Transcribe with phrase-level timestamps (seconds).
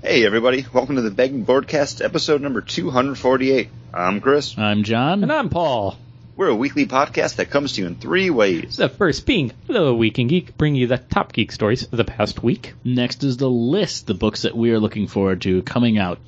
[0.00, 3.68] Hey everybody, welcome to the Begging Broadcast episode number 248.
[3.92, 4.56] I'm Chris.
[4.56, 5.24] I'm John.
[5.24, 5.98] And I'm Paul.
[6.36, 8.76] We're a weekly podcast that comes to you in three ways.
[8.76, 12.04] The first being Hello Week in Geek, bringing you the top geek stories of the
[12.04, 12.74] past week.
[12.84, 16.20] Next is the list, the books that we are looking forward to coming out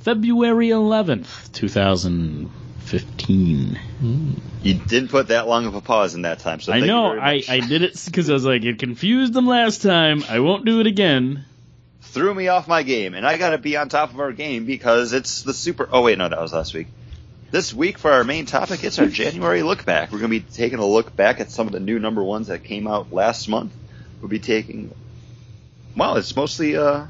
[0.00, 3.80] February 11th, 2015.
[4.00, 4.32] Hmm.
[4.64, 7.14] You didn't put that long of a pause in that time, so I thank know,
[7.14, 7.54] you very I.
[7.54, 10.24] I did it because I was like, it confused them last time.
[10.28, 11.44] I won't do it again.
[12.16, 15.12] Threw me off my game, and I gotta be on top of our game because
[15.12, 15.86] it's the super.
[15.92, 16.86] Oh wait, no, that was last week.
[17.50, 20.10] This week for our main topic, it's our January look back.
[20.10, 22.64] We're gonna be taking a look back at some of the new number ones that
[22.64, 23.74] came out last month.
[24.22, 24.94] We'll be taking.
[25.94, 27.04] Well, it's mostly uh,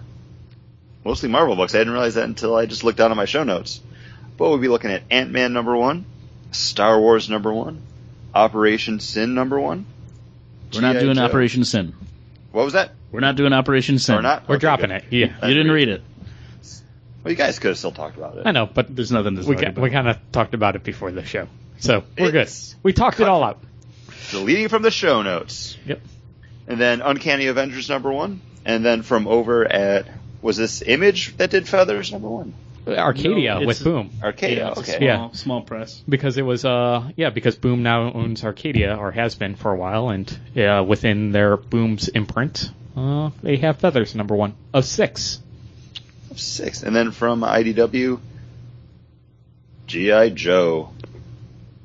[1.05, 1.77] mostly Marvel books.
[1.77, 3.81] I didn't realize that until I just looked down at my show notes.
[4.37, 6.05] But we'll be looking at Ant Man number one,
[6.51, 7.81] Star Wars number one,
[8.35, 9.87] Operation Sin number one.
[10.75, 11.23] We're not doing Joe.
[11.23, 11.95] Operation Sin.
[12.51, 12.96] What was that?
[13.13, 14.17] We're not doing Operation Sin.
[14.17, 14.49] Or not?
[14.49, 15.05] We're Okay, dropping good.
[15.11, 15.13] it.
[15.13, 15.49] Yeah.
[15.49, 16.03] You didn't read it.
[17.23, 18.43] Well, you guys could have still talked about it.
[18.47, 21.11] I know, but There's nothing to we, ca- we kind of talked about it before
[21.11, 21.49] the show.
[21.79, 22.79] So we're It's good.
[22.83, 23.59] We talked it all out.
[24.31, 25.77] Deleting from the show notes.
[25.87, 26.01] Yep.
[26.69, 28.41] And then Uncanny Avengers number one.
[28.65, 30.07] And then from over at
[30.43, 32.55] was this Image that did Feathers number one?
[32.87, 34.11] Arcadia No, with Boom.
[34.23, 34.69] Arcadia.
[34.69, 34.93] it's a okay.
[34.99, 35.31] small, Yeah.
[35.33, 36.03] small press.
[36.09, 39.77] Because it was, uh, yeah, because Boom now owns Arcadia, or has been for a
[39.77, 45.41] while, and uh, within their Boom's imprint, uh, they have Feathers number one of six.
[46.31, 46.83] Of Six.
[46.83, 48.21] And then from IDW,
[49.87, 50.31] G.I.
[50.31, 50.93] Joe.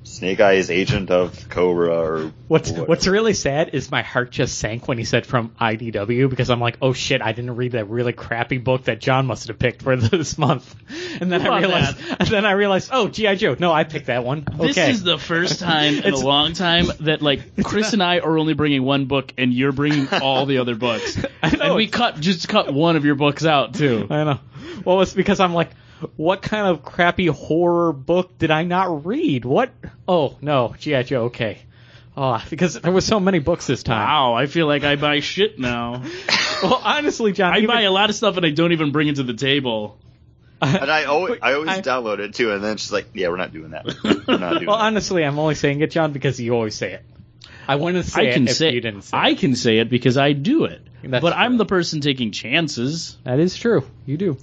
[0.03, 2.87] Snake Eyes Agent of Cobra or What's whatever.
[2.87, 6.59] What's really sad is my heart just sank when he said from IDW because I'm
[6.59, 9.83] like, oh shit, I didn't read that really crappy book that John must have picked
[9.83, 10.75] for this month,
[11.19, 13.83] and then Who I bought realized, and then I realized, oh GI Joe, no, I
[13.83, 14.45] picked that one.
[14.57, 18.19] This okay, is the first time in a long time that like Chris and I
[18.19, 21.17] are only bringing one book and you're bringing all the other books.
[21.43, 24.07] I know, And we cut just cut one of your books out too.
[24.09, 24.39] I know.
[24.83, 25.69] Well, it's because I'm like,
[26.15, 29.45] what kind of crappy horror book did I not read?
[29.45, 29.71] What?
[30.07, 31.23] Oh no, GI Joe.
[31.25, 31.59] Okay.
[32.15, 34.05] Oh, because there was so many books this time.
[34.07, 36.03] Wow, I feel like I buy shit now.
[36.61, 39.07] Well, honestly, John, I even- buy a lot of stuff and I don't even bring
[39.07, 39.97] it to the table.
[40.61, 43.37] And I always, I always I- download it too, and then she's like, "Yeah, we're
[43.37, 43.83] not doing that.
[44.27, 46.93] We're not doing Well, that." honestly, I'm only saying it, John, because you always say
[46.93, 47.03] it.
[47.67, 49.39] I wouldn't say I can it if say you didn't say I it.
[49.39, 50.81] can say it because I do it.
[51.03, 53.17] That's but I'm the person taking chances.
[53.23, 53.83] That is true.
[54.05, 54.37] You do.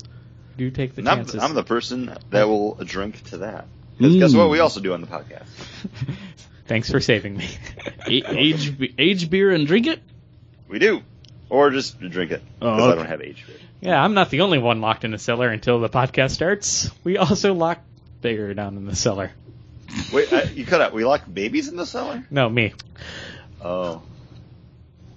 [0.59, 1.43] You do take the And I'm, chances.
[1.43, 3.67] I'm the person that will drink to that.
[4.01, 4.39] 'Cause guess Mm.
[4.39, 4.51] what?
[4.51, 5.45] We also do on the podcast.
[6.67, 7.49] Thanks for saving me.
[8.07, 10.01] Age age beer and drink it.
[10.69, 11.03] We do,
[11.49, 13.45] or just drink it Oh, because I don't have age.
[13.47, 13.57] beer.
[13.81, 16.91] yeah, I'm not the only one locked in the cellar until the podcast starts.
[17.05, 17.79] We also lock
[18.21, 19.31] Bigger down in the cellar.
[20.13, 20.93] Wait, uh, you cut out.
[20.93, 22.25] We lock babies in the cellar?
[22.33, 22.73] No, me.
[23.63, 24.03] Oh,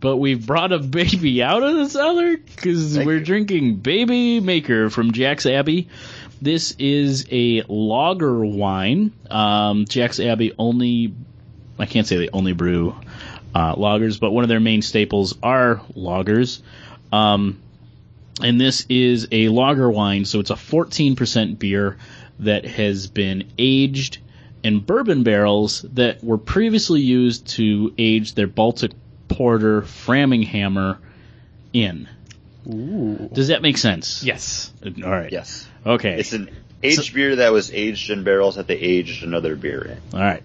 [0.01, 3.25] But we've brought a baby out of the cellar because we're you.
[3.25, 5.87] drinking Baby Maker from Jack's Abbey.
[6.41, 9.13] This is a lager wine.
[9.29, 11.13] Um, Jack's Abbey only,
[11.77, 12.95] I can't say they only brew
[13.53, 16.61] uh, lagers, but one of their main staples are lagers.
[17.13, 17.61] Um,
[18.41, 21.97] and this is a lager wine, so it's a 14% beer
[22.39, 24.17] that has been aged
[24.63, 28.91] in bourbon barrels that were previously used to age their Baltic
[29.35, 30.97] Porter Framinghammer
[31.73, 32.07] in.
[32.67, 33.29] Ooh.
[33.33, 34.23] Does that make sense?
[34.23, 34.71] Yes.
[35.03, 35.31] All right.
[35.31, 35.67] yes.
[35.85, 36.19] Okay.
[36.19, 36.49] It's an
[36.83, 40.17] aged beer that was aged in barrels that they aged another beer in.
[40.19, 40.43] All right.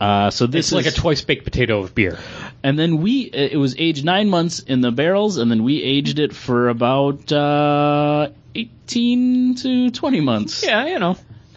[0.00, 2.18] Uh, so this It's like a twice baked potato of beer.
[2.62, 6.20] and then we it was aged nine months in the barrels, and then we aged
[6.20, 10.64] it for about uh, eighteen to twenty months.
[10.64, 11.16] Yeah, you know,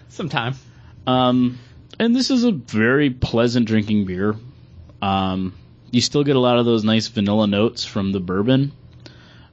[0.10, 0.56] sometime.
[1.06, 1.60] Um,
[2.00, 4.36] and this is a very pleasant drinking beer.
[5.04, 5.54] Um,
[5.92, 8.72] you still get a lot of those nice vanilla notes from the bourbon.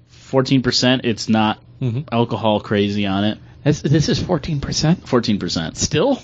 [0.08, 1.02] Fourteen percent.
[1.04, 2.04] It's not Mhm.
[2.10, 3.38] alcohol crazy on it.
[3.64, 5.06] This, this is 14%?
[5.06, 5.76] Fourteen percent.
[5.76, 6.20] Still?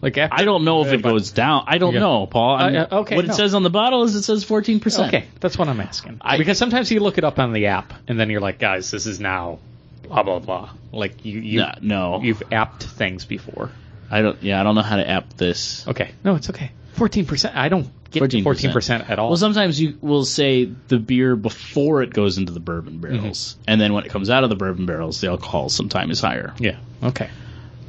[0.00, 1.64] Like after, I don't know if it goes down.
[1.66, 2.00] I don't Yeah.
[2.00, 2.56] know, Paul.
[2.56, 5.08] I'm- Uh, uh, okay, what it says on the bottle is it says fourteen percent.
[5.08, 6.18] Okay, that's what I'm asking.
[6.20, 8.90] I- because sometimes you look it up on the app, and then you're like, guys,
[8.92, 9.58] this is now
[10.06, 10.70] blah blah blah.
[10.92, 12.20] Like you, you, No, no.
[12.22, 13.70] you've apped things before.
[14.10, 14.40] I don't.
[14.42, 15.84] Yeah, I don't know how to app this.
[15.88, 16.70] Okay, no, it's okay.
[16.92, 17.56] Fourteen percent.
[17.56, 18.42] I don't get 14%.
[18.42, 19.28] fourteen percent at all.
[19.28, 23.16] Well, sometimes you will say the beer before it goes into the bourbon Mm-hmm.
[23.20, 26.20] barrels, and then when it comes out of the bourbon barrels, the alcohol sometimes is
[26.20, 26.54] higher.
[26.58, 26.78] yeah.
[27.02, 27.30] Okay.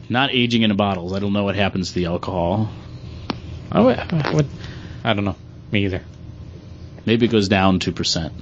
[0.09, 1.13] Not aging in bottles.
[1.13, 2.69] I don't know what happens to the alcohol.
[3.71, 3.99] Oh, wait,
[4.33, 4.45] what?
[5.03, 5.35] I don't know.
[5.71, 6.01] Me either.
[7.05, 8.33] Maybe it goes down two percent.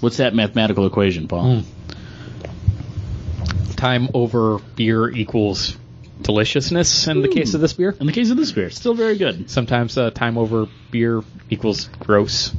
[0.00, 1.60] What's that mathematical equation, Paul?
[1.62, 3.74] Hmm.
[3.76, 5.76] Time over beer equals
[6.22, 7.94] deliciousness in the case of this beer.
[8.00, 9.50] In the case of this beer, still very good.
[9.50, 12.52] Sometimes uh, time over beer equals gross.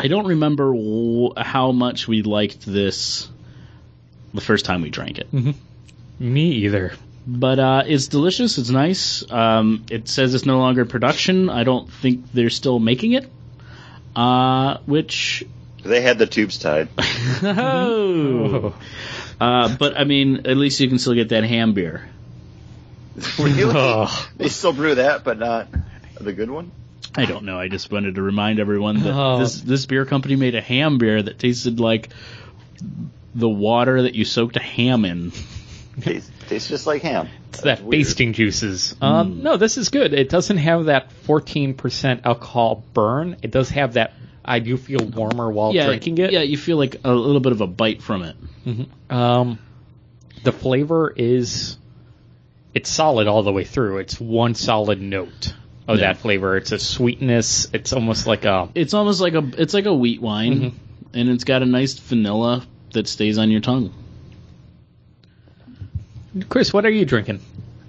[0.00, 3.28] I don't remember w- how much we liked this
[4.34, 5.28] the first time we drank it.
[6.18, 6.92] Me either.
[7.26, 8.58] But uh, it's delicious.
[8.58, 9.30] It's nice.
[9.30, 11.50] Um, it says it's no longer in production.
[11.50, 13.30] I don't think they're still making it.
[14.16, 15.44] Uh, which,
[15.84, 16.88] They had the tubes tied.
[17.42, 18.74] oh.
[19.40, 22.08] Uh, but I mean, at least you can still get that ham beer.
[23.38, 23.64] really?
[23.64, 24.10] Ugh.
[24.36, 25.68] They still brew that, but not
[26.20, 26.72] the good one.
[27.14, 27.58] I don't know.
[27.58, 29.38] I just wanted to remind everyone that Oh.
[29.38, 32.08] this this beer company made a ham beer that tasted like
[33.34, 35.32] the water that you soaked a ham in.
[36.00, 37.28] Tastes, tastes just like ham.
[37.50, 38.02] It's That's that weird.
[38.06, 38.96] basting juices.
[39.02, 40.14] Um, no, this is good.
[40.14, 43.36] It doesn't have that 14% alcohol burn.
[43.42, 44.14] It does have that.
[44.42, 46.32] I do feel warmer while yeah, drinking it.
[46.32, 48.36] Yeah, you feel like a little bit of a bite from it.
[49.10, 49.58] Um,
[50.44, 51.76] the flavor is
[52.74, 53.98] it's solid all the way through.
[53.98, 55.54] It's one solid note
[55.88, 56.06] of Yeah.
[56.12, 56.56] that flavor.
[56.56, 57.68] It's a sweetness.
[57.72, 60.72] It's almost like a It's almost like a it's like a wheat wine, Mhm.
[61.14, 63.92] and it's got a nice vanilla that stays on your tongue.
[66.48, 66.72] Chris.
[66.72, 67.40] What are you drinking?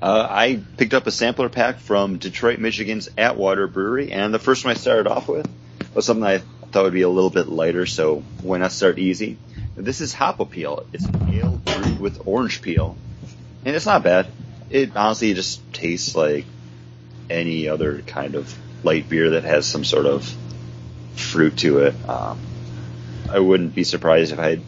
[0.02, 4.66] Uh, I picked up a sampler pack from Detroit, Michigan's Atwater Brewery, and the first
[4.66, 5.48] one I started off with
[5.94, 6.40] was something I
[6.72, 9.38] thought would be a little bit lighter, so why not start easy?
[9.78, 10.86] This is Hopple Peel.
[10.92, 12.98] It's an ale brewed with orange peel,
[13.64, 14.28] and it's not bad.
[14.74, 16.46] It honestly just tastes like
[17.30, 18.54] any other kind of
[18.84, 20.30] light beer that has some sort of
[21.16, 21.96] fruit to it.
[22.10, 22.40] Um,
[23.30, 24.62] I wouldn't be surprised if I had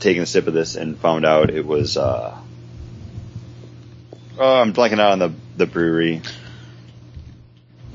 [0.00, 1.96] taken a sip of this and found out it was.
[1.96, 2.36] Uh,
[4.42, 6.22] Oh, I'm blanking out on the the brewery.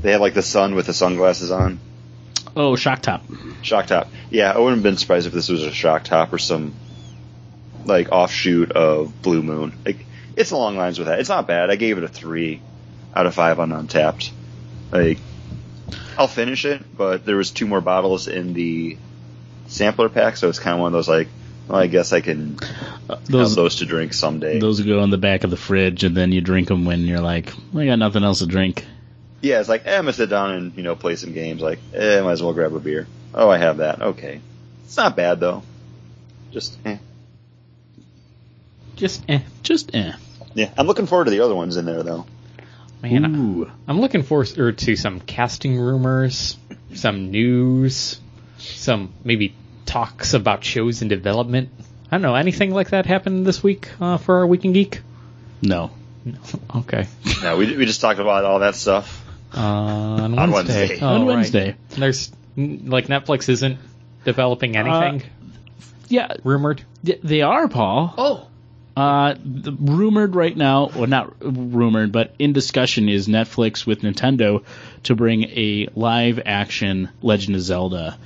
[0.01, 1.79] They have like the sun with the sunglasses on.
[2.55, 3.23] Oh, shock top.
[3.63, 4.09] Shock top.
[4.29, 6.75] Yeah, I wouldn't have been surprised if this was a shock top or some
[7.83, 9.73] like offshoot of Blue Moon.
[9.83, 11.19] Like it's along lines with that.
[11.19, 11.69] It's not bad.
[11.69, 12.61] I gave it a three
[13.15, 14.31] out of five on Untappd.
[14.91, 15.17] Like
[16.17, 18.97] I'll finish it, but there was two more bottles in the
[19.67, 21.27] sampler pack, so it's kind of one of those like,
[21.67, 22.57] well, I guess I can
[23.09, 24.59] Uh, have those those to drink someday.
[24.59, 27.19] those go in the back of the fridge, and then you drink them when you're
[27.21, 28.85] like, I got nothing else to drink.
[29.41, 31.61] Yeah, it's like, eh, I'm gonna sit down and, you know, play some games.
[31.61, 33.05] Like, eh, might as well grab a beer.
[33.33, 34.01] Oh, I have that.
[34.01, 34.39] Okay.
[34.85, 35.61] It's not bad, though.
[36.51, 36.97] Just, eh.
[38.95, 39.41] Just eh.
[39.61, 40.13] Just eh.
[40.55, 42.25] Yeah, I'm looking forward to the other ones in there, though.
[43.03, 43.71] Man, Ooh.
[43.87, 46.57] I'm looking forward to some casting rumors,
[46.95, 48.19] some news,
[48.57, 49.53] some maybe
[49.85, 51.69] talks about shows in development.
[52.09, 55.01] I don't know anything like that happened this week uh, for our Week in Geek.
[55.61, 55.91] No.
[56.23, 56.39] no.
[56.77, 57.07] Okay.
[57.43, 59.23] No, we, we just talked about all that stuff.
[59.53, 60.87] Uh, on On Wednesday.
[60.87, 60.99] Wednesday.
[61.01, 61.35] Oh, On right.
[61.35, 61.75] Wednesday.
[61.89, 63.77] There's mm, like Netflix isn't
[64.23, 65.23] developing anything
[66.09, 66.83] Yeah, rumored.
[67.03, 68.13] they are, Paul.
[68.17, 68.47] Oh.
[68.95, 74.63] Uh, the, rumored right now, well, not rumored, but in discussion is Netflix with Nintendo
[75.03, 78.17] to bring a live action Legend of Zelda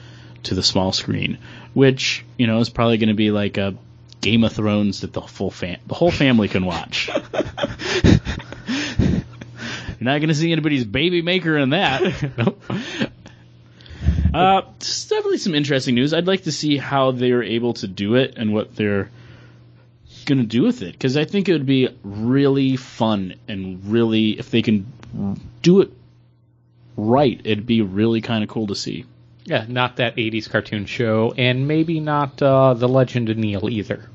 [0.44, 1.40] to the small screen,
[1.74, 3.76] which you know is probably going to be like a
[4.22, 7.10] Game of Thrones that the full fam- the whole family can watch.
[10.00, 12.38] You're not going to see anybody's baby maker in that.
[12.38, 12.62] Nope.
[14.32, 16.14] Uh, definitely some interesting news.
[16.14, 19.10] I'd like to see how they're able to do it and what they're
[20.30, 24.40] going to do with it because I think it would be really fun and really
[24.40, 24.86] if they can
[25.62, 25.92] do it
[26.96, 29.06] right, it'd be really kind of cool to see.
[29.46, 34.08] Yeah, not that 80s cartoon show, and maybe not uh, The Legend of Neil either.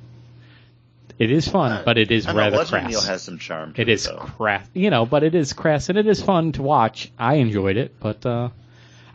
[1.19, 2.91] It is fun, but it is I know, rather Legend crass.
[2.91, 3.73] Neil has some charm.
[3.75, 4.17] To It is though.
[4.19, 7.11] crass, you know, but it is crass and it is fun to watch.
[7.19, 8.51] I enjoyed it, but uh,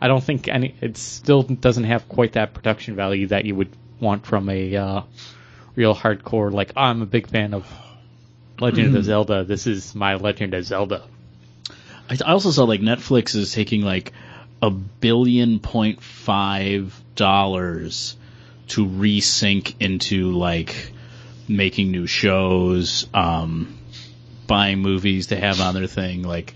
[0.00, 0.74] I don't think any.
[0.80, 5.02] It still doesn't have quite that production value that you would want from a uh,
[5.80, 6.52] real hardcore.
[6.52, 7.66] Like I'm a big fan of
[8.60, 9.44] Legend of Zelda.
[9.44, 11.02] This is my Legend of Zelda.
[12.10, 14.12] I I also saw like Netflix is taking like
[14.60, 18.16] a billion point five dollars
[18.68, 20.92] to resync into like
[21.48, 23.78] making new shows, um,
[24.46, 26.22] buying movies to have on their thing.
[26.22, 26.52] Like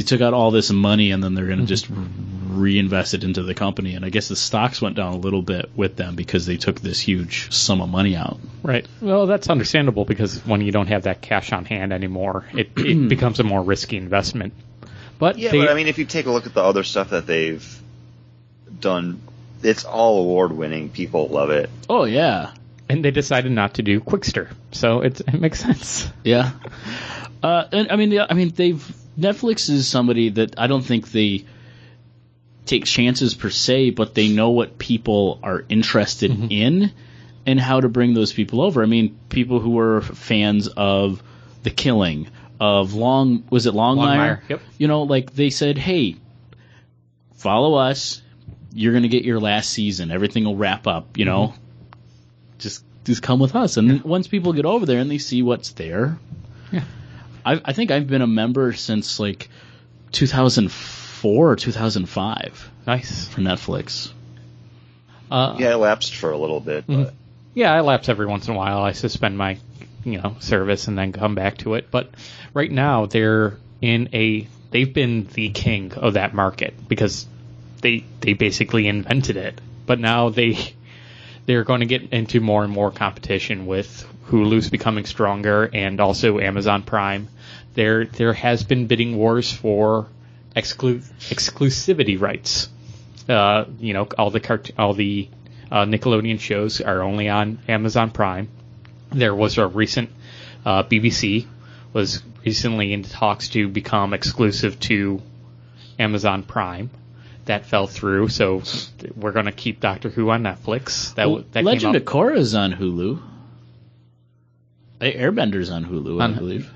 [0.00, 3.42] they took out all this money and then they're going to just reinvest it into
[3.42, 3.94] the company.
[3.94, 6.80] And I guess the stocks went down a little bit with them because they took
[6.80, 8.38] this huge sum of money out.
[8.62, 8.86] Right.
[9.02, 13.08] Well, that's understandable because when you don't have that cash on hand anymore, it, it
[13.10, 14.54] becomes a more risky investment.
[15.18, 17.10] But Yeah, they, but I mean, if you take a look at the other stuff
[17.10, 17.82] that they've
[18.78, 19.20] done,
[19.62, 20.88] it's all award winning.
[20.88, 21.68] People love it.
[21.90, 22.52] Oh yeah,
[22.88, 26.08] and they decided not to do Qwikster, so it, it makes sense.
[26.24, 26.52] Yeah.
[27.42, 28.82] Uh, and I mean, yeah, I mean, they've
[29.20, 31.44] Netflix is somebody that I don't think they
[32.66, 36.46] take chances per se, but they know what people are interested mm-hmm.
[36.50, 36.92] in
[37.46, 38.82] and how to bring those people over.
[38.82, 41.22] I mean, people who were fans of
[41.62, 42.28] The Killing,
[42.60, 44.40] of Long, was it Longmire?
[44.40, 44.60] Longmire, yep.
[44.78, 46.16] You know, like they said, hey,
[47.34, 48.22] follow us.
[48.72, 50.10] You're going to get your last season.
[50.10, 51.48] Everything will wrap up, you know?
[51.48, 51.62] Mm-hmm.
[52.58, 53.78] Just just come with us.
[53.78, 56.18] And once people get over there and they see what's there,
[56.70, 56.84] Yeah.
[57.44, 59.48] I, I think I've been a member since like
[60.12, 63.28] 2004 or 2005 Nice.
[63.28, 64.10] for Netflix.
[65.30, 67.04] Uh, Yeah, I lapsed for a little bit, Mhm.
[67.04, 67.14] but
[67.54, 68.82] Yeah, I lapse every once in a while.
[68.82, 69.58] I suspend my,
[70.04, 71.88] you know, service and then come back to it.
[71.90, 72.10] But
[72.54, 77.26] right now they're in a they've been the king of that market because
[77.82, 79.60] they they basically invented it.
[79.86, 80.58] But now they
[81.46, 86.38] they're going to get into more and more competition with Hulu's becoming stronger and also
[86.38, 87.28] Amazon Prime.
[87.74, 90.06] There there has been bidding wars for
[90.56, 92.68] exclu- exclusivity rights.
[93.28, 95.28] Uh, you know, all the cart- all the
[95.70, 98.48] uh, Nickelodeon shows are only on Amazon Prime.
[99.12, 100.10] There was a recent
[100.64, 101.46] uh, BBC
[101.92, 105.20] was recently in talks to become exclusive to
[105.98, 106.90] Amazon Prime.
[107.46, 108.62] That fell through, so
[109.16, 111.14] we're going to keep Doctor Who on Netflix.
[111.16, 113.20] That, w- that Legend of Korra is on Hulu.
[115.00, 116.70] Airbender's on Hulu, I believe.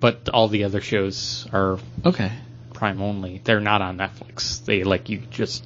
[0.00, 2.32] but all the other shows are Okay.
[2.74, 3.40] Prime only.
[3.42, 4.64] They're not on Netflix.
[4.64, 5.64] They like you just,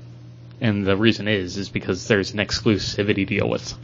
[0.61, 3.75] and the reason is is because there's an exclusivity deal with.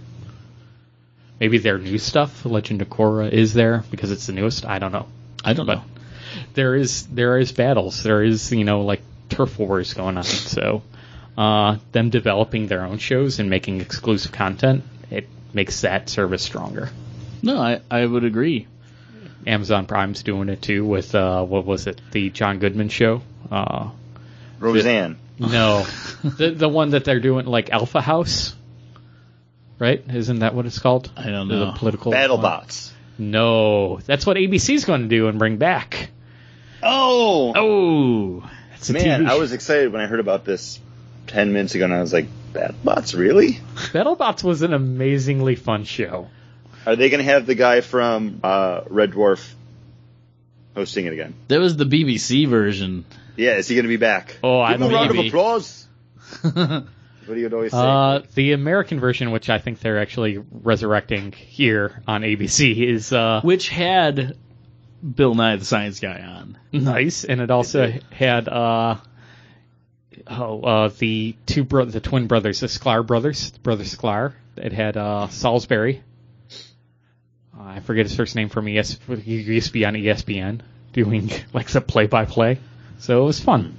[1.40, 4.64] Maybe their new stuff, Legend of Korra, is there because it's the newest.
[4.64, 5.06] I don't know.
[5.44, 5.84] I don't But know.
[6.54, 8.02] there is there is battles.
[8.02, 10.24] There is you know like turf wars going on.
[10.24, 10.82] So
[11.36, 16.90] uh, them developing their own shows and making exclusive content, it makes that service stronger.
[17.42, 18.66] No, I, I would agree.
[19.46, 23.22] Amazon Prime's doing it too with uh, what was it, the John Goodman show?
[23.50, 23.90] Uh,
[24.58, 25.16] Roseanne.
[25.38, 25.86] no,
[26.22, 28.54] the the one that they're doing like Alpha House,
[29.78, 30.02] right?
[30.12, 31.10] Isn't that what it's called?
[31.16, 31.58] I don't know.
[31.58, 31.72] The know.
[31.76, 32.20] political one?
[32.20, 32.90] BattleBots.
[33.18, 36.10] No, that's what ABC's going to do and bring back.
[36.82, 40.78] Oh, Oh, It's a man, TV I was excited when I heard about this
[41.26, 43.54] ten minutes ago, and I was like, BattleBots, really?
[43.92, 46.28] BattleBots was an amazingly fun show.
[46.88, 49.46] Are they going to have the guy from uh, Red Dwarf
[50.74, 51.34] hosting it again?
[51.48, 53.04] that was the BBC version.
[53.36, 54.38] Yeah, is he going to be back?
[54.42, 55.86] Oh, I Give him a round of applause.
[57.28, 57.78] What do you always say?
[57.78, 63.42] Uh, the American version, which I think they're actually resurrecting here on ABC, is uh,
[63.42, 64.38] Which had
[65.14, 66.56] Bill Nye the Science Guy on.
[66.72, 68.96] nice, and it also had uh,
[70.26, 74.32] oh uh, the two bro- the twin brothers, the Sklar brothers, brother Sklar.
[74.56, 76.02] It had uh, Salisbury.
[77.68, 78.98] I forget his first name from ES.
[79.22, 80.60] He used to be on ESPN
[80.92, 82.58] doing like the play-by-play,
[82.98, 83.76] so it was fun.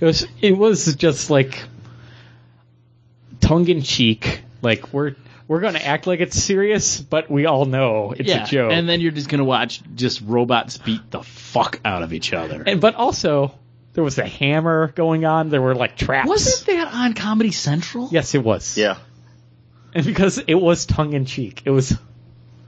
[0.00, 1.62] It was it was just like
[3.40, 5.14] tongue in cheek, like we're
[5.46, 8.72] we're gonna act like it's serious, but we all know it's yeah, a joke.
[8.72, 12.62] and then you're just gonna watch just robots beat the fuck out of each other.
[12.66, 13.54] And but also
[13.92, 15.50] there was a hammer going on.
[15.50, 16.28] There were like traps.
[16.28, 18.08] Wasn't that on Comedy Central?
[18.10, 18.78] Yes, it was.
[18.78, 18.98] yeah.
[19.94, 21.96] And because it was tongue in cheek, it was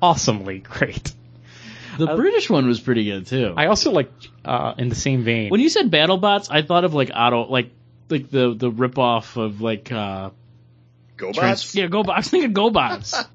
[0.02, 1.12] awesomely great.
[1.99, 3.52] The Uh, British one was pretty good too.
[3.57, 4.11] I also like
[4.45, 5.50] uh, in the same vein.
[5.50, 7.71] when you said BattleBots, I thought of like auto, like
[8.09, 10.30] like the the ripoff of like uh
[11.19, 11.35] GoBots?
[11.35, 12.11] Trans- yeah, GoBots.
[12.11, 13.26] I was thinking GoBots,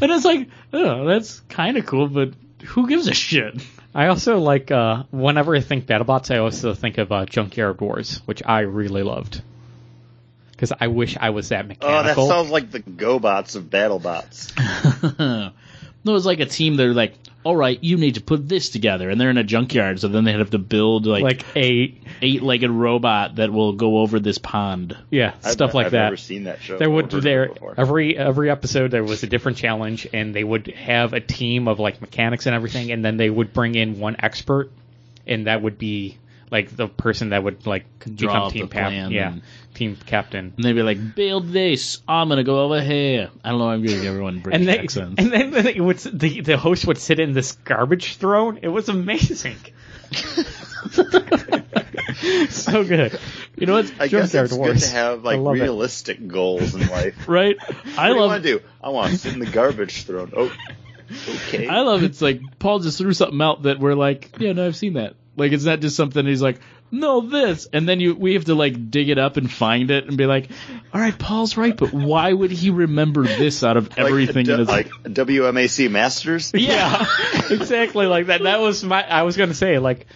[0.00, 2.32] and it's like, oh, that's kind of cool, but
[2.64, 3.62] who gives a shit?
[3.94, 8.20] I also like uh, whenever I think BattleBots, I also think of uh, Junkyard Wars,
[8.26, 9.40] which I really loved.
[10.50, 12.24] Because I wish I was that mechanical.
[12.24, 15.52] Oh, that sounds like the GoBots of BattleBots.
[16.06, 16.76] no, it's like a team.
[16.76, 20.00] They're like, all right, you need to put this together, and they're in a junkyard,
[20.00, 24.18] so then they have to build like, like a eight-legged robot that will go over
[24.18, 24.96] this pond.
[25.10, 26.04] yeah I've- stuff like I've that.
[26.04, 26.78] never seen that show.
[26.78, 30.34] there would or heard of there every every episode there was a different challenge and
[30.34, 33.74] they would have a team of like mechanics and everything and then they would bring
[33.74, 34.70] in one expert
[35.26, 36.16] and that would be
[36.50, 39.42] like the person that would like Draw become team the plan captain yeah and-
[39.76, 42.00] team captain And they'd be like, build this.
[42.08, 43.30] I'm gonna go over here.
[43.44, 43.68] I don't know.
[43.70, 45.14] I'm giving everyone British and they accents.
[45.18, 48.88] and then it would the the host would sit in this garbage throne it was
[48.88, 49.56] amazing
[52.48, 53.18] so good
[53.56, 53.92] you know what?
[53.98, 54.82] I guess it's good Wars.
[54.84, 55.62] to have like love it.
[55.62, 57.14] realistic goals in life.
[57.28, 57.56] Right?
[57.60, 58.30] I what do you love.
[58.30, 58.64] want to do?
[58.82, 60.32] I want to sit in the garbage throne.
[60.36, 60.54] Oh,
[61.28, 61.66] okay.
[61.66, 64.76] I love it's like Paul just threw something out that we're like, yeah, no, I've
[64.76, 65.14] seen that.
[65.36, 68.54] Like it's not just something he's like, no, this, and then you we have to
[68.54, 70.48] like dig it up and find it and be like,
[70.92, 74.58] all right, Paul's right, but why would he remember this out of everything a, in
[74.60, 76.52] his like WMAC Masters.
[76.54, 77.04] yeah
[77.50, 80.06] exactly like that that was my i was gonna say like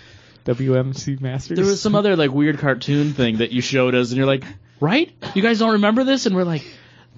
[0.45, 4.17] wmc masters There was some other like weird cartoon thing that you showed us, and
[4.17, 4.45] you're like,
[4.81, 5.13] right?
[5.35, 6.27] You guys don't remember this?
[6.27, 6.65] And we're like,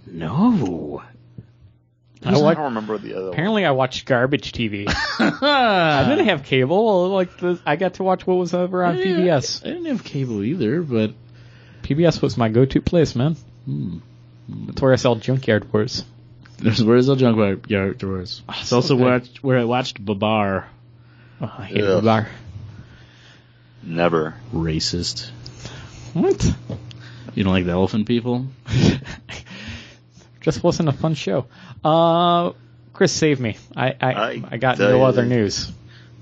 [0.06, 1.02] no.
[2.24, 3.32] I I don't remember the other one.
[3.32, 4.84] apparently i watched garbage tv
[5.18, 7.08] I didn't have cable.
[7.10, 9.64] Like the, I got to watch what was over on PBS.
[9.64, 11.12] I didn't have cable either, but
[11.82, 13.36] PBS was my go-to place, man.
[13.64, 13.98] hmm.
[14.48, 16.04] That's where I saw Junkyard Wars.
[16.58, 18.42] There's where's the junkyard drawers?
[18.48, 19.04] It's so also good.
[19.04, 20.68] where I, where I watched Babar.
[21.40, 22.04] Oh, I hate Ugh.
[22.04, 22.28] Bar.
[23.82, 24.34] Never.
[24.54, 25.28] Racist.
[26.12, 26.44] What?
[27.34, 28.46] You don't like the elephant people?
[30.42, 31.46] Just wasn't a fun show.
[31.84, 32.52] Uh,
[32.92, 33.56] Chris, save me.
[33.76, 35.70] I I, I I, got tell no other news.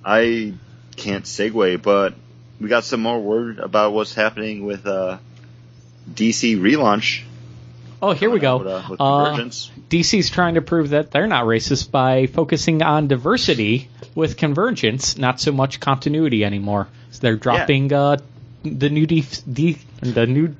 [0.04, 0.54] I
[0.96, 2.14] can't segue, but
[2.60, 5.18] we got some more word about what's happening with uh,
[6.12, 7.22] DC relaunch.
[8.02, 8.58] Oh, here we go.
[8.58, 9.70] With, uh, Uh, Convergence.
[9.90, 15.40] DC's trying to prove that they're not racist by focusing on diversity with convergence, not
[15.40, 16.88] so much continuity anymore.
[17.10, 18.18] So they're dropping uh,
[18.62, 20.54] the new D, D the new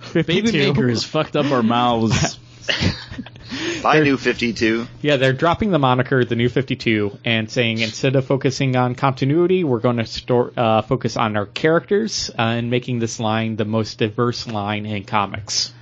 [0.00, 0.42] 52.
[0.42, 2.38] Baby Maker has fucked up our mouths.
[3.82, 4.86] By New 52.
[5.02, 9.64] Yeah, they're dropping the moniker the new 52 and saying instead of focusing on continuity,
[9.64, 13.64] we're going to store, uh, focus on our characters uh, and making this line the
[13.64, 15.72] most diverse line in comics.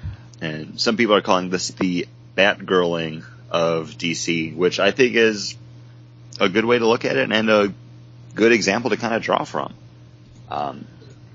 [0.41, 2.07] And some people are calling this the
[2.37, 5.57] Batgirling of DC, which I think is
[6.41, 7.75] a good way to look at it and a
[8.35, 9.75] good example to kind of draw from.
[10.51, 10.87] Um,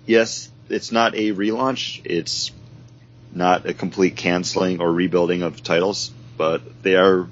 [0.05, 2.01] yes, it's not a relaunch.
[2.05, 2.51] It's
[3.35, 7.27] not a complete canceling or rebuilding of titles, but they are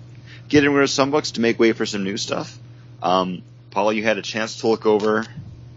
[0.50, 2.58] getting rid of some books to make way for some new stuff.
[3.01, 5.25] Um, Paul, you had a chance to look over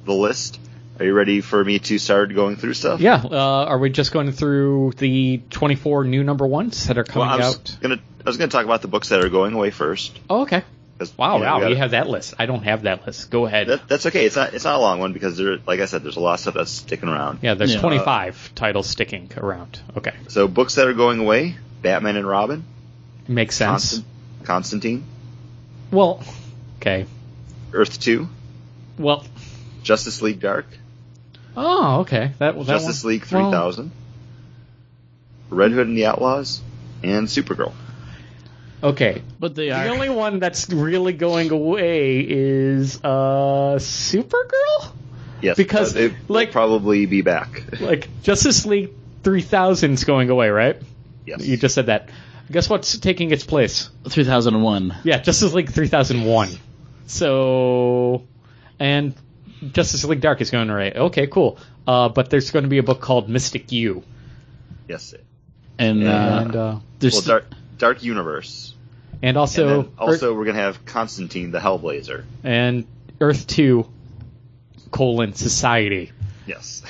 [0.05, 0.59] the list.
[0.99, 3.01] Are you ready for me to start going through stuff?
[3.01, 7.27] Yeah, uh, are we just going through the 24 new number ones that are Well,
[7.27, 7.77] coming I was out?
[7.81, 10.19] gonna I was gonna talk about the books that are going away first.
[10.31, 10.63] Oh, okay.
[11.11, 12.35] 'Cause, Wow, you know, wow, we gotta- you have that list.
[12.39, 13.31] I don't have that list.
[13.31, 13.69] Go ahead.
[13.69, 14.25] that, that's okay.
[14.27, 16.35] It's not it's not a long one because there, like I said, there's a lot
[16.35, 17.39] of stuff that's sticking around.
[17.43, 17.81] yeah, there's Yeah.
[17.81, 19.81] 25 titles sticking around.
[19.97, 22.65] Okay, So books that are going away: Batman and Robin,
[23.29, 23.71] makes sense.
[23.71, 24.07] Constant,
[24.45, 25.05] Constantine,
[25.91, 26.23] Well,
[26.81, 27.07] okay.
[27.73, 28.29] Earth Two,
[28.99, 29.25] Well,
[29.83, 30.67] Justice League Dark,
[31.57, 32.33] oh, okay.
[32.39, 33.91] That, that Justice one- League well, 3000,
[35.51, 36.61] Red Hood and the Outlaws,
[37.03, 37.73] and Supergirl.
[38.85, 44.93] Okay, But they The only one that's really going away is uh Supergirl?
[45.43, 47.81] Yes, Because, uh, it will like- probably be back.
[47.81, 48.91] Like Justice League
[49.23, 50.81] 3000's going away, right?
[51.27, 52.09] Yes, You just said that.
[52.51, 53.89] Guess what's taking its place?
[54.09, 54.95] 3001.
[55.05, 56.49] Yeah, Justice League 3001.
[57.07, 58.25] So
[58.79, 59.15] and
[59.73, 60.93] Justice League Dark is going away.
[60.95, 61.59] Okay, cool.
[61.87, 64.03] Uh, but there's going to be a book called Mystic U.
[64.89, 65.15] yes.
[65.79, 66.11] And, Yeah.
[66.37, 67.47] uh, and uh, there's Well, Dark
[67.79, 68.74] Dark Universe.
[69.25, 72.25] And also and then also we're gonna have Constantine the Hellblazer.
[72.43, 72.85] and
[73.23, 73.89] Earth 2
[74.91, 76.13] colon society.
[76.47, 76.83] Yes.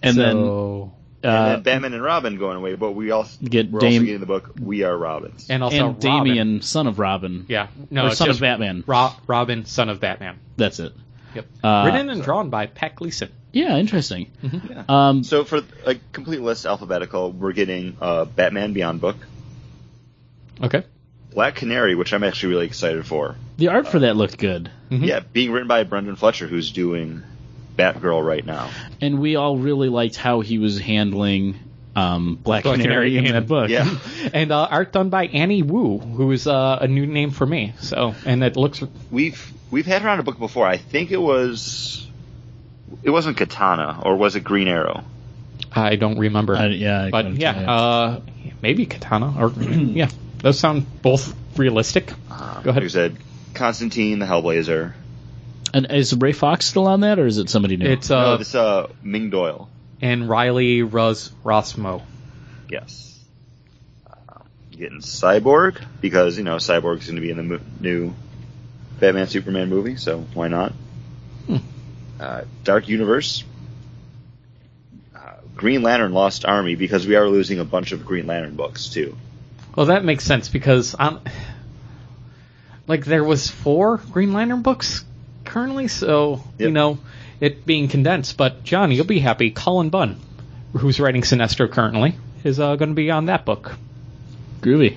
[0.00, 0.92] and so, then, and
[1.24, 4.20] uh, then Batman and Robin going away, but we also Get we're Dame- also getting
[4.20, 5.48] the book We Are Robins.
[5.50, 6.24] and also and Robin.
[6.28, 7.46] Damian, son of Robin.
[7.48, 8.84] Yeah, no, or son of Batman.
[8.86, 10.38] Ro- Robin, son of Batman.
[10.56, 10.92] That's it.
[11.34, 11.46] Yep.
[11.64, 13.30] Uh, Written and drawn by Pat Gleason.
[13.52, 14.30] Yeah, interesting.
[14.42, 14.84] Yeah.
[14.88, 19.16] Um, So for a complete list alphabetical, we're getting uh, Batman Beyond book,
[20.62, 20.84] Okay.
[21.34, 23.36] Black Canary, which I'm actually really excited for.
[23.58, 24.70] the art for that looked good.
[24.90, 25.06] Mhm.
[25.06, 27.22] Yeah, being written by Brenden Fletcher, who's doing
[27.78, 28.68] Batgirl right now.
[29.00, 31.54] And we all really liked how he was handling
[31.94, 33.68] um, Black, Black Canary, Canary in that book.
[33.70, 33.88] Yeah.
[34.32, 37.74] And uh, art done by Annie Wu, who is uh, a new name for me.
[37.80, 40.66] So, and it looks We've we've had her on a book before.
[40.66, 42.06] I think it was
[43.02, 45.04] it wasn't Katana or was it Green Arrow?
[45.74, 46.56] I don't remember.
[46.56, 48.20] I- yeah, I but couldn't yeah, uh,
[48.62, 50.08] maybe Katana or yeah,
[50.42, 52.12] those sound both realistic.
[52.30, 52.82] Uh, Go ahead.
[52.82, 53.16] Like I said,
[53.54, 54.92] Constantine the Hellblazer.
[55.74, 57.86] And is Ray Fawkes still on that, or is it somebody new?
[57.86, 59.70] It's no, uh, this uh Ming Doyle.
[60.02, 62.02] and Riley Rus Rossmo.
[62.68, 63.18] Yes.
[64.06, 68.14] Uh, getting Cyborg because you know Cyborg's going to be in the mo- new
[69.00, 70.72] Batman Superman movie, so why not?
[71.46, 71.56] Hmm.
[72.20, 73.42] Uh, Dark Universe.
[75.16, 75.18] Uh,
[75.56, 79.16] Green Lantern Lost Army because we are losing a bunch of Green Lantern books too.
[79.74, 81.20] Well, that makes sense because um,
[82.86, 85.04] like there was four Green Lantern books
[85.44, 86.98] currently, so you know
[87.40, 88.36] it being condensed.
[88.36, 89.50] But John, you'll be happy.
[89.50, 90.20] Cullen Bunn,
[90.72, 93.76] who's writing Sinestro currently, is uh, going to be on that book.
[94.60, 94.96] Groovy.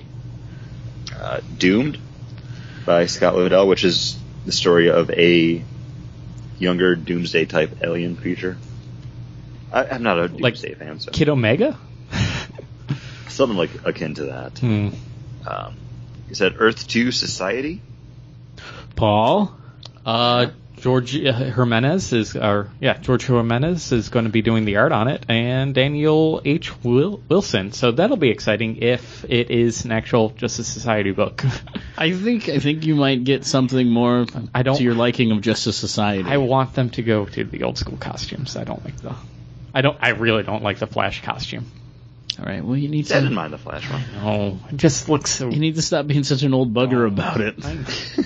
[1.18, 1.98] Uh, Doomed
[2.86, 5.64] by Scott Lobdell, which is the story of a
[6.60, 8.58] younger Doomsday type alien creature.
[9.72, 11.78] I, I'm not a Like Doomsday fan, so Kid Omega.
[13.30, 14.60] Something like akin to that.
[14.60, 14.90] Hmm.
[15.48, 15.76] Um,
[16.30, 17.82] you said Earth Two Society.
[18.96, 19.56] Paul.
[20.06, 24.76] Uh, George uh, Jimenez is, or yeah, George Jimenez is going to be doing the
[24.76, 26.72] art on it, and Daniel H.
[26.84, 27.72] Wil- Wilson.
[27.72, 31.44] So that'll be exciting if it is an actual Justice Society book.
[31.98, 35.42] I think I think you might get something more I don't- to your liking of
[35.42, 36.30] Justice Society.
[36.30, 38.56] I want them to go to the old school costumes.
[38.56, 39.16] I don't like the,
[39.74, 41.66] I don't, I really don't like the Flash costume.
[42.40, 42.64] All right.
[42.64, 44.02] Well, you need I didn't to mind the Flash one.
[44.22, 45.50] Oh, it just looks so.
[45.50, 47.56] you need to stop being such an old bugger Oh, about it.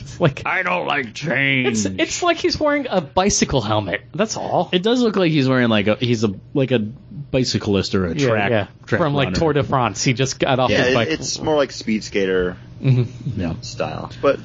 [0.00, 1.68] It's like I don't like change.
[1.68, 4.02] it's it's like he's wearing a bicycle helmet.
[4.14, 4.68] That's all.
[4.72, 8.14] it does look like he's wearing like a he's a like a bicyclist or a
[8.14, 8.66] track, yeah.
[8.86, 9.34] track from like.
[9.34, 10.02] Tour de France.
[10.02, 11.08] He just got off Yeah, his bike.
[11.08, 13.06] it's more like speed skater Mhm.
[13.36, 13.54] Yeah.
[13.60, 14.40] style, but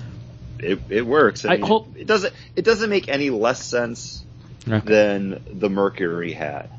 [0.60, 1.46] it it works.
[1.46, 4.24] I, I mean, hope- it doesn't it doesn't make any less sense
[4.68, 4.80] Yeah.
[4.80, 6.70] than the Mercury hat.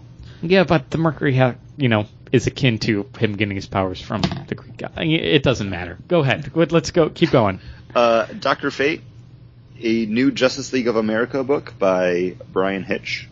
[0.43, 4.23] Yeah, but the Mercury hat, you know, is akin to him getting his powers from
[4.49, 4.93] the Greek god.
[4.97, 5.99] I mean, It doesn't matter.
[6.09, 6.51] Go ahead.
[6.55, 7.09] Let's go.
[7.11, 7.61] Keep going.
[7.95, 9.03] Uh, Doctor Fate,
[9.81, 13.29] a new Justice League of America book by Bryan Hitch.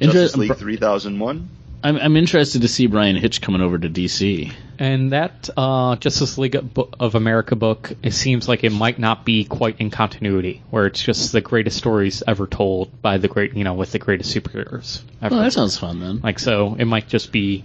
[0.00, 1.48] Inter- Justice League 3001.
[1.82, 4.52] I'm I'm interested to see Bryan Hitch coming over to DC.
[4.80, 6.56] And that uh, Justice League
[6.98, 11.02] of America book, it seems like it might not be quite in continuity, where it's
[11.02, 15.02] just the greatest stories ever told by the great, you know, with the greatest superheroes
[15.20, 15.34] ever.
[15.34, 16.20] Oh, that sounds fun then.
[16.22, 17.62] Like so, it might just be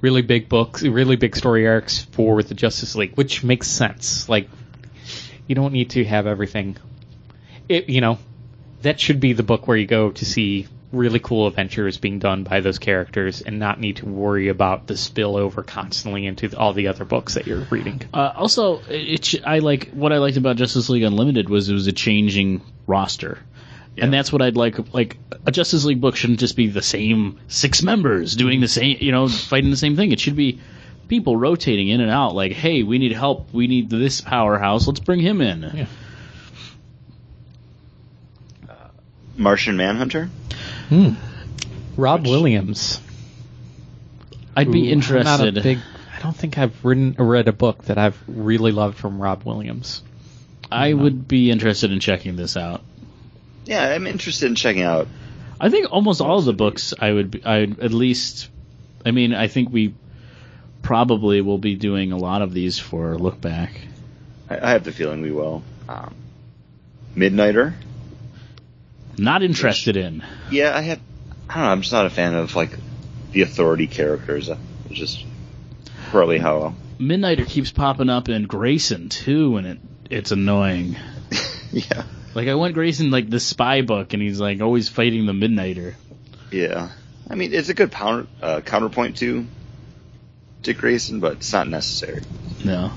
[0.00, 4.26] really big books, really big story arcs for the Justice League, which makes sense.
[4.26, 4.48] Like
[5.46, 6.78] you don't need to have everything.
[7.68, 8.18] It you know
[8.80, 12.42] that should be the book where you go to see really cool adventures being done
[12.42, 16.72] by those characters and not need to worry about the spillover constantly into the, all
[16.72, 18.02] the other books that you're reading.
[18.12, 21.86] Uh, also, it, I like what I liked about Justice League Unlimited was it was
[21.86, 23.38] a changing roster.
[23.98, 24.94] And that's what I'd like.
[24.94, 28.96] Like a Justice League book shouldn't just be the same six members doing the same,
[29.00, 30.10] you know, fighting the same thing.
[30.10, 30.60] It should be
[31.08, 32.34] people rotating in and out.
[32.34, 33.52] Like, hey, we need help.
[33.52, 34.86] We need this powerhouse.
[34.86, 35.70] Let's bring him in.
[35.74, 35.86] Yeah.
[39.36, 40.30] Martian Manhunter.
[40.90, 43.00] Rob Which- Williams.
[44.56, 45.54] I'd be Ooh, I'm interested.
[45.54, 45.78] Not a big,
[46.16, 50.02] I don't think I've written read a book that I've really loved from Rob Williams.
[50.70, 52.82] I would be interested in checking this out.
[53.64, 55.08] Yeah, I'm interested in checking out.
[55.60, 58.48] I think almost all of the books I would be, I at least
[59.04, 59.94] I mean I think we
[60.82, 63.80] probably will be doing a lot of these for look back.
[64.48, 65.62] I, I have the feeling we will.
[65.88, 66.14] Um,
[67.16, 67.74] Midnighter.
[69.18, 70.24] Not interested in.
[70.50, 71.00] Yeah, I have.
[71.48, 71.70] I don't know.
[71.70, 72.70] I'm just not a fan of like
[73.32, 74.48] the authority characters.
[74.48, 75.24] It's just
[76.10, 76.74] probably how.
[76.98, 79.78] Midnighter keeps popping up in Grayson too, and it
[80.10, 80.96] it's annoying.
[81.72, 82.04] yeah.
[82.34, 85.94] Like I want Grayson like the spy book, and he's like always fighting the Midnighter.
[86.50, 86.90] Yeah.
[87.28, 89.46] I mean, it's a good counter, uh, counterpoint to
[90.62, 92.22] Dick Grayson, but it's not necessary.
[92.64, 92.90] No,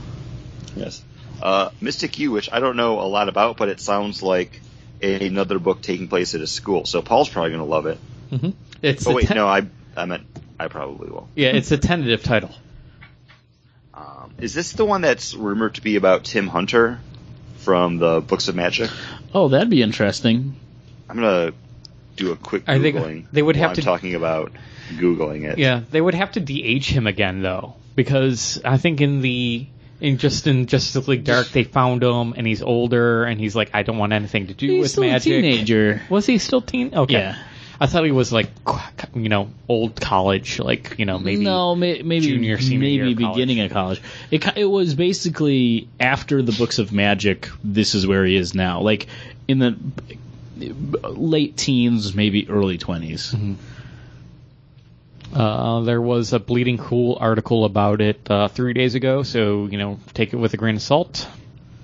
[0.76, 1.04] Yes.
[1.42, 4.60] Uh, Mystic U, which I don't know a lot about, but it sounds like
[5.02, 6.86] another book taking place at a school.
[6.86, 7.98] So Paul's probably going to love it.
[8.32, 8.50] Mm-hmm.
[8.82, 9.64] It's Oh wait, ten- no, I
[9.96, 10.24] I meant
[10.60, 11.28] I probably will.
[11.36, 12.52] yeah, it's a tentative title.
[13.94, 17.00] Um, is this the one that's rumored to be about Tim Hunter
[17.58, 18.90] from the Books of Magic?
[19.34, 20.56] oh that'd be interesting.
[21.10, 21.54] I'm gonna
[22.16, 23.26] do a quick Are they- googling.
[23.32, 24.52] they would have I'm to- talking about
[24.96, 25.58] googling it.
[25.60, 29.68] Yeah, they would have to de-age him again though, because I think in the
[30.02, 33.72] in just in Justice League Dark they found him and he's older and he's like
[33.74, 35.32] I don't want anything to do He's with still magic.
[35.32, 36.02] a teenager.
[36.10, 36.94] Was he still teen?
[36.94, 37.14] Okay.
[37.14, 37.38] Yeah.
[37.80, 38.50] I thought he was like
[39.16, 43.26] you know old college, like you know maybe no, may, maybe junior, senior year maybe
[43.26, 44.02] beginning of college.
[44.32, 47.50] It it was basically after the books of magic.
[47.64, 49.08] This is where he is now, like
[49.48, 49.76] in the
[51.10, 53.54] late teens, maybe early 20s Mm-hmm.
[55.34, 59.78] Uh, there was a Bleeding Cool article about it uh, three days ago, so you
[59.78, 61.28] know take it with a grain of salt.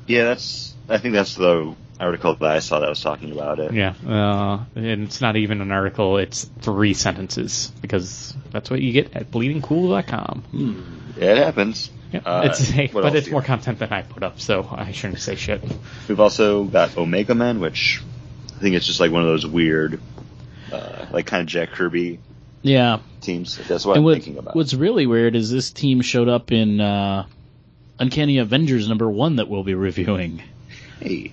[0.08, 0.76] Yeah, that's.
[0.88, 3.74] I think that's the article that I saw that was talking about it.
[3.74, 8.92] Yeah, uh, and it's not even an article; it's three sentences because that's what you
[8.92, 11.14] get at bleedingcool.com.
[11.18, 11.92] Yeah, it happens.
[12.12, 15.20] Yeah, Uh, it's hey, but it's more content than I put up, so I shouldn't
[15.20, 15.62] say shit.
[16.08, 18.02] We've also got Omega Man, which
[18.56, 20.00] I think it's just like one of those weird,
[20.72, 22.20] uh, like kind of Jack Kirby
[22.62, 23.58] Yeah, teams.
[23.68, 24.56] That's what and I'm what, thinking about.
[24.56, 27.26] what's really weird is this team showed up in uh,
[28.00, 30.42] Uncanny Avengers number one that we'll be reviewing.
[31.00, 31.32] hey,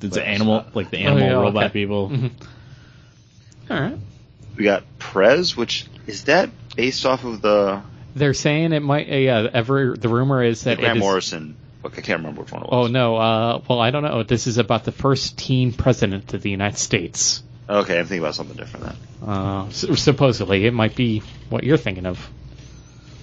[0.00, 1.72] It's Well, the animal, not- like the animal Oh, yeah, robot okay.
[1.72, 2.08] people.
[2.10, 2.30] Mhm.
[3.70, 3.98] All right.
[4.56, 7.82] we got Prez, which is that based off of the,
[8.14, 9.10] They're saying it might.
[9.10, 11.02] Uh, yeah, ever the rumor is that Grant it is.
[11.02, 11.92] Morrison book.
[11.98, 12.88] I can't remember which one it was.
[12.88, 13.16] Oh no.
[13.16, 14.22] Uh, well, I don't know.
[14.22, 17.42] This is about the first teen president of the United States.
[17.68, 19.28] Okay, I'm thinking about something different then.
[19.28, 22.28] Uh, s- supposedly, it might be what you're thinking of.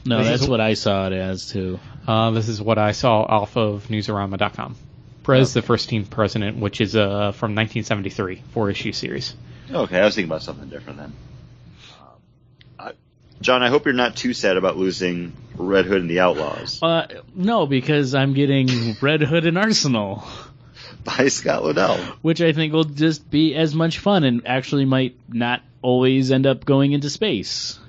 [0.06, 1.80] No, This that's what I saw it as too.
[2.08, 4.76] Uh, this is what I saw off of Newsarama.com.
[5.24, 9.34] Prez, the first team president, which is uh, from 1973, four issue series.
[9.72, 11.14] Okay, I was thinking about something different then.
[12.00, 12.08] Um,
[12.78, 12.92] I,
[13.42, 17.08] John, I hope you're not too sad about losing Red Hood and the Outlaws Uh,
[17.34, 20.24] no, because I'm getting Red Hood and Arsenal,
[21.06, 21.98] by Scott Lobdell.
[22.22, 26.46] which I think will just be as much fun and actually might not always end
[26.46, 27.80] up going into space.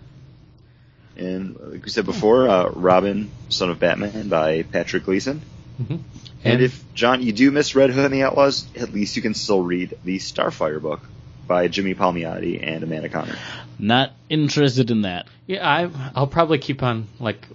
[1.16, 5.40] And like we said before, uh, Robin, Son of Batman by Patrick Gleason.
[5.82, 6.00] Mhm.
[6.44, 9.34] And if John, you do miss Red Hood and the Outlaws, at least you can
[9.34, 11.00] still read the Starfire book
[11.46, 13.36] by Jimmy Palmiotti and Amanda Conner.
[13.78, 15.26] Not interested in that.
[15.46, 17.46] Yeah, I I'll probably keep on like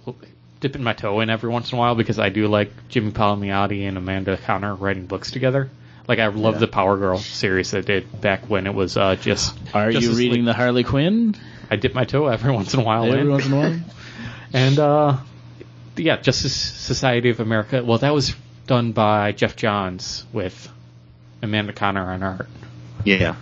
[0.62, 3.86] dipping my toe in every once in a while because I do like Jimmy Palmiotti
[3.86, 5.68] and Amanda Conner writing books together.
[6.08, 6.60] Like I love Yeah.
[6.60, 9.54] the Power Girl series they did back when it was uh, just.
[9.74, 10.44] Are you reading League.
[10.46, 11.34] the Harley Quinn
[11.70, 13.04] I dip my toe every once in a while.
[13.04, 13.30] every in.
[13.30, 13.80] once in a while?
[14.54, 15.16] And uh,
[15.96, 17.82] yeah, Justice Society of America.
[17.84, 18.34] Well, that was
[18.66, 20.70] done by Geoff Johns with
[21.42, 22.48] Amanda Conner on art.
[23.04, 23.36] Yeah.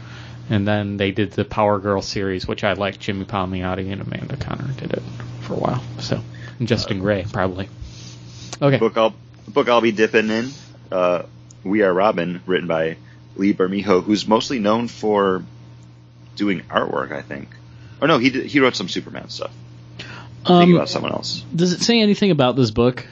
[0.49, 2.99] And then they did the Power Girl series, which I like.
[2.99, 5.03] Jimmy Palmiotti and Amanda Conner did it
[5.41, 5.83] for a while.
[5.99, 6.21] So,
[6.61, 7.69] and Justin Gray probably.
[8.63, 8.79] Okay.
[8.79, 9.15] book I'll
[9.49, 10.51] book I'll be dipping in.
[10.93, 11.25] Uh,
[11.65, 12.97] we Are Robin, written by
[13.37, 15.43] Lee Bermejo, who's mostly known for
[16.37, 17.49] doing artwork, I think.
[18.01, 19.53] Or no, he did, he wrote some Superman stuff.
[20.47, 21.45] Um, about someone else.
[21.55, 23.07] does it say anything about this book?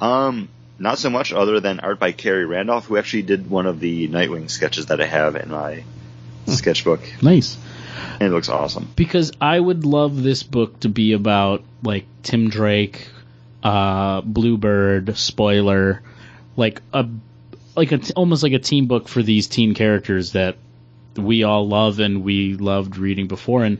[0.00, 3.78] Um, not so much other than art by Khary Randolph, who actually did one of
[3.78, 5.84] the Nightwing sketches that I have in my
[6.46, 7.56] sketchbook, Nice.
[8.20, 8.88] And it looks awesome.
[8.96, 13.08] because I would love this book to be about like Tim Drake,
[13.62, 16.02] uh, Bluebird, Spoiler,
[16.56, 17.08] like a
[17.76, 20.56] like a t- almost like a team book for these teen characters that
[21.16, 23.64] we all love and we loved reading before.
[23.64, 23.78] And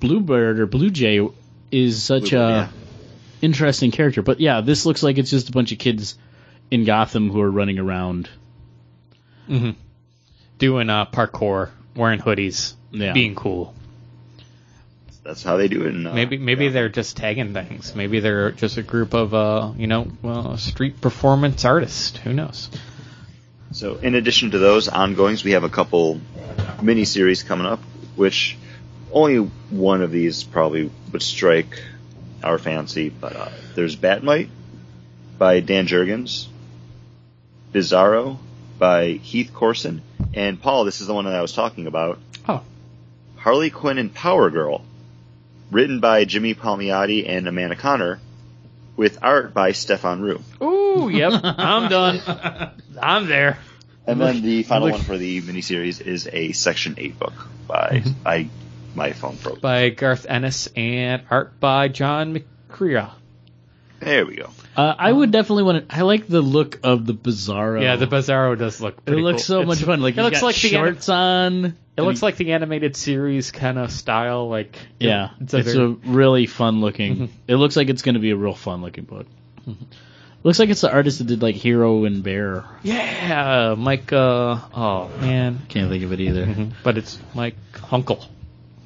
[0.00, 1.26] Bluebird or Blue Jay
[1.70, 2.68] is such Bluebird, a yeah.
[3.42, 4.22] interesting character.
[4.22, 6.16] But yeah, this looks like it's just a bunch of kids
[6.70, 8.28] in Gotham who are running around.
[9.46, 9.70] hmm
[10.58, 13.12] Doing uh, parkour, wearing hoodies, Yeah.
[13.12, 13.74] being cool.
[15.22, 15.94] That's how they do it.
[15.94, 16.70] In, uh, Maybe maybe yeah.
[16.72, 17.94] they're just tagging things.
[17.94, 22.18] Maybe they're just a group of uh, you know, well, street performance artists.
[22.18, 22.68] Who knows?
[23.72, 26.20] So, in addition to those ongoings, we have a couple
[26.82, 27.80] mini-series coming up,
[28.16, 28.56] which
[29.10, 31.82] only one of these probably would strike
[32.42, 33.08] our fancy.
[33.08, 34.50] But uh, there's Batmite
[35.38, 36.46] by Dan Jurgens,
[37.72, 38.38] Bizarro
[38.78, 40.02] by Heath Corson,
[40.34, 40.84] and Paul.
[40.84, 42.18] This is the one that I was talking about.
[42.48, 42.62] Oh,
[43.36, 44.84] Harley Quinn and Power Girl,
[45.70, 48.20] written by Jimmy Palmiotti and Amanda Conner,
[48.96, 50.42] with art by Stéphane Roux.
[50.64, 52.20] ooh, yep, I'm done.
[53.00, 53.58] I'm there.
[54.06, 57.32] And then the final one for the miniseries is a Section 8 book
[57.66, 58.28] by mm-hmm.
[58.28, 58.48] I
[58.94, 59.58] my phone froze.
[59.58, 62.36] By Garth Ennis and art by John
[62.70, 63.10] McCrea.
[64.04, 64.50] There we go.
[64.76, 65.96] Uh, I would definitely want to.
[65.96, 67.80] I like the look of the Bizarro.
[67.82, 68.96] Yeah, the Bizarro does look.
[69.06, 69.56] It looks cool.
[69.56, 70.00] so It's- much fun.
[70.02, 71.76] Like it looks got like the anim- shorts on.
[71.96, 74.48] It looks like the animated series kind of style.
[74.48, 77.16] Like yeah, it's it's, a, a, very, really fun looking.
[77.16, 77.28] Mhm.
[77.46, 79.26] It looks like it's going to be a real fun looking book.
[80.42, 82.64] Looks like it's the artist that did like Hero and Bear.
[82.82, 84.12] yeah, Mike.
[84.12, 86.44] Uh, oh man, Can't think of it either.
[86.46, 86.72] Mhm.
[86.82, 88.22] but it's Mike Kunkel.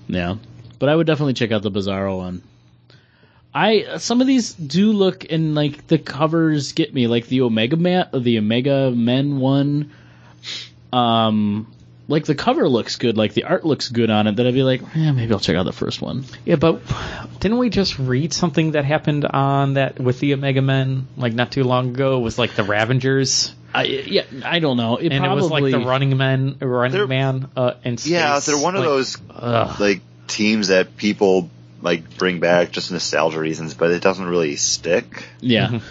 [0.07, 0.37] Yeah,
[0.79, 2.43] but I would definitely check out the Bizarro one.
[3.55, 7.77] I some of these do look and like the covers get me like the Omega
[7.77, 9.91] Man, the Omega Men one.
[10.93, 11.73] Um,
[12.09, 14.37] like the cover looks good, like the art looks good on it.
[14.37, 16.25] That I'd be like, yeah, maybe I'll check out the first one.
[16.47, 16.81] Yeah, but
[17.41, 21.53] didn't we just read something that happened on that with the Omega Men like not
[21.53, 22.19] too long ago?
[22.19, 24.97] It was like the Ravengers, I yeah, I don't know.
[24.97, 28.11] It and probably it was like the Running Men, Running They're- Man, uh, in space.
[28.13, 29.81] Yeah, they're one of Like, those ugh.
[29.81, 35.25] like teams that people like bring back just nostalgia reasons, but it doesn't really stick.
[35.41, 35.69] Yeah.
[35.69, 35.83] Mhm.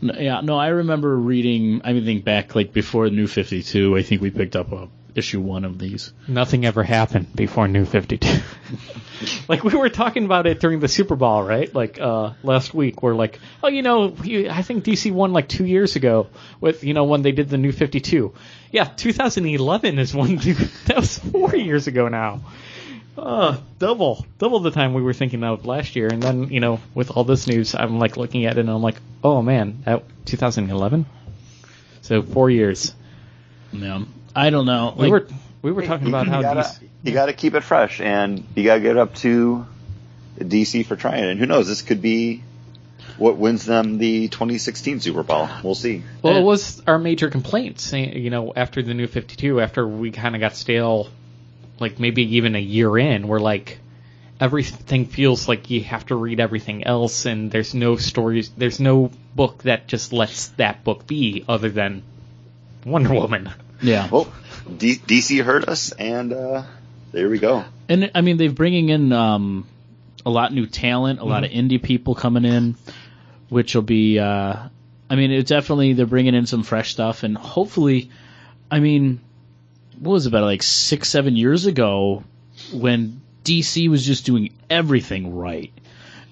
[0.00, 4.02] No, yeah, no, I remember reading, I mean, think back, like, before New 52, I
[4.02, 6.12] think we picked up a issue one of these.
[6.28, 8.40] Nothing ever happened before New 52.
[9.48, 11.74] like we were talking about it during the Super Bowl, right?
[11.74, 14.14] Like uh last week we're like, "Oh, you know,
[14.50, 16.28] I think DC won like 2 years ago
[16.60, 18.32] with, you know, when they did the New 52."
[18.70, 20.36] Yeah, 2011 is one
[20.86, 22.40] that was 4 years ago now.
[23.18, 26.80] Uh, double, double the time we were thinking of last year, and then you know,
[26.94, 30.04] with all this news, I'm like looking at it and I'm like, oh man, that
[30.26, 31.04] 2011.
[32.02, 32.94] So four years.
[33.72, 34.94] No, I don't know.
[34.96, 35.28] We Like, were
[35.62, 38.64] we were talking about you how gotta, DC, you gotta keep it fresh, and you
[38.64, 39.66] gotta get up to
[40.38, 41.24] DC for trying.
[41.24, 42.42] And who knows, this could be
[43.16, 45.48] what wins them the 2016 Super Bowl.
[45.64, 46.04] We'll see.
[46.22, 50.12] Well, it was our major complaint, saying, you know, after the new 52, after we
[50.12, 51.08] kind of got stale,
[51.80, 53.78] like maybe even a year in, we're like,
[54.40, 59.10] everything feels like you have to read everything else, and there's no stories, there's no
[59.34, 62.02] book that just lets that book be other than
[62.84, 63.50] Wonder Woman.
[63.82, 64.08] yeah.
[64.10, 64.32] Well,
[64.76, 66.62] D- DC heard us, and uh,
[67.12, 67.64] there we go.
[67.88, 69.66] And, I mean, they're bringing in, um,
[70.26, 72.76] a lot new talent, a lot of indie people coming in,
[73.48, 74.68] which will be, uh,
[75.08, 78.10] I mean, it's definitely, they're bringing in some fresh stuff, and hopefully,
[78.70, 79.20] I mean,
[80.00, 82.22] what was it, about like six, seven years ago,
[82.72, 85.72] when DC was just doing everything right.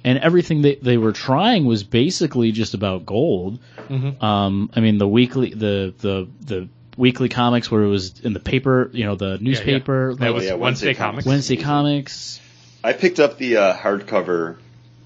[0.04, 3.58] And everything that they were trying was basically just about gold.
[3.88, 4.22] Mhm.
[4.22, 8.40] Um, I mean, the weekly, the, the, the weekly comics where it was in the
[8.40, 11.26] paper, you know, the newspaper, That like was yeah, Wednesday, Wednesday Comics.
[11.26, 12.40] Wednesday comics.
[12.84, 14.58] I picked up the uh, hardcover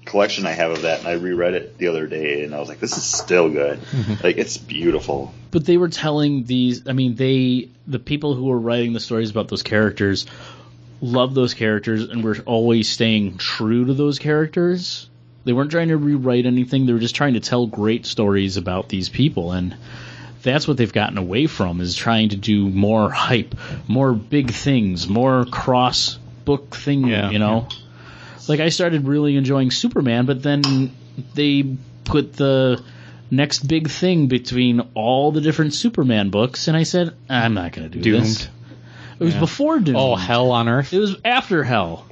[0.05, 2.69] collection I have of that, and I reread it the other day, and I was
[2.69, 3.79] like, "This is still good.
[4.23, 8.57] Like, it's beautiful." but they were telling these i mean they the people who were
[8.57, 10.25] writing the stories about those characters
[11.01, 15.09] loved those characters and were always staying true to those characters
[15.43, 18.89] they weren't trying to rewrite anything they were just trying to tell great stories about
[18.89, 19.75] these people and
[20.41, 23.53] that's what they've gotten away from is trying to do more hype
[23.87, 27.67] more big things more cross book thing Yeah, you know
[28.47, 30.91] like i started really enjoying superman but then
[31.35, 32.81] they put the
[33.29, 37.89] next big thing between all the different Superman books, and I said, I'm not going
[37.89, 38.25] to do Doomed.
[38.25, 38.47] this.
[39.19, 39.39] It was Yeah.
[39.39, 39.95] before Doom.
[39.95, 40.91] Oh, hell on earth.
[40.91, 42.05] It was after Hell.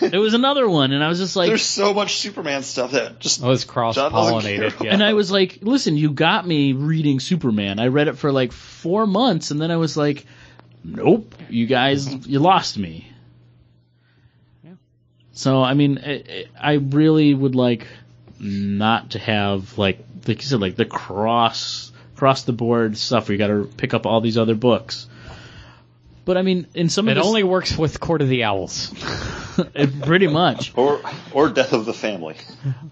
[0.00, 3.18] it was another one, and I was just like, There's so much Superman stuff that
[3.20, 4.92] just It was cross pollinated." Yeah.
[4.92, 7.78] and I was like, listen, you got me reading Superman.
[7.78, 10.24] I read it for like four months, and then I was like,
[10.84, 13.10] nope, you guys, you lost me.
[15.34, 17.86] So I mean, I, I really would like
[18.40, 23.32] not to have like like you said, like the cross cross the board stuff where
[23.34, 25.08] you got to pick up all these other books.
[26.24, 28.92] But I mean, in some it of this, only works with Court of the Owls.
[29.74, 30.72] it- pretty much.
[30.76, 31.00] or
[31.32, 32.36] or Death of the Family.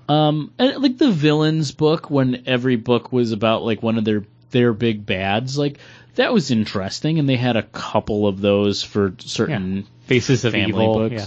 [0.09, 4.25] Um, and, like the villains book, when every book was about like one of their
[4.51, 5.79] their big bads, like
[6.17, 10.85] that was interesting, and they had a couple of those for certain Faces of family
[10.85, 10.95] Evil.
[11.09, 11.15] books.
[11.15, 11.27] Yeah.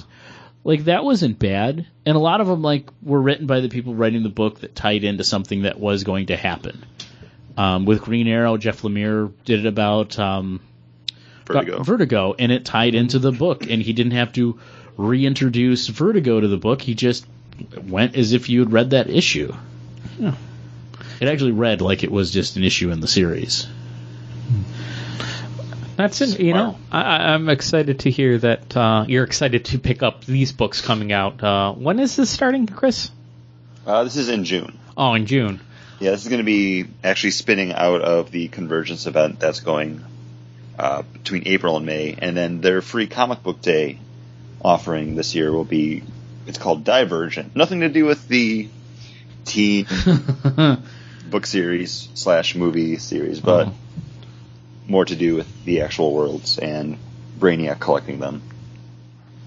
[0.65, 3.93] Like that wasn't bad, and a lot of them like were written by the people
[3.93, 6.83] writing the book that tied into something that was going to happen.
[7.55, 10.59] Um, with Green Arrow, Jeff Lemire did it about um,
[11.45, 11.83] Vertigo.
[11.83, 14.59] Vertigo, and it tied into the book, and he didn't have to
[14.97, 16.81] reintroduce Vertigo to the book.
[16.81, 17.27] He just
[17.87, 19.53] went as if you had read that issue.
[21.21, 23.67] It actually read like it was just an issue in the series.
[25.95, 26.39] That's it.
[26.39, 30.51] You know, I, I'm excited to hear that uh, you're excited to pick up these
[30.51, 31.41] books coming out.
[31.43, 33.11] Uh, when is this starting, Chris?
[33.85, 34.77] Uh, this is in June.
[34.97, 35.59] Oh, in June.
[35.99, 40.03] Yeah, this is going to be actually spinning out of the Convergence event that's going
[40.77, 43.99] uh, between April and May, and then their free comic book day
[44.61, 46.03] offering this year will be.
[46.47, 47.55] It's called Divergent.
[47.55, 48.69] Nothing to do with the
[49.45, 49.87] teen
[51.29, 53.69] book series slash movie series, but
[54.87, 56.97] more to do with the actual worlds and
[57.39, 58.41] Brainiac collecting them.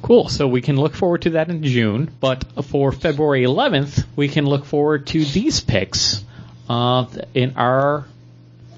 [0.02, 0.28] Cool.
[0.28, 2.10] So we can look forward to that in June.
[2.20, 6.24] But for February 11th, we can look forward to these picks
[6.68, 8.06] uh, in our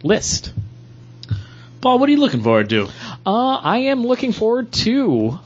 [0.03, 0.53] list.
[1.81, 2.89] Paul, what are you looking forward to?
[3.27, 5.39] Uh, I am looking forward to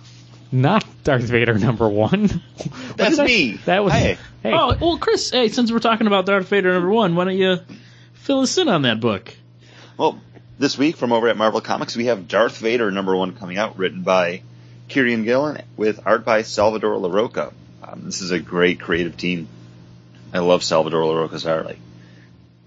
[0.53, 2.27] not Darth Vader number one.
[2.96, 3.53] That's did I- me.
[3.64, 4.18] That was Hey.
[4.42, 4.53] hey.
[4.53, 7.59] Oh, well, Chris, hey, since we're talking about Darth Vader number one, why don't you
[8.14, 9.35] fill us in on that book?
[9.96, 10.20] Well,
[10.59, 13.79] this week from over at Marvel Comics, we have Darth Vader number one coming out,
[13.79, 14.43] written by
[14.88, 17.53] Kieron Gillen with art by Salvador Larroca.
[17.83, 19.49] Um, this is a great creative team.
[20.33, 21.67] I love Salvador Larroca's art.
[21.67, 21.79] Like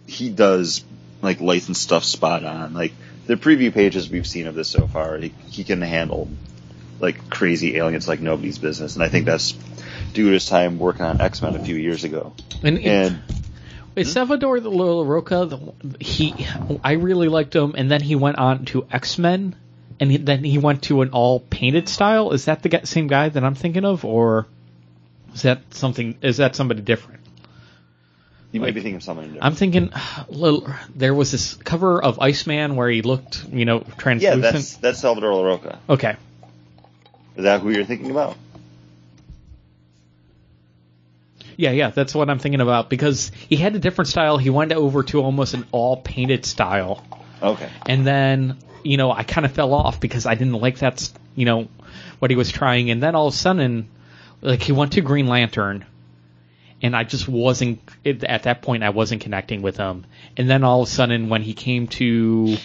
[0.06, 0.84] he does
[1.22, 2.74] like licensed stuff spot on.
[2.74, 2.94] Like
[3.26, 6.30] the preview pages we've seen of this so far, he, he can handle
[7.00, 9.52] like crazy aliens like nobody's business, and I think that's
[10.14, 12.34] due to his time working on X Men a few years ago.
[12.64, 13.22] and, And
[13.98, 14.14] Is hmm?
[14.14, 16.34] Salvador the Larroca, the, he,
[16.84, 19.56] I really liked him, and then he went on to X Men,
[20.00, 22.32] and he, then he went to an all painted style.
[22.32, 24.48] Is that the same guy that I'm thinking of, or
[25.34, 26.18] is that something?
[26.22, 27.18] Is that somebody different?
[28.52, 29.44] you might be thinking of something different.
[29.44, 29.92] I'm thinking,
[30.30, 34.44] little, there was this cover of Iceman where he looked, you know, translucent.
[34.44, 35.80] yeah, that's that's Salvador Larroca.
[35.90, 36.16] okay.
[37.36, 38.36] Is that who you're thinking about?
[41.58, 44.38] Yeah, yeah, that's what I'm thinking about because he had a different style.
[44.38, 47.04] He went over to almost an all painted style.
[47.42, 47.70] Okay.
[47.86, 51.46] and then you know I kind of fell off because I didn't like that you
[51.46, 51.68] know
[52.20, 53.90] what he was trying, and then all of a sudden,
[54.42, 55.86] like he went to Green Lantern,
[56.82, 60.06] and I just wasn't at that point I wasn't connecting with him,
[60.36, 62.58] and then all of a sudden when he came to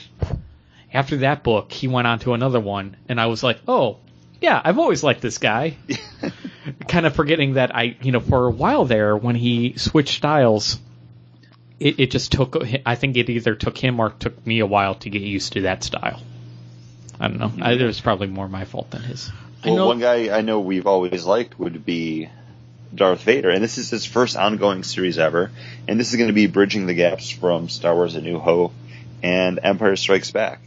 [0.93, 3.99] after that book he went on to another one, and I was like oh
[4.41, 5.77] yeah I've always liked this guy,
[6.89, 10.79] kind of forgetting that I you know for a while there when he switched styles
[11.81, 12.57] it, it just took
[12.87, 15.63] I think it either took him or took me a while to get used to
[15.63, 16.21] that style.
[17.21, 17.53] I don't know.
[17.65, 19.31] I, it was probably more my fault than his.
[19.65, 22.29] I Well, know- one guy I know we've always liked would be
[22.95, 25.51] Darth Vader, and this is his first ongoing series ever,
[25.89, 28.73] and this is going to be bridging the gaps from Star Wars: A New Hope
[29.23, 30.61] and Empire Strikes Back.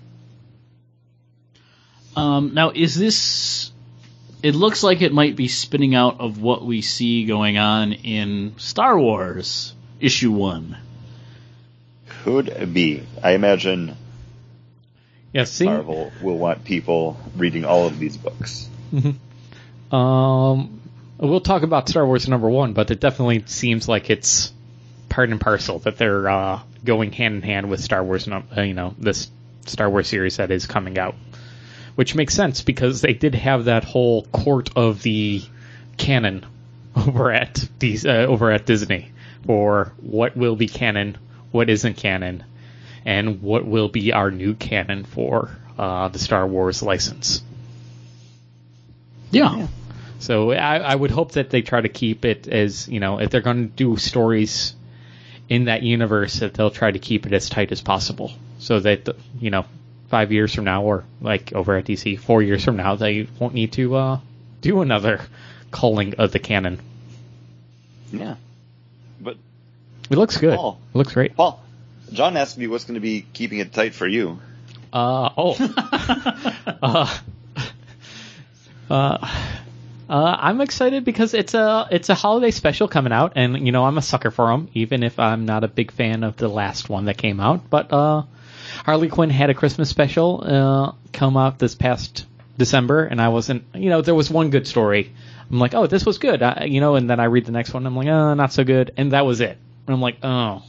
[2.15, 3.71] Um, now, is this
[4.45, 8.53] it looks like it might be spinning out of what we see going on in
[8.57, 10.77] Star Wars issue one.
[12.21, 13.01] Could be.
[13.23, 13.97] I imagine
[15.33, 18.69] Yeah, seeing, Marvel will want people reading all of these books.
[19.91, 20.81] Um,
[21.17, 24.53] we'll talk about Star Wars number one, but it definitely seems like it's
[25.09, 28.27] part and parcel that they're uh, going hand in hand with Star Wars.
[28.27, 29.29] Uh, you know, this
[29.65, 31.15] Star Wars series that is coming out,
[31.95, 35.41] which makes sense because they did have that whole court of the
[35.97, 36.45] canon
[36.95, 39.11] over at these uh, over at Disney
[39.45, 41.17] for what will be canon,
[41.51, 42.43] what isn't canon,
[43.05, 47.43] and what will be our new canon for uh, the Star Wars license.
[49.31, 49.67] Yeah.
[50.19, 53.29] So I, I would hope that they try to keep it as you know if
[53.29, 54.75] they're going to do stories
[55.47, 59.09] in that universe that they'll try to keep it as tight as possible so that
[59.39, 59.65] you know
[60.07, 63.53] five years from now or like over at DC four years from now they won't
[63.53, 64.19] need to uh,
[64.61, 65.21] do another
[65.71, 66.79] culling of the canon.
[68.11, 68.35] Yeah.
[69.19, 69.37] But
[70.09, 70.55] It looks good.
[70.55, 70.79] Paul.
[70.93, 71.35] It looks great.
[71.35, 71.61] Paul,
[72.11, 74.39] John asked me what's going to be keeping it tight for you.
[74.93, 75.55] Uh oh.
[76.81, 77.17] uh,
[78.89, 79.51] uh,
[80.07, 83.85] uh, I'm excited because it's a it's a holiday special coming out, and you know
[83.85, 86.89] I'm a sucker for them, even if I'm not a big fan of the last
[86.89, 87.69] one that came out.
[87.69, 88.23] But uh,
[88.83, 92.25] Harley Quinn had a Christmas special uh, come out this past
[92.57, 95.13] December, and I wasn't, you know, there was one good story.
[95.49, 97.73] I'm like, oh, this was good, I, you know, and then I read the next
[97.73, 99.57] one, I'm like, oh, not so good, and that was it.
[99.87, 100.63] And I'm like, oh,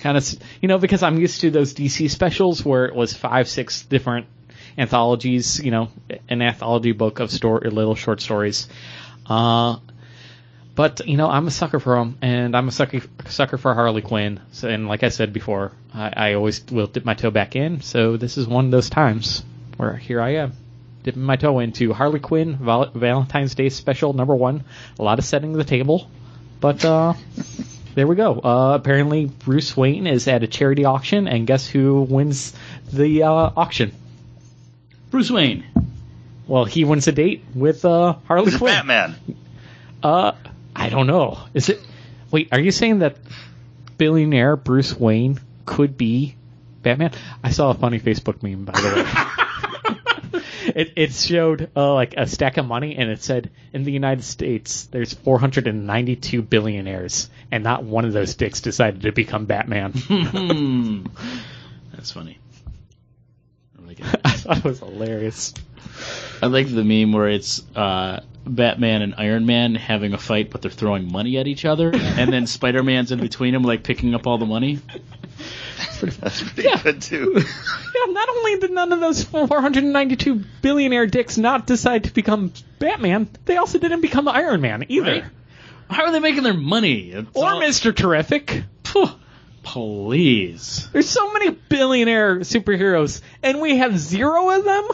[0.00, 0.26] kind of,
[0.60, 4.26] you know, because I'm used to those DC specials where it was five, six different
[4.78, 5.88] anthologies, you know,
[6.28, 8.68] an anthology book of story, little short stories.
[9.26, 9.78] Uh,
[10.76, 14.02] but you know, I'm a sucker for them, and I'm a sucker sucker for Harley
[14.02, 14.40] Quinn.
[14.52, 17.80] So, and like I said before, I, I always will dip my toe back in.
[17.80, 19.42] So this is one of those times
[19.78, 20.52] where here I am,
[21.02, 24.64] dipping my toe into Harley Quinn Val- Valentine's Day special number one.
[24.98, 26.10] A lot of setting the table,
[26.60, 27.14] but uh,
[27.94, 28.38] there we go.
[28.38, 32.52] Uh, apparently, Bruce Wayne is at a charity auction, and guess who wins
[32.92, 33.92] the uh, auction?
[35.10, 35.64] Bruce Wayne.
[36.46, 38.74] Well, he wins a date with uh, Harley He's Quinn.
[38.74, 39.16] Batman.
[40.02, 40.32] Uh,
[40.86, 41.36] I don't know.
[41.52, 41.80] Is it?
[42.30, 43.16] Wait, are you saying that
[43.98, 46.36] billionaire Bruce Wayne could be
[46.82, 47.10] Batman?
[47.42, 50.42] I saw a funny Facebook meme, by the way.
[50.76, 54.22] it, it showed uh, like a stack of money, and it said in the United
[54.22, 59.90] States there's 492 billionaires, and not one of those dicks decided to become Batman.
[61.92, 62.38] That's funny.
[63.84, 64.18] I.
[64.24, 65.52] I thought it was hilarious.
[66.40, 70.62] I like the meme where it's uh, Batman and Iron Man having a fight, but
[70.62, 74.14] they're throwing money at each other, and then Spider Man's in between them, like picking
[74.14, 74.78] up all the money.
[76.00, 77.32] That's pretty good too.
[77.36, 83.28] Yeah, not only did none of those 492 billionaire dicks not decide to become Batman,
[83.46, 85.12] they also didn't become Iron Man either.
[85.12, 85.24] Right?
[85.90, 87.10] How are they making their money?
[87.12, 87.94] It's Or all- Mr.
[87.94, 88.64] Terrific.
[88.84, 89.08] Phew.
[89.62, 90.88] Please.
[90.92, 94.88] There's so many billionaire superheroes, and we have zero of them?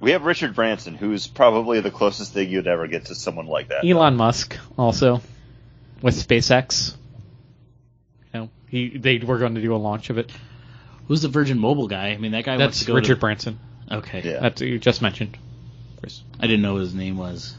[0.00, 3.68] We have Richard Branson, who's probably the closest thing you'd ever get to someone like
[3.68, 3.84] that.
[3.84, 5.20] Elon Musk, also,
[6.02, 6.94] with SpaceX.
[8.32, 10.30] You know, he, they were going to do a launch of it.
[11.08, 12.08] Who's the Virgin Mobile guy?
[12.10, 13.20] I mean, that guy wants That's to go Richard to...
[13.20, 13.58] Branson.
[13.90, 14.22] Okay.
[14.22, 14.40] Yeah.
[14.40, 15.36] That's you just mentioned.
[15.98, 16.22] Chris.
[16.38, 17.56] I didn't know what his name was.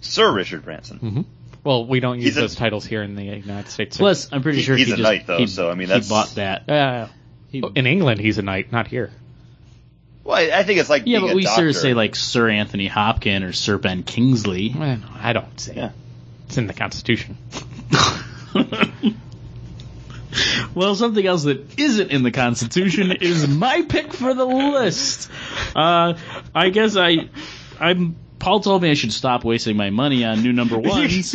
[0.00, 0.98] Sir Richard Branson.
[0.98, 1.20] Mm-hmm.
[1.62, 3.96] Well, we don't use He's a- those titles here in the United States.
[3.98, 5.88] Plus, I'm pretty He- sure he's he a just, knight, though, he, so, I mean,
[5.90, 6.68] he bought that.
[6.68, 7.06] Uh,
[7.50, 9.12] He, in England, he's a knight, not here.
[10.24, 12.14] Well, I I think it's like yeah, being but a we sort of say like
[12.16, 14.74] Sir Anthony Hopkins or Sir Ben Kingsley.
[14.76, 15.90] Well, I don't say Yeah.
[16.46, 17.38] It's in the Constitution.
[20.74, 25.30] well, something else that isn't in the Constitution is my pick for the list.
[25.74, 26.14] Uh,
[26.54, 27.28] I guess I,
[27.80, 28.16] I'm.
[28.38, 31.34] Paul told me I should stop wasting my money on new number ones,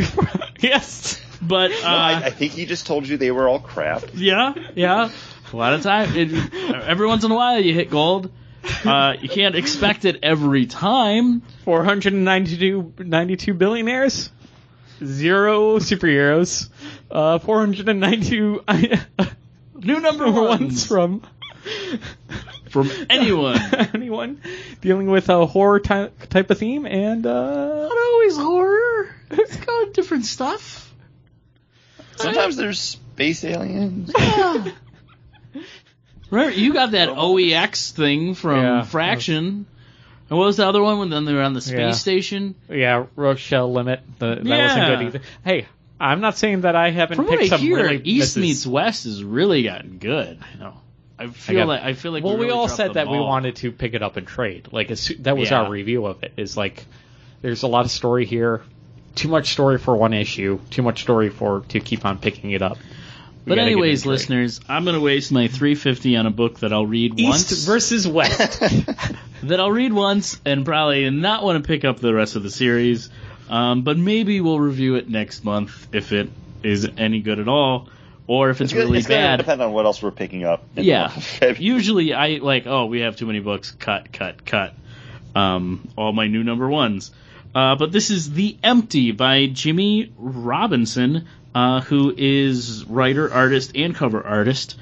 [0.60, 1.22] yes.
[1.42, 4.04] but uh, No, I, I think he just told you they were all crap.
[4.14, 5.10] yeah, yeah.
[5.54, 6.54] A lot of time, it,
[6.86, 8.30] every once in a while, you hit gold.
[8.86, 11.42] Uh, you can't expect it every time.
[11.66, 14.30] 492 92 billionaires,
[15.04, 16.70] zero superheroes,
[17.12, 18.64] uh, 492
[19.76, 21.22] New number number ones ones from
[22.70, 23.58] from anyone.
[23.94, 24.42] anyone
[24.82, 29.16] dealing with a horror ty- type of theme, and uh, Not always horror.
[29.30, 30.94] It's got different stuff.
[32.16, 34.12] Sometimes there's space aliens.
[34.18, 34.72] Yeah.
[36.30, 38.84] Remember, you got that OEX thing from Yeah.
[38.84, 39.66] Fraction.
[40.30, 41.92] And what was the other one when then they were on the space Yeah.
[41.92, 42.56] station?
[42.70, 44.02] yeah, Rochelle Limit.
[44.20, 44.64] The, that Yeah.
[44.68, 45.22] wasn't good either.
[45.46, 45.66] Hey,
[46.00, 48.38] I'm not saying that I haven't From what picked I some hear, really East misses.
[48.38, 50.38] meets West has really gotten good.
[50.42, 50.74] I know.
[51.18, 53.18] I feel got- like I feel like well, we, really all said the that we
[53.18, 54.68] wanted to pick it up and trade.
[54.72, 55.62] Like that was Yeah.
[55.64, 56.34] our review of it.
[56.38, 56.86] Is like
[57.42, 58.62] There's a lot of story here.
[59.16, 60.60] Too much story for one issue.
[60.72, 62.78] Too much story for to keep on picking it up.
[63.48, 67.18] We But anyways, listeners, I'm gonna waste my 350 on a book that I'll read
[67.18, 67.66] East once.
[67.66, 68.60] versus West.
[69.44, 72.50] that I'll read once and probably not want to pick up the rest of the
[72.52, 73.10] series.
[73.50, 76.30] Um, but maybe we'll review it next month if it
[76.62, 77.88] is any good at all,
[78.28, 79.38] or if it's, gonna- really it's bad.
[79.38, 80.66] depend on what else we're picking up.
[80.76, 81.04] in Yeah.
[81.04, 81.64] month of February.
[81.64, 83.72] Usually, I like, oh, we have too many books.
[83.72, 84.74] Cut, cut, cut.
[85.36, 87.12] Um, all my new number ones.
[87.56, 91.28] Uh, but this is The Empty by Jimmie Robinson,
[91.58, 94.78] uh, who is writer, artist, and cover artist.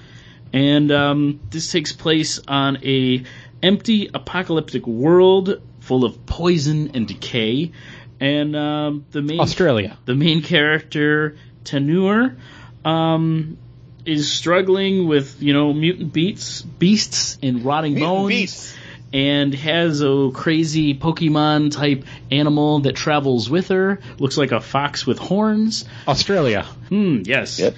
[0.51, 3.23] And um, this takes place on a
[3.63, 7.71] empty apocalyptic world full of poison and decay.
[8.19, 9.97] And um, the main Australia.
[10.03, 12.35] the main character Tenur
[12.83, 13.57] um,
[14.05, 18.77] is struggling with you know mutant beasts, beasts and rotting Mutant bones, beasts.
[19.15, 24.01] And has a crazy Pokemon type animal that travels with her.
[24.19, 25.85] Looks like a fox with horns.
[26.05, 26.63] Australia.
[26.89, 27.21] Hmm.
[27.23, 27.57] Yes.
[27.57, 27.75] Yep.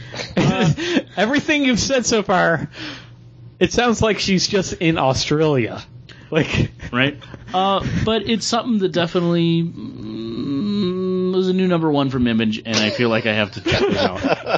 [1.15, 2.71] Everything you've said so far,
[3.59, 5.83] it sounds like she's just in Australia.
[6.31, 7.19] Like, Right.
[7.53, 12.75] Uh, but it's something that definitely mm, was a new number one from Image, and
[12.75, 14.21] I feel like I have to check it out.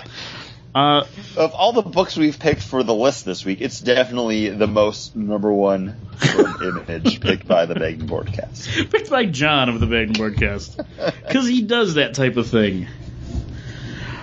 [0.74, 1.03] Uh,
[1.36, 5.15] Of all the books we've picked for the list this week, it's definitely the most
[5.15, 5.95] number one
[6.61, 8.70] Image picked by the Begging Broadcast.
[8.91, 10.80] picked by John of the Bag Broadcast
[11.26, 12.88] because he does that type of thing.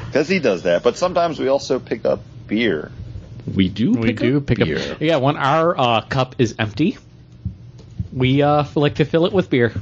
[0.06, 0.82] Because he does that.
[0.84, 2.92] But sometimes we also pick up beer.
[3.52, 3.92] We do.
[3.92, 4.68] we do pick up.
[5.00, 6.96] Yeah, when our uh, cup is empty,
[8.12, 9.72] we uh, like to fill it with beer.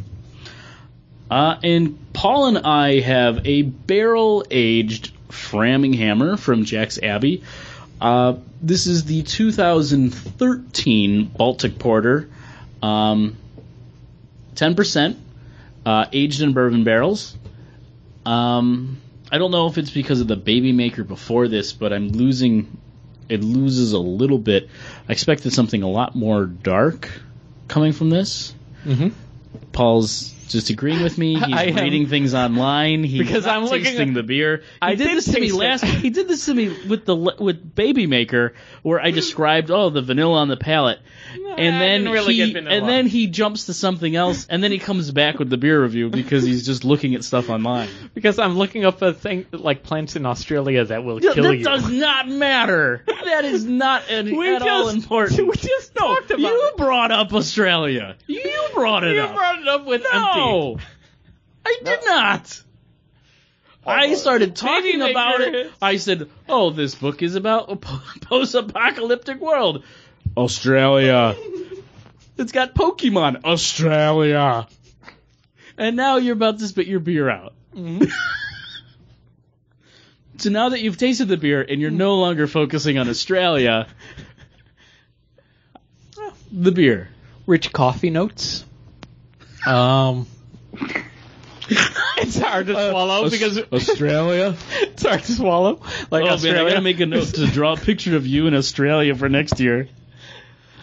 [1.30, 7.42] Uh, and Paul and I have a barrel aged Framinghammer from Jack's Abbey.
[8.00, 12.28] Uh, this is the 2013 Baltic Porter,
[12.82, 13.36] um,
[14.56, 15.16] 10%,
[15.86, 17.36] uh, aged in bourbon barrels.
[18.26, 19.00] Um,
[19.30, 22.78] I don't know if it's because of the baby maker before this, but I'm losing.
[23.28, 24.68] It loses a little bit.
[25.08, 27.10] I expected something a lot more dark
[27.68, 28.54] coming from this.
[28.84, 29.08] Mm-hmm.
[29.72, 31.34] Paul's just agreeing with me.
[31.34, 33.04] He's I am- reading things online.
[33.04, 34.58] He's Because I'm looking tasting at- the beer.
[34.58, 35.84] He I did did this to me last.
[35.84, 40.02] He did this to me with the with Baby Maker, where I described oh the
[40.02, 40.98] vanilla on the palate,
[41.56, 45.10] and then really he and then he jumps to something else, and then he comes
[45.10, 47.88] back with the beer review because he's just looking at stuff online.
[48.14, 51.64] Because I'm looking up a thing like plants in Australia that will kill that you.
[51.64, 53.04] That does not matter.
[53.06, 55.46] That is not an, We at all just- important.
[55.48, 56.76] we just no, talked about you it.
[56.76, 58.16] brought up Australia.
[58.26, 59.34] You brought it You up.
[59.34, 60.84] brought it up with no, empty.
[61.66, 62.62] I did not.
[63.86, 65.72] I started talking Baby about it.
[65.80, 69.84] I said, "Oh, this book is about a post-apocalyptic world,
[70.36, 71.36] Australia.
[72.38, 74.66] it's got Pokemon, Australia."
[75.76, 77.52] And now you're about to spit your beer out.
[77.74, 78.04] Mm-hmm.
[80.38, 82.20] so now that you've tasted the beer and you're no mm.
[82.20, 83.88] longer focusing on Australia,
[86.52, 87.08] the beer.
[87.46, 88.64] Rich coffee notes.
[89.66, 90.26] Um,
[91.70, 94.56] it's hard to swallow because Australia.
[94.82, 95.80] it's hard to swallow.
[96.10, 96.58] Like oh Australia.
[96.58, 99.28] man, I gotta make a note to draw a picture of you in Australia for
[99.28, 99.88] next year.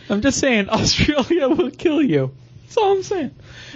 [0.09, 2.31] I'm just saying, Australia will kill you.
[2.63, 3.35] That's all I'm saying.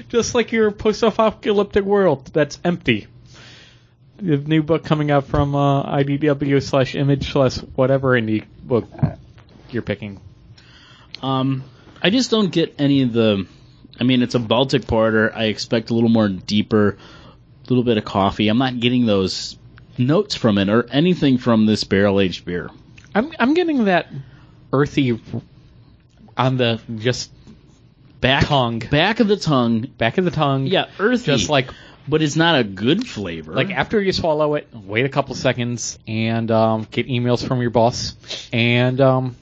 [0.09, 3.07] Just like your post-apocalyptic world that's empty.
[4.17, 8.85] The new book coming out from uh, IDW slash Image slash whatever indie book
[9.69, 10.21] you're picking.
[11.21, 11.63] Um,
[12.01, 13.47] I just don't get any of the.
[13.99, 15.31] I mean, it's a Baltic porter.
[15.35, 18.47] I expect a little more deeper, a little bit of coffee.
[18.49, 19.57] I'm not getting those
[19.97, 22.69] notes from it or anything from this barrel aged beer.
[23.13, 24.07] I'm I'm getting that
[24.73, 25.19] earthy
[26.37, 27.31] on the just
[28.21, 29.81] Back tongue, back of the tongue.
[29.81, 30.65] back of the tongue.
[30.65, 31.25] Yeah, earthy.
[31.25, 31.69] just like
[32.07, 33.53] but it's not a good flavor.
[33.53, 37.69] like after you swallow it, wait a couple seconds and um, get emails from your
[37.71, 38.15] boss,
[38.51, 39.35] and um,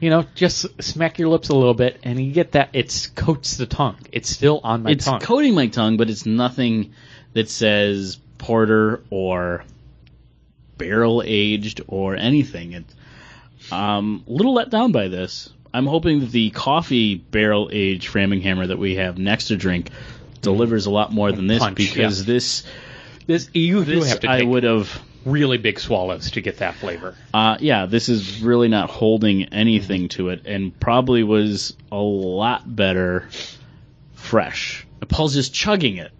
[0.00, 3.56] you know just smack your lips a little bit, and you get that it coats
[3.56, 3.98] the tongue.
[4.12, 5.16] It's still on my it's tongue.
[5.16, 6.94] It's coating my tongue, but it's nothing
[7.32, 9.64] that says porter or
[10.78, 12.72] barrel aged or anything.
[12.72, 12.94] It's
[13.72, 15.50] um, a little let down by this.
[15.72, 19.90] I'm hoping that the coffee barrel aged Framinghammer that we have next to drink
[20.40, 22.34] delivers a lot more than this Punch, because yeah.
[22.34, 22.64] this
[23.26, 27.14] this you this have to I would have really big swallows to get that flavor.
[27.34, 32.62] uh, yeah this is really not holding anything to it and probably was a lot
[32.64, 33.28] better
[34.26, 34.86] fresh.
[35.08, 36.12] Paul's just chugging it.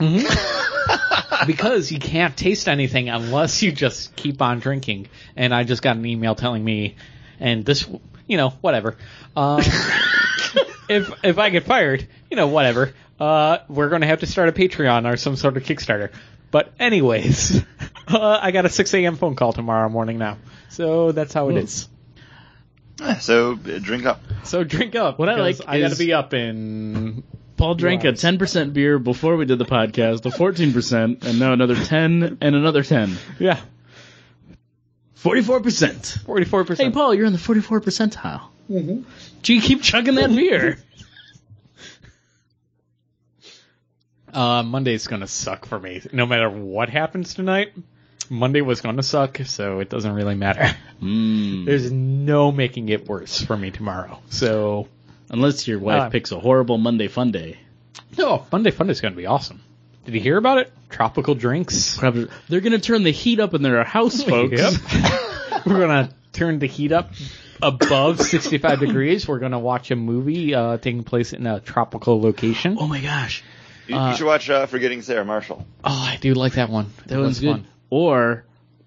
[1.46, 5.08] because you can't taste anything unless you just keep on drinking.
[5.36, 6.96] And I just got an email telling me,
[7.38, 7.88] and this,
[8.26, 8.96] you know, whatever.
[9.36, 9.60] Um,
[10.88, 12.94] if if I get fired, you know, whatever.
[13.20, 16.10] Uh, we're gonna have to start a Patreon or some sort of Kickstarter.
[16.52, 17.60] But anyways,
[18.06, 19.16] uh, I got a 6 a.m.
[19.16, 20.36] phone call tomorrow morning now,
[20.68, 21.56] so that's how it Ooh.
[21.56, 21.88] is.
[23.20, 24.20] So uh, drink up.
[24.44, 25.18] So drink up.
[25.18, 27.24] What I like I gotta be up in.
[27.56, 31.76] Paul drank a 10% beer before we did the podcast, a 14%, and now another
[31.76, 33.16] 10 and another 10.
[33.38, 33.60] Yeah,
[35.16, 36.24] 44%.
[36.24, 36.46] 44%.
[36.58, 36.94] Hey, percent.
[36.94, 38.42] Paul, you're in the 44 percentile.
[38.70, 39.02] Mm-hmm.
[39.42, 40.78] Gee, keep chugging that beer.
[44.32, 46.02] Uh, Monday's gonna suck for me.
[46.12, 47.72] No matter what happens tonight,
[48.30, 50.74] Monday was gonna suck, so it doesn't really matter.
[51.02, 51.64] Mm.
[51.66, 54.20] There's no making it worse for me tomorrow.
[54.30, 54.86] So
[55.30, 57.58] Unless your wife Uh, picks a horrible Monday fun day.
[58.16, 59.60] no, Monday Fun is gonna be awesome.
[60.04, 60.72] Did you hear about it?
[60.90, 61.96] Tropical drinks.
[61.96, 64.60] They're going to turn the heat up in their house, folks.
[64.60, 64.72] Yep.
[65.66, 67.12] We're gonna turn the heat up
[67.60, 69.26] above 65 degrees.
[69.28, 72.76] We're gonna watch a movie uh, taking place in a tropical location.
[72.80, 73.42] Oh my gosh.
[73.92, 75.64] You, Uh, you should watch uh, Forgetting Sarah Marshall.
[75.84, 76.86] Oh, I do like that one.
[77.06, 77.52] That one's good.
[77.56, 77.66] fun.
[77.90, 78.44] Or,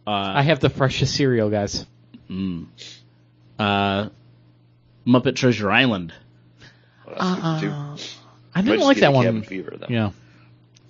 [0.08, 1.86] uh, I have the freshest cereal, guys.
[2.30, 2.66] mm,
[3.60, 4.10] uh,
[5.06, 6.14] Muppet Treasure Island.
[7.06, 8.18] Well, that's.
[8.56, 9.44] I didn't like that one.
[9.44, 9.78] Fever.
[9.90, 10.12] Yeah,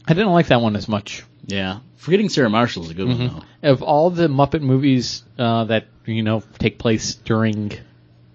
[0.07, 1.24] I didn't like that one as much.
[1.45, 1.80] Yeah.
[1.97, 3.18] Forgetting Sarah Marshall's a good one,
[3.61, 3.72] though.
[3.72, 7.72] Of all the Muppet movies uh, that you know take place during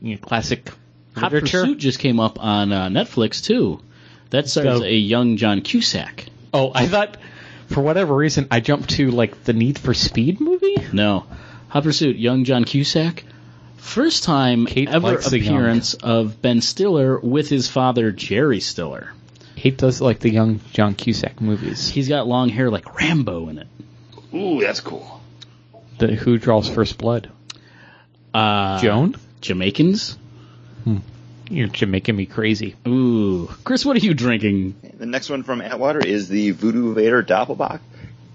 [0.00, 0.70] you know, classic
[1.14, 1.60] Hot literature.
[1.62, 3.80] Pursuit just came up on uh, Netflix, too.
[4.30, 6.26] That stars So- a young John Cusack.
[6.54, 7.16] Oh, I thought
[7.68, 10.76] for whatever reason I jumped to like the Need for Speed movie.
[10.92, 11.26] No.
[11.68, 13.24] Hot Pursuit, young John Cusack.
[13.76, 15.54] First time Kate ever likes the young.
[15.56, 19.12] appearance of Ben Stiller with his father, Jerry Stiller.
[19.56, 21.88] Kate does like the young John Cusack movies.
[21.88, 23.66] He's got long hair like Rambo in it.
[24.34, 25.20] Ooh, that's cool.
[25.98, 27.30] The Who Draws First Blood?
[28.34, 30.16] Uh, Joan, Jamaicans?
[31.50, 32.76] You're just making me crazy.
[32.86, 33.48] Ooh.
[33.64, 34.76] Chris, what are you drinking?
[34.98, 37.80] The next one from Atwater is the Voodoo Vator Doppelbock,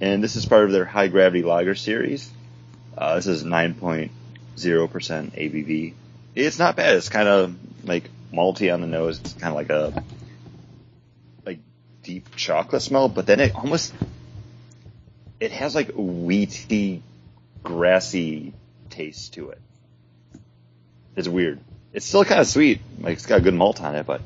[0.01, 2.29] and this is part of their high gravity lager series.
[2.97, 4.09] Uh, this is 9.0%
[4.57, 5.93] ABV.
[6.35, 6.97] It's not bad.
[6.97, 7.55] It's kind of
[7.85, 9.21] like malty on the nose.
[9.21, 10.03] It's kind of like a
[11.45, 11.59] like
[12.03, 13.93] deep chocolate smell, but then it almost
[15.39, 17.01] it has like a wheaty,
[17.63, 18.53] grassy
[18.89, 19.61] taste to it.
[21.15, 21.61] It's weird.
[21.95, 22.81] It's still kind of sweet.
[22.99, 24.21] Like it's got a good malt on it, but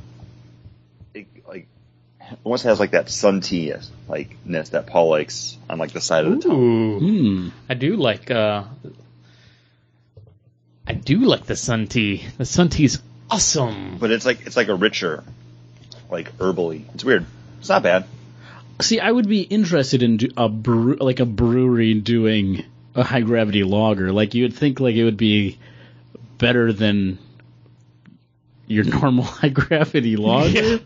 [1.13, 1.67] it like
[2.43, 3.73] almost has like that sun tea
[4.07, 6.59] like ness that Paul likes on like the side of the tongue.
[6.61, 7.49] Ooh, Hmm.
[7.69, 8.31] I do like.
[8.31, 8.63] uh
[10.87, 12.23] I do like the sun tea.
[12.37, 12.99] The sun tea's
[13.29, 13.97] awesome.
[13.99, 15.23] But it's like it's like a richer,
[16.09, 16.83] like herbally.
[16.95, 17.25] It's weird.
[17.59, 18.05] It's not bad.
[18.81, 22.63] See, I would be interested in do- a brew, like a brewery doing
[22.95, 24.11] a high gravity lager.
[24.11, 25.59] Like you would think, like it would be
[26.39, 27.19] better than
[28.69, 30.79] your normal high gravity lager.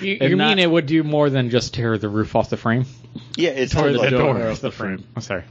[0.00, 2.56] You, you not- mean it would do more than just tear the roof off the
[2.56, 2.84] frame?
[3.36, 4.48] Yeah, it's Or the like, door.
[4.48, 5.02] off the frame.
[5.16, 5.42] I'm sorry.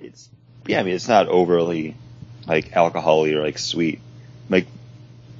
[0.00, 0.28] it's
[0.66, 0.80] yeah.
[0.80, 1.94] I mean, it's not overly
[2.46, 4.00] like alcoholic or like sweet.
[4.50, 4.66] Like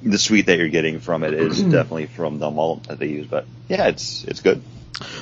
[0.01, 3.27] the sweet that you're getting from it is definitely from the malt that they use.
[3.27, 4.61] But yeah, it's it's good.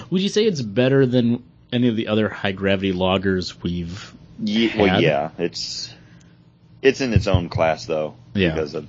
[0.09, 4.13] Would you say it's better than any of the other high gravity lagers we've?
[4.43, 5.93] Ye- well, yeah, it's
[6.81, 8.15] it's in its own class though.
[8.33, 8.49] Yeah.
[8.53, 8.87] because of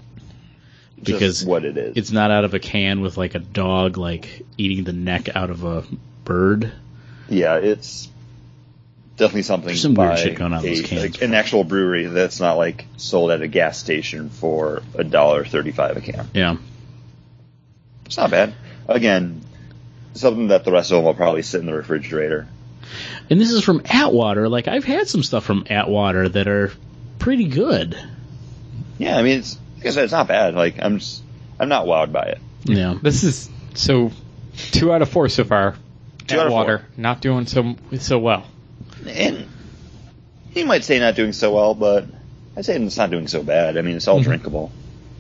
[1.02, 1.96] just Because what it is.
[1.96, 5.50] It's not out of a can with like a dog like eating the neck out
[5.50, 5.84] of a
[6.24, 6.72] bird.
[7.28, 8.08] Yeah, it's
[9.16, 11.02] definitely something There's some weird shit going on in a- those cans.
[11.02, 15.44] like an actual brewery that's not like sold at a gas station for a dollar
[15.44, 16.28] thirty-five a can.
[16.34, 16.56] Yeah.
[18.06, 18.54] It's not bad.
[18.88, 19.42] Again,
[20.14, 22.46] something that the rest of them will probably sit in the refrigerator.
[23.30, 24.48] And this is from Atwater.
[24.48, 26.72] Like I've had some stuff from Atwater that are
[27.18, 27.96] pretty good.
[28.98, 30.54] Yeah, I mean, it's like I said, it's not bad.
[30.54, 31.22] Like I'm just,
[31.58, 32.38] I'm not wowed by it.
[32.64, 32.94] Yeah.
[33.02, 34.12] This is so
[34.70, 35.74] two out of four so far.
[36.28, 36.88] Two out of water four.
[36.96, 38.46] not doing so so well.
[39.06, 39.48] And
[40.54, 42.06] you might say not doing so well, but
[42.56, 43.76] I'd say it's not doing so bad.
[43.76, 44.24] I mean, it's all Mm-hmm.
[44.28, 44.70] drinkable.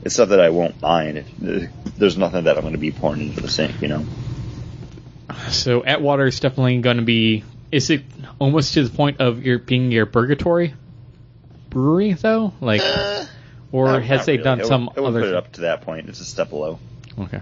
[0.04, 1.18] It's stuff that I won't mind.
[1.18, 4.04] If, there's nothing that I'm going to be pouring into the sink, you know.
[5.48, 7.44] So Atwater is definitely going to be.
[7.70, 8.02] Is it
[8.38, 10.74] almost to the point of your being your purgatory
[11.70, 12.52] brewery though?
[12.60, 13.24] Like, Uh,
[13.72, 14.44] or has they really.
[14.44, 15.20] done I some would, I would other?
[15.20, 16.08] put it up to that point.
[16.08, 16.78] It's a step below.
[17.18, 17.40] Okay.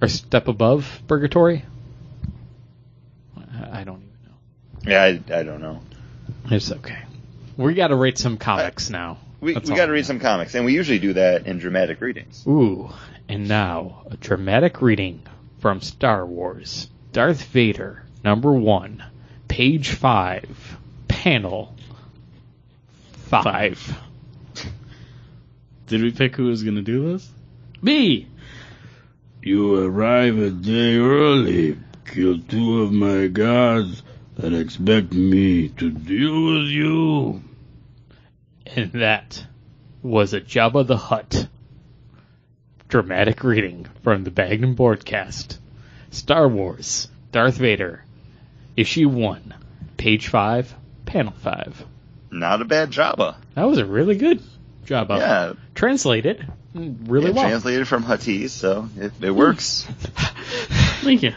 [0.00, 1.64] Or step above purgatory?
[3.36, 4.90] I I don't even know.
[4.90, 5.80] Yeah, I, I don't know.
[6.46, 7.02] It's okay.
[7.56, 9.18] We got to rate some comics now.
[9.40, 12.00] We, That's we got to read some comics, and we usually do that in dramatic
[12.00, 12.44] readings.
[12.46, 12.90] Ooh,
[13.28, 15.22] and now a dramatic reading
[15.58, 16.88] from Star Wars.
[17.12, 19.02] Darth Vader, number one,
[19.48, 20.78] page five,
[21.08, 21.76] panel
[23.28, 23.98] five.
[25.92, 27.30] Did we pick who was going to do this?
[27.82, 28.26] Me.
[29.42, 31.76] You arrive a day early,
[32.06, 34.02] kill two of my guards,
[34.38, 37.42] and expect me to deal with you.
[38.64, 39.44] And that
[40.02, 41.46] was a Jabba the Hutt
[42.88, 45.58] dramatic reading from the Magnum Broadcast.
[46.08, 48.02] Star Wars, Darth Vader,
[48.78, 49.54] Issue 1,
[49.98, 50.74] Page 5,
[51.04, 51.84] Panel 5.
[52.30, 53.36] Not a bad Jabba.
[53.54, 54.40] That was a really good
[54.86, 55.18] Jabba.
[55.18, 57.44] Yeah, Translated really it well.
[57.48, 59.82] translated from Huttese, so it, it works.
[61.02, 61.34] Thank you.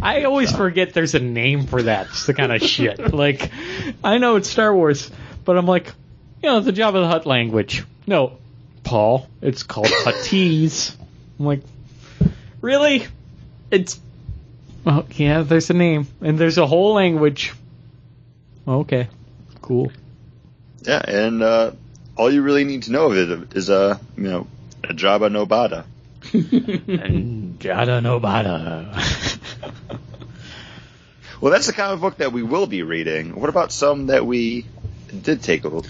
[0.00, 0.56] I always uh.
[0.56, 2.98] forget there's a name for that It's the kind of shit.
[3.14, 3.50] Like,
[4.02, 5.10] I know it's Star Wars,
[5.44, 5.92] but I'm like,
[6.42, 7.84] you know, the Jabba the Hutt language.
[8.06, 8.38] No,
[8.82, 10.94] Paul, it's called Huttese.
[11.38, 11.62] I'm like,
[12.60, 13.06] really?
[13.70, 13.98] It's,
[14.84, 17.54] well, yeah, there's a name, and there's a whole language.
[18.66, 19.08] Okay,
[19.62, 19.90] cool.
[20.84, 21.72] Yeah, and uh,
[22.16, 24.46] all you really need to know of it is uh, you know,
[24.84, 25.84] a Jabba no Bada.
[26.32, 28.90] and Jada Nobada.
[31.40, 33.38] Well, that's the comic book that we will be reading.
[33.38, 34.64] What about some that we
[35.22, 35.84] did take a look?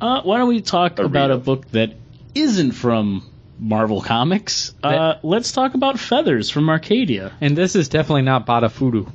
[0.00, 1.44] Uh, why don't we talk A about a read-up.
[1.46, 1.94] book that
[2.34, 3.26] isn't from
[3.58, 4.74] Marvel Comics?
[4.82, 7.32] Uh, let's talk about Feathers from Archaia.
[7.40, 9.10] And this is definitely not Bada Fudu.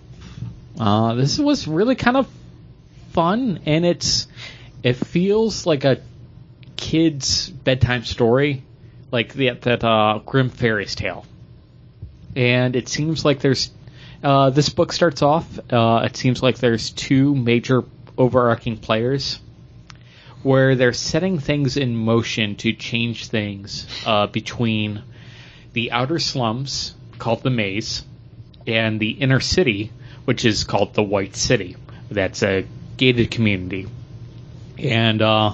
[0.80, 2.28] Uh, this was really kind of
[3.12, 4.28] fun, and it's
[4.88, 6.00] it feels like a
[6.78, 8.64] kid's bedtime story,
[9.12, 11.26] like the, that uh, Grimm fairy's tale.
[12.38, 13.70] And it seems like there's
[14.24, 15.60] uh, this book starts off.
[15.70, 17.84] Uh, it seems like there's two major
[18.18, 19.42] overarching players
[20.42, 25.04] where they're setting things in motion to change things uh, between
[25.74, 28.06] the outer slums called the Maze
[28.66, 29.92] and the inner city,
[30.24, 31.76] which is called the White City.
[32.10, 32.66] That's a
[32.96, 33.88] gated community,
[34.80, 35.54] and uh,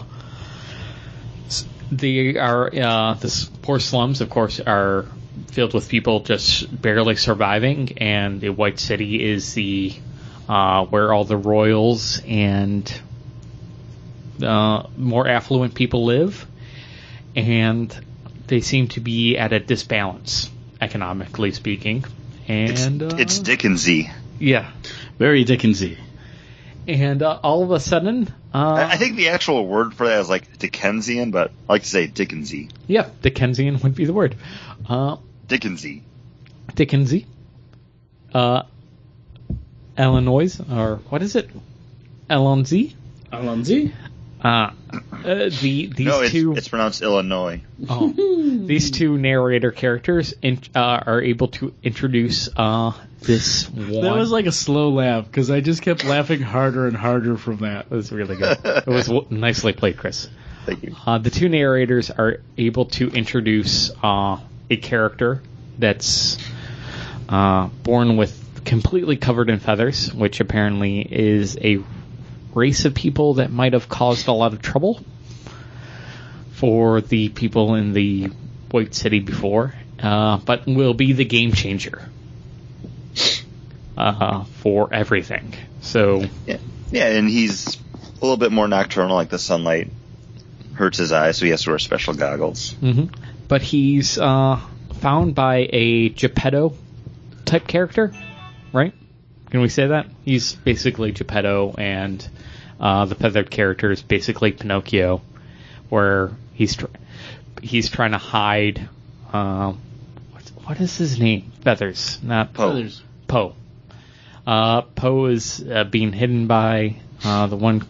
[1.91, 5.05] they are uh, the poor slums, of course, are
[5.51, 9.93] filled with people just barely surviving, and the White City is the
[10.49, 12.91] uh, where all the royals and
[14.41, 16.45] uh, more affluent people live,
[17.35, 18.05] and
[18.47, 20.49] they seem to be at a disbalance
[20.81, 22.03] economically speaking.
[22.47, 24.11] And It's, uh, it's Dickensy.
[24.39, 24.71] yeah,
[25.17, 25.97] Very Dickensy.
[26.87, 30.19] And uh, all of a sudden, uh, I, I think the actual word for that
[30.19, 32.71] is like Dickensian, but I like to say Dickensy.
[32.87, 34.35] yeah, Dickensian would be the word.
[34.87, 35.17] Uh,
[35.47, 36.01] Dickensy.
[36.73, 37.25] Dickensy,
[38.33, 38.63] uh,
[39.97, 41.49] Illinois, or what is it?
[42.29, 42.93] Elonzi.
[43.31, 43.91] Alonzi?
[44.43, 44.71] Uh, uh,
[45.61, 47.61] the these no, it's, two it's pronounced Illinois.
[47.87, 48.11] oh,
[48.65, 52.91] these two narrator characters in, uh, are able to introduce uh,
[53.21, 54.01] this one.
[54.01, 57.57] That was like a slow laugh because I just kept laughing harder and harder from
[57.57, 57.85] that.
[57.85, 58.57] It was really good.
[58.63, 60.27] it was nicely played, Chris.
[60.65, 60.95] Thank you.
[61.05, 64.39] Uh, the two narrators are able to introduce uh,
[64.69, 65.41] a character
[65.77, 66.37] that's
[67.29, 71.79] uh, born with completely covered in feathers, which apparently is a
[72.55, 75.03] race of people that might have caused a lot of trouble
[76.51, 78.29] for the people in the
[78.71, 82.01] White City before, uh, but will be the game changer
[83.97, 85.53] uh, for everything.
[85.81, 86.57] So Yeah,
[86.91, 89.89] yeah, and he's a little bit more nocturnal, like the sunlight
[90.75, 92.71] hurts his eyes, so he has to wear special goggles.
[92.73, 93.05] hmm
[93.47, 94.59] But he's uh,
[95.01, 96.75] found by a Geppetto
[97.45, 98.13] type character,
[98.71, 98.93] right?
[99.53, 100.07] Can we say that?
[100.25, 102.27] He's basically Geppetto, and
[102.79, 105.21] uh, the feathered character is basically Pinocchio,
[105.89, 106.87] where he's tr-
[107.61, 108.89] he's trying to hide.
[109.31, 109.73] Uh,
[110.31, 111.51] what's, what is his name?
[111.61, 112.69] Feathers, not Poe.
[112.69, 113.03] Feathers.
[113.27, 113.55] Poe.
[114.47, 117.85] Uh, Poe is uh, being hidden by uh, the one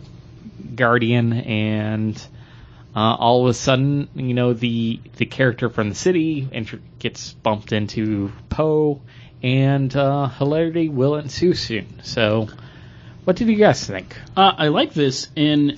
[0.76, 2.18] guardian, and
[2.94, 6.46] uh, all of a sudden, you know, the the character from the city
[7.00, 9.02] gets bumped into Poe,
[9.44, 12.02] and uh, hilarity will ensue soon.
[12.04, 12.48] So,
[13.26, 14.18] what did you guys think?
[14.36, 15.28] Uh, I like this.
[15.36, 15.78] In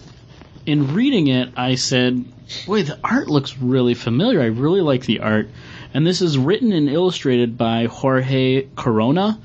[0.66, 2.24] in reading it, I said,
[2.66, 4.41] "Boy, the art looks really familiar.
[4.41, 5.49] I really like the art."
[5.93, 9.39] And this is written and illustrated by Jorge Corona,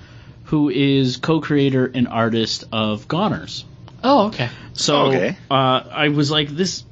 [0.44, 3.64] who is co-creator and artist of Goners.
[4.02, 4.48] Oh, okay.
[4.72, 5.36] So Okay.
[5.50, 5.54] uh,
[5.92, 6.84] I was like, this.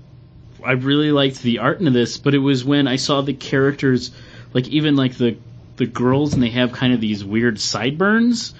[0.64, 4.11] I really liked the art in this, but it was when I saw the characters,
[4.53, 5.37] like even like the
[5.79, 8.55] the girls, and they have kind of these weird sideburns.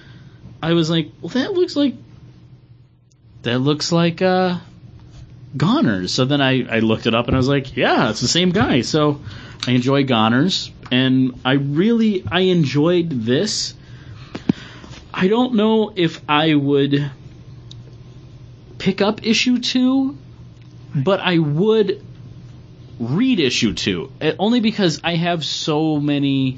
[0.61, 1.95] I was like, well, that looks like
[3.43, 4.57] that looks like uh,
[5.55, 6.09] Goners.
[6.09, 8.51] So then I I looked it up, and I was like, yeah, it's the same
[8.51, 8.81] guy.
[8.81, 9.21] So
[9.67, 13.73] I enjoy Goners, and I really I enjoyed this.
[15.13, 17.11] I don't know if I would
[18.77, 20.17] pick up issue two,
[20.95, 22.03] but I would
[22.99, 24.11] read issue two.
[24.21, 26.57] Uh, Only because I have so many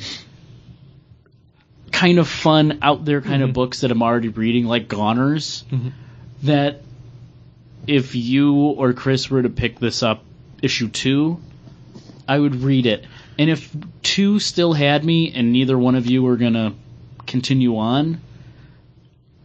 [2.01, 3.53] kind of fun out there kind of mm-hmm.
[3.53, 5.89] books that I'm already reading, like Goners, mm-hmm.
[6.43, 6.81] that
[7.85, 10.23] if you or Chris were to pick this up,
[10.63, 11.39] issue two,
[12.27, 13.05] I would read it.
[13.37, 16.73] And if two still had me and neither one of you were gonna
[17.27, 18.19] continue on,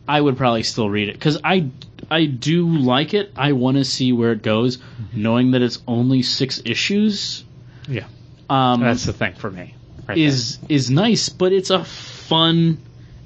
[0.09, 1.69] I would probably still read it because I
[2.11, 3.33] I do like it.
[3.37, 5.23] I want to see where it goes, mm-hmm.
[5.23, 7.45] knowing that it's only six issues.
[7.87, 8.07] Yeah,
[8.49, 9.75] Um, that's the thing for me.
[10.09, 11.85] Right is is nice, but it's a
[12.29, 12.79] fun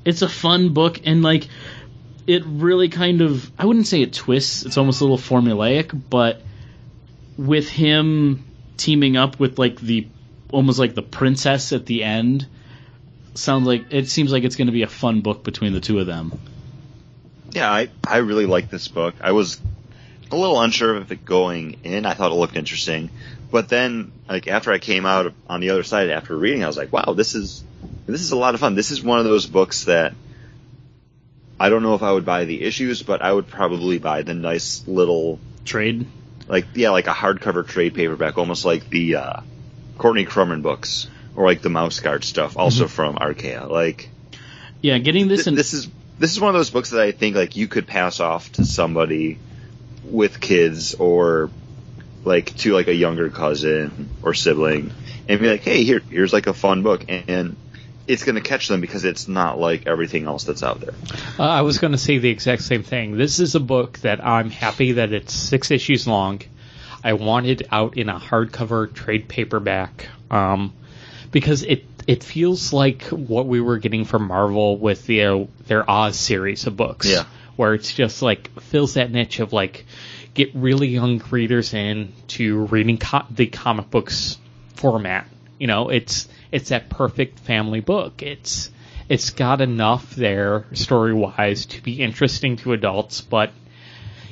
[0.04, 1.48] it's a fun book and like
[2.26, 6.42] it really kind of I wouldn't say it twists, it's almost a little formulaic, but
[7.36, 8.44] with him
[8.76, 10.06] teaming up with like the
[10.52, 12.46] almost like the princess at the end
[13.34, 15.98] sounds like it seems like it's going to be a fun book between the two
[15.98, 16.38] of them.
[17.52, 19.14] Yeah, I, I really like this book.
[19.20, 19.60] I was
[20.30, 22.06] a little unsure of it going in.
[22.06, 23.10] I thought it looked interesting.
[23.50, 26.76] But then, like, after I came out on the other side after reading, I was
[26.76, 27.64] like, wow, this is,
[28.10, 28.74] this is a lot of fun.
[28.74, 30.14] This is one of those books that
[31.58, 34.34] I don't know if I would buy the issues, but I would probably buy the
[34.34, 36.06] nice little, Trade.
[36.48, 39.40] like, yeah, like a hardcover trade paperback, almost like the, uh,
[39.98, 41.08] Courtney Crumrin books.
[41.36, 43.66] Or like the mouse guard stuff, also from Archaia.
[43.66, 44.10] Like,
[44.82, 45.88] Yeah, getting this Th- in this is
[46.18, 48.64] this is one of those books that I think like you could pass off to
[48.64, 49.38] somebody
[50.04, 51.48] with kids or
[52.24, 54.92] like to like a younger cousin or sibling
[55.28, 57.56] and be like, hey, here here's like a fun book and
[58.10, 60.94] it's going to catch them because it's not like everything else that's out there.
[61.38, 63.16] Uh, I was going to say the exact same thing.
[63.16, 66.40] This is a book that I'm happy that it's six issues long.
[67.04, 70.72] I want it out in a hardcover trade paperback um,
[71.30, 76.18] because it it feels like what we were getting from Marvel with their their Oz
[76.18, 77.06] series of books.
[77.06, 77.24] Yeah.
[77.54, 79.86] where it's just like fills that niche of like
[80.34, 84.36] get really young readers in to reading co- the comic books
[84.74, 85.26] format.
[85.58, 88.22] You know, it's it's that perfect family book.
[88.22, 88.70] It's
[89.08, 93.50] it's got enough there story wise to be interesting to adults, but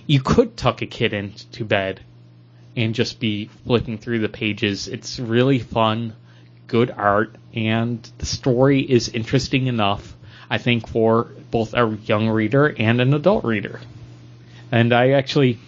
[0.07, 2.01] you could tuck a kid into bed
[2.77, 4.87] and just be flipping through the pages.
[4.87, 6.15] It's really fun,
[6.69, 10.17] good art, and the story is interesting enough,
[10.49, 13.81] I think, for both a young reader and an adult reader.
[14.71, 15.59] And I actually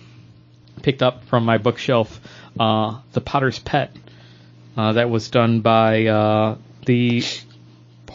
[0.82, 2.20] picked up from my bookshelf
[2.58, 3.94] uh, The Potter's Pet.
[4.76, 6.56] Uh, that was done by uh,
[6.86, 7.22] the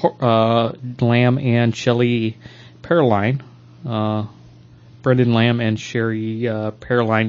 [0.04, 2.36] uh, Lamb and Shelli
[2.82, 3.42] Paroline.
[3.86, 4.26] Uh,
[5.06, 6.72] Brendan Lamb and Sherry uh,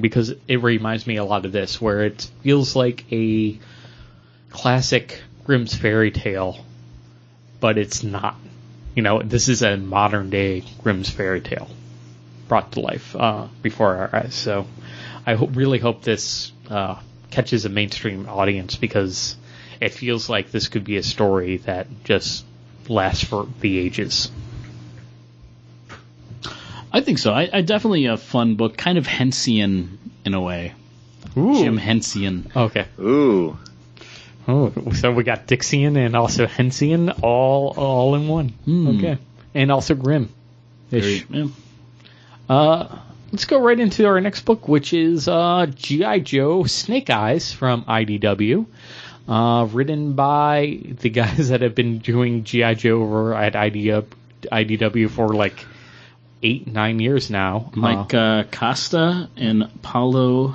[0.00, 3.58] because it reminds me a lot of this, where it feels like a
[4.48, 6.64] classic Grimm's fairy tale,
[7.60, 8.36] but it's not.
[8.94, 11.68] You know, this is a modern day Grimm's fairy tale
[12.48, 14.34] brought to life uh, before our eyes.
[14.34, 14.66] So
[15.26, 16.98] I hope, really hope this uh,
[17.36, 19.36] catches a mainstream audience because
[19.78, 22.46] it feels like this could be a story that just
[22.88, 24.30] lasts for the ages.
[26.90, 27.34] I think so.
[27.34, 30.72] I, I definitely a fun book, kind of Hensian in a way.
[31.36, 31.62] Ooh.
[31.62, 32.56] Jim Hensian.
[32.56, 32.86] Okay.
[32.98, 33.58] Ooh.
[34.48, 38.54] Oh, so we got Dixian and also Hensian all all in one.
[38.96, 39.18] Okay.
[39.54, 40.30] And also Grimm.
[40.88, 41.48] Very, yeah.
[42.48, 42.98] Uh,
[43.36, 46.20] let's go right into our next book, which is uh, G.I.
[46.20, 48.64] Joe Snake Eyes from IDW.
[49.28, 52.72] Uh, written by the guys that have been doing G.I.
[52.72, 54.06] Joe over at IDW,
[54.50, 55.66] IDW for like
[56.42, 57.70] eight, nine years now.
[57.74, 60.54] Mike uh, Costa and Paolo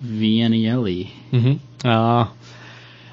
[0.00, 2.28] Villanelli Uh, uh,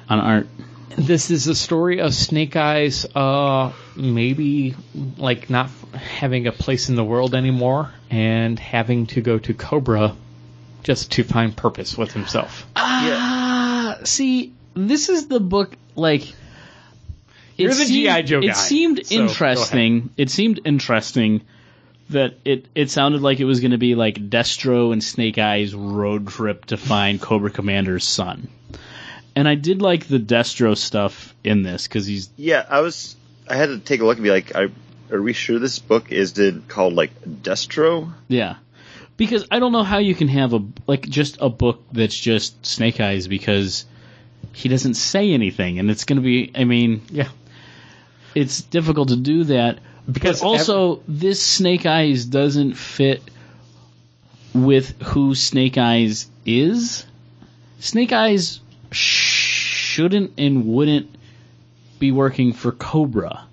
[0.08, 0.46] on art.
[0.90, 4.76] this is a story of Snake Eyes, uh, maybe
[5.18, 10.14] like not having a place in the world anymore and having to go to Cobra
[10.82, 12.66] just to find purpose with himself.
[12.76, 15.74] Ah, see, this is the book.
[15.96, 16.34] Like, it
[17.56, 18.22] You're the seemed- G.I.
[18.22, 20.10] Joe guy, It seemed so interesting.
[20.16, 21.40] It seemed interesting
[22.10, 25.74] that it it sounded like it was going to be like Destro and Snake Eyes
[25.74, 28.48] road trip to find Cobra Commander's son.
[29.34, 33.16] And I did like the Destro stuff in this because he's Yeah, I was.
[33.48, 34.68] I had to take a look and be like, are,
[35.12, 38.12] are we sure this book is did, called like Destro?
[38.28, 38.56] Yeah.
[39.16, 42.64] Because I don't know how you can have a like just a book that's just
[42.64, 43.84] Snake Eyes because
[44.52, 47.28] he doesn't say anything and it's going to be I mean, Yeah.
[48.34, 49.78] it's difficult to do that
[50.10, 53.22] Because but also this Snake Eyes doesn't fit
[54.54, 57.06] with who Snake Eyes is.
[57.80, 58.60] Snake Eyes
[58.90, 61.14] shouldn't and wouldn't
[61.98, 63.44] be working for Cobra.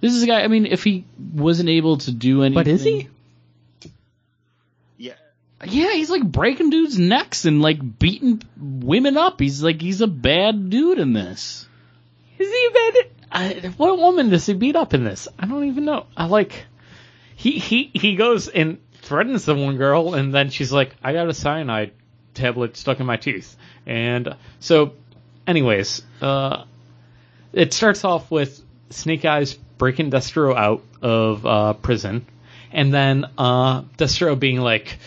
[0.00, 0.42] This is a guy.
[0.42, 3.08] I mean, if he wasn't able to do anything, But is he?
[4.96, 5.14] Yeah.
[5.64, 9.40] Yeah, he's like breaking dudes' necks and like beating women up.
[9.40, 11.66] He's like he's a bad dude in this.
[12.38, 12.94] Is he bad?
[13.30, 15.28] I, what woman does he beat up in this?
[15.38, 16.06] I don't even know.
[16.16, 16.64] I like
[17.34, 21.28] he he he goes and threatens the one girl, and then she's like, "I got
[21.28, 21.92] a cyanide
[22.34, 24.92] tablet stuck in my teeth," and so,
[25.46, 26.64] anyways, uh,
[27.52, 32.26] it starts off with Snake Eyes breaking Destro out of uh, prison,
[32.72, 34.98] and then uh, Destro being like.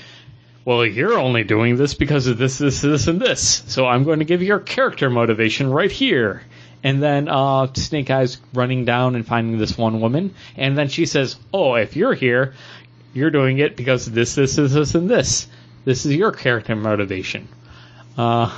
[0.63, 3.63] Well, you're only doing this because of this, this, this, and this.
[3.65, 6.43] So I'm going to give you your character motivation right here.
[6.83, 11.05] And then uh, Snake Eyes running down and finding this one woman, and then she
[11.05, 12.53] says, "Oh, if you're here,
[13.13, 15.47] you're doing it because of this, this, this, this, and this.
[15.85, 17.47] This is your character motivation."
[18.17, 18.55] Uh,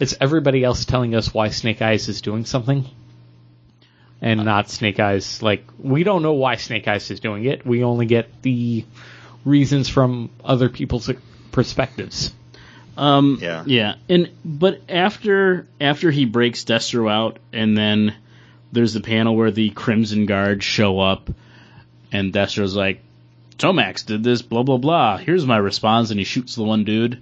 [0.00, 2.84] it's everybody else telling us why Snake Eyes is doing something,
[4.22, 5.42] and not Snake Eyes.
[5.42, 7.66] Like we don't know why Snake Eyes is doing it.
[7.66, 8.84] We only get the
[9.44, 11.10] reasons from other people's
[11.52, 12.32] perspectives.
[12.96, 13.62] Um, Yeah.
[13.66, 18.14] yeah, and but after after he breaks Destro out, and then
[18.72, 21.28] there's the panel where the Crimson Guard show up,
[22.10, 23.02] and Destro's like,
[23.58, 25.18] "Tomax did this, blah blah blah.
[25.18, 27.20] Here's my response," and he shoots the one dude.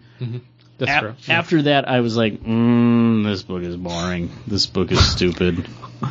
[0.78, 1.14] That's A- true.
[1.28, 4.30] After that, I was like, mm, "This book is boring.
[4.46, 5.66] This book is stupid."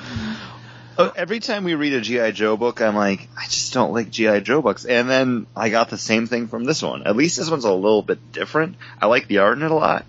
[0.98, 4.12] Oh, Every time we read a GI Joe book, I'm like, I just don't like
[4.12, 4.86] GI Joe books.
[4.86, 7.08] And then I got the same thing from this one.
[7.08, 8.76] At least this one's a little bit different.
[9.02, 10.06] I like the art in it a lot.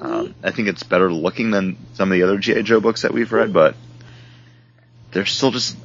[0.00, 3.14] Um, I think it's better looking than some of the other GI Joe books that
[3.14, 3.76] we've read, but
[5.12, 5.76] they're still just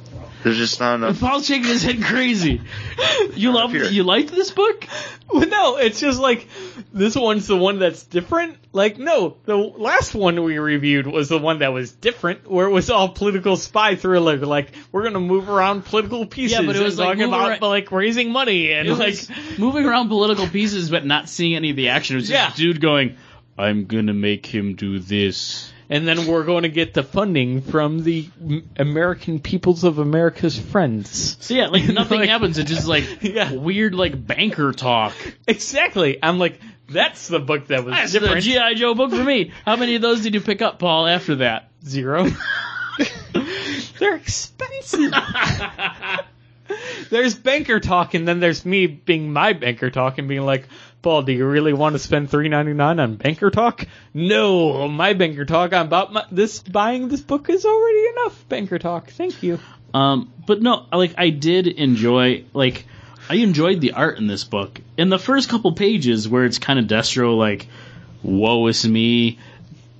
[0.42, 1.20] there's just not enough.
[1.20, 2.60] Paul's shaking his head crazy.
[3.34, 4.86] You love you liked this book?
[5.32, 6.48] Well, no, it's just like
[6.92, 8.56] this one's the one that's different.
[8.72, 12.70] Like, no, the last one we reviewed was the one that was different, where it
[12.70, 14.36] was all political spy thriller.
[14.38, 16.58] Like, we're gonna move around political pieces.
[16.58, 19.08] Yeah, but it was and like talking about ar- like raising money and It like
[19.10, 22.16] was moving around political pieces, but not seeing any of the action.
[22.16, 22.64] It was just Yeah.
[22.64, 23.16] dude going,
[23.58, 28.02] "I'm gonna make him do this." And then we're going to get the funding from
[28.02, 28.30] the
[28.76, 31.36] American Peoples of America's Friends.
[31.40, 32.56] So yeah, like nothing Like- happens.
[32.58, 33.52] It's just like Yeah.
[33.52, 35.12] weird, like banker talk.
[35.46, 36.18] Exactly.
[36.22, 38.42] I'm like, that's the book that was That's the different.
[38.44, 39.52] GI Joe book for me.
[39.64, 41.06] How many of those did you pick up, Paul?
[41.06, 42.26] After that, Zero.
[43.98, 45.12] They're expensive.
[47.10, 50.66] there's banker talk, and then there's me being my banker talk and being like,
[51.02, 53.86] Paul, do you really want to spend three ninety nine on banker talk?
[54.12, 58.78] No, my banker talk on about my, this buying this book is already enough banker
[58.78, 59.10] talk.
[59.10, 59.58] Thank you.
[59.94, 62.84] Um, but no, like I did enjoy, like
[63.30, 64.78] I enjoyed the art in this book.
[64.98, 67.68] In the first couple pages, where it's kind of Destro, like,
[68.22, 69.38] "Woe is me,"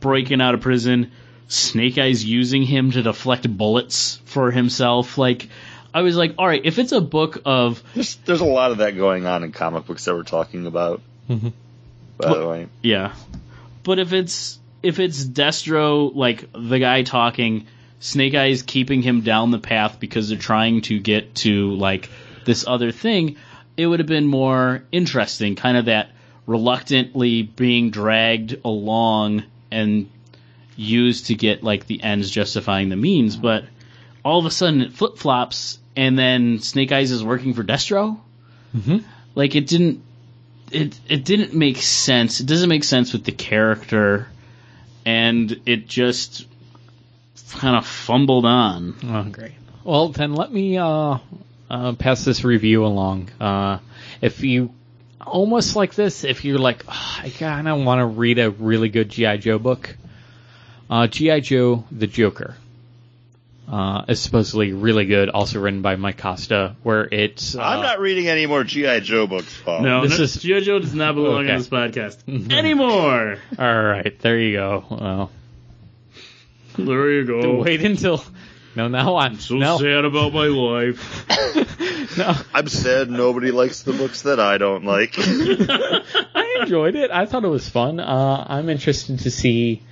[0.01, 1.13] breaking out of prison,
[1.49, 5.17] Snake Eyes using him to deflect bullets for himself.
[5.17, 5.49] Like,
[5.93, 8.79] I was like, all right, if it's a book of There's, there's a lot of
[8.79, 11.03] that going on in comic books that we're talking about.
[11.29, 11.49] Mm-hmm.
[12.19, 13.15] By the way, Yeah.
[13.83, 17.67] But if it's if it's Destro like the guy talking,
[17.99, 22.09] Snake Eyes keeping him down the path because they're trying to get to like
[22.45, 23.37] this other thing,
[23.77, 26.11] it would have been more interesting, kind of that
[26.47, 30.11] reluctantly being dragged along and
[30.77, 33.65] used to get like the ends justifying the means, but
[34.25, 38.19] all of a sudden it flip flops and then Snake Eyes is working for Destro?
[38.77, 39.05] Mhm.
[39.35, 40.03] Like it didn't
[40.71, 42.41] it it didn't make sense.
[42.41, 44.29] It doesn't make sense with the character,
[45.05, 46.47] and it just
[47.53, 48.95] kind of fumbled on.
[49.05, 49.53] Oh, great.
[49.83, 51.19] Well, then let me uh,
[51.69, 53.31] uh, pass this review along.
[53.41, 53.79] Uh,
[54.21, 54.73] if you
[55.21, 58.89] almost like this, if you're like, "Ah, I kind of want to read a really
[58.89, 59.97] good GI Joe book,
[60.89, 62.57] uh, GI Joe: The Joker
[63.71, 65.29] uh, is supposedly really good.
[65.31, 69.27] Also written by Mike Costa, where it's uh, I'm not reading any more GI Joe
[69.29, 69.83] books, Paul.
[69.83, 71.53] No, This no, is- Joe does not belong Okay.
[71.53, 72.19] on this podcast
[72.53, 73.37] anymore.
[73.59, 74.85] All right, there you go.
[74.91, 75.31] Well,
[76.77, 77.55] There you go.
[77.63, 78.23] wait until.
[78.77, 81.27] No, now I'm So no, sad about my life.
[82.17, 82.35] no.
[82.55, 85.15] I'm sad nobody likes the books that I don't like.
[85.19, 87.11] I enjoyed it.
[87.11, 87.99] I thought it was fun.
[87.99, 89.83] Uh, I'm interested to see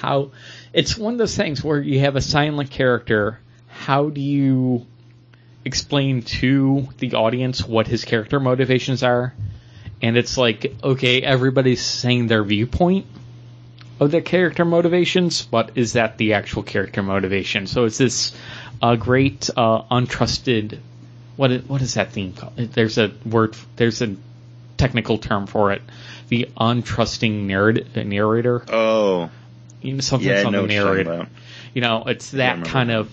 [0.00, 0.30] how
[0.72, 3.38] it's one of those things where you have a silent character.
[3.68, 4.86] How do you
[5.64, 9.34] explain to the audience what his character motivations are?
[10.00, 13.06] And it's like, okay, everybody's saying their viewpoint
[14.00, 17.66] of their character motivations, but is that the actual character motivation?
[17.66, 18.34] So it's this
[18.80, 20.80] uh, great uh, untrusted.
[21.36, 22.56] What is, what is that theme called?
[22.56, 23.56] There's a word.
[23.76, 24.16] There's a
[24.76, 25.82] technical term for it.
[26.28, 28.64] The untrusting narrat- narrator.
[28.68, 29.30] oh,
[29.82, 31.12] You know, something yeah, I on know the what you're talking narrator.
[31.12, 31.28] about.
[31.74, 33.10] You know, it's that kind of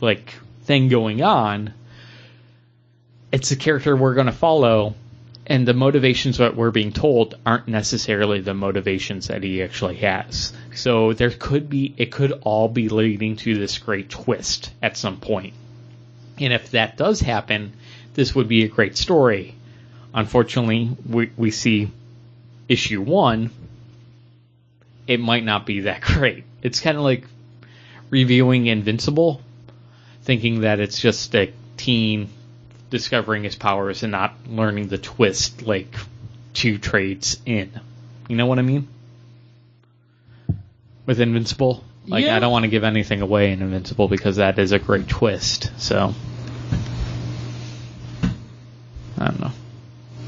[0.00, 1.74] like thing going on.
[3.32, 4.94] It's a character we're going to follow,
[5.46, 10.52] and the motivations that we're being told aren't necessarily the motivations that he actually has.
[10.74, 15.18] So there could be, it could all be leading to this great twist at some
[15.18, 15.54] point.
[16.38, 17.72] And if that does happen,
[18.14, 19.54] this would be a great story.
[20.14, 21.90] Unfortunately, we, we see
[22.68, 23.50] issue one,
[25.06, 26.44] it might not be that great.
[26.62, 27.24] It's kind of like
[28.10, 29.40] reviewing Invincible,
[30.22, 32.28] thinking that it's just a teen
[32.90, 35.94] discovering his powers and not learning the twist like
[36.52, 37.72] two trades in.
[38.28, 38.86] You know what I mean?
[41.06, 41.82] With Invincible?
[42.06, 42.36] Like, Yeah.
[42.36, 45.72] I don't want to give anything away in Invincible because that is a great twist,
[45.78, 46.14] so.
[49.18, 49.52] I don't know.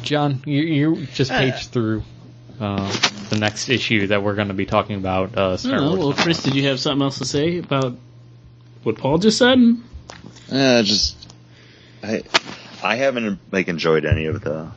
[0.02, 2.02] John, you, you just Uh, through
[2.60, 2.90] uh,
[3.34, 5.36] the next issue that we're going to be talking about.
[5.36, 5.98] Uh, Star don't.
[5.98, 5.98] Wars.
[5.98, 7.96] Well, Chris, did you have something else to say about
[8.82, 9.58] what Paul just said?
[10.50, 11.16] Uh, just
[12.02, 12.22] I
[12.82, 14.70] I haven't like enjoyed any of the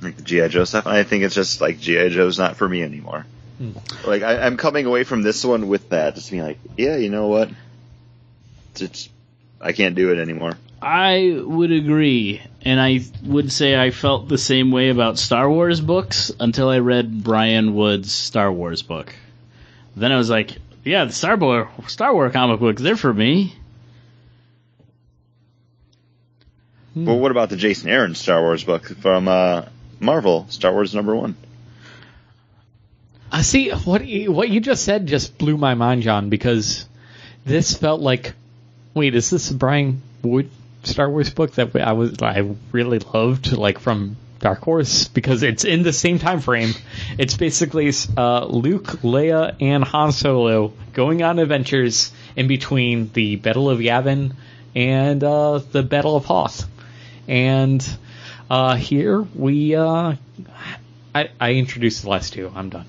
[0.00, 0.86] like the GI Joe stuff.
[0.86, 3.26] I think it's just like GI Joe's not for me anymore.
[3.58, 3.72] Hmm.
[4.06, 7.10] Like I, I'm coming away from this one with that, just being like, yeah, you
[7.10, 7.50] know what?
[8.76, 9.08] It's
[9.60, 10.52] I can't do it anymore.
[10.82, 15.80] I would agree, and I would say I felt the same way about Star Wars
[15.80, 19.14] books until I read Brian Wood's Star Wars book.
[19.94, 23.54] Then I was like, yeah, the Star Wars Star Wars comic books, they're for me.
[26.96, 29.66] But what about the Jason Aaron Star Wars book from uh,
[30.00, 31.36] Marvel, Star Wars number one?
[33.30, 36.86] I see what you, what you just said just blew my mind, John, because
[37.44, 38.34] this felt like,
[38.92, 40.50] wait, is this Brian Wood
[40.82, 45.64] Star Wars book that I was I really loved, like from Dark Horse, because it's
[45.64, 46.72] in the same time frame.
[47.18, 53.68] It's basically uh, Luke, Leia, and Han Solo going on adventures in between the Battle
[53.68, 54.32] of Yavin
[54.74, 56.66] and uh, the Battle of Hoth,
[57.28, 57.86] and
[58.48, 59.74] uh, here we.
[59.74, 60.14] Uh,
[61.14, 62.50] I, I introduced the last two.
[62.54, 62.86] I'm done.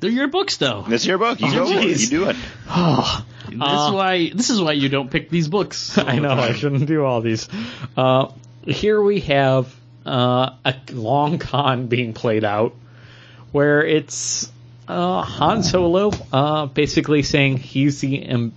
[0.00, 0.82] They're your books, though.
[0.82, 1.40] This is your book.
[1.40, 2.00] You Oh, go it.
[2.00, 2.36] You do it.
[3.58, 5.96] This Uh, is why this is why you don't pick these books.
[5.98, 7.48] I know I shouldn't do all these.
[7.96, 8.28] Uh,
[8.66, 9.74] here we have
[10.06, 12.74] uh, a long con being played out,
[13.52, 14.50] where it's
[14.88, 18.52] uh, Han Solo uh, basically saying he's the em-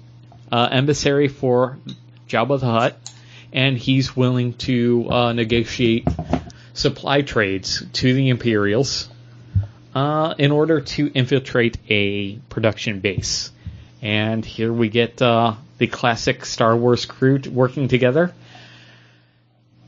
[0.52, 1.78] uh, emissary for
[2.28, 2.98] Jabba the Hutt,
[3.54, 6.08] and he's willing to uh, negotiate
[6.74, 9.08] supply trades to the Imperials
[9.94, 13.52] uh, in order to infiltrate a production base.
[14.02, 18.34] And here we get uh, the classic Star Wars crew t- working together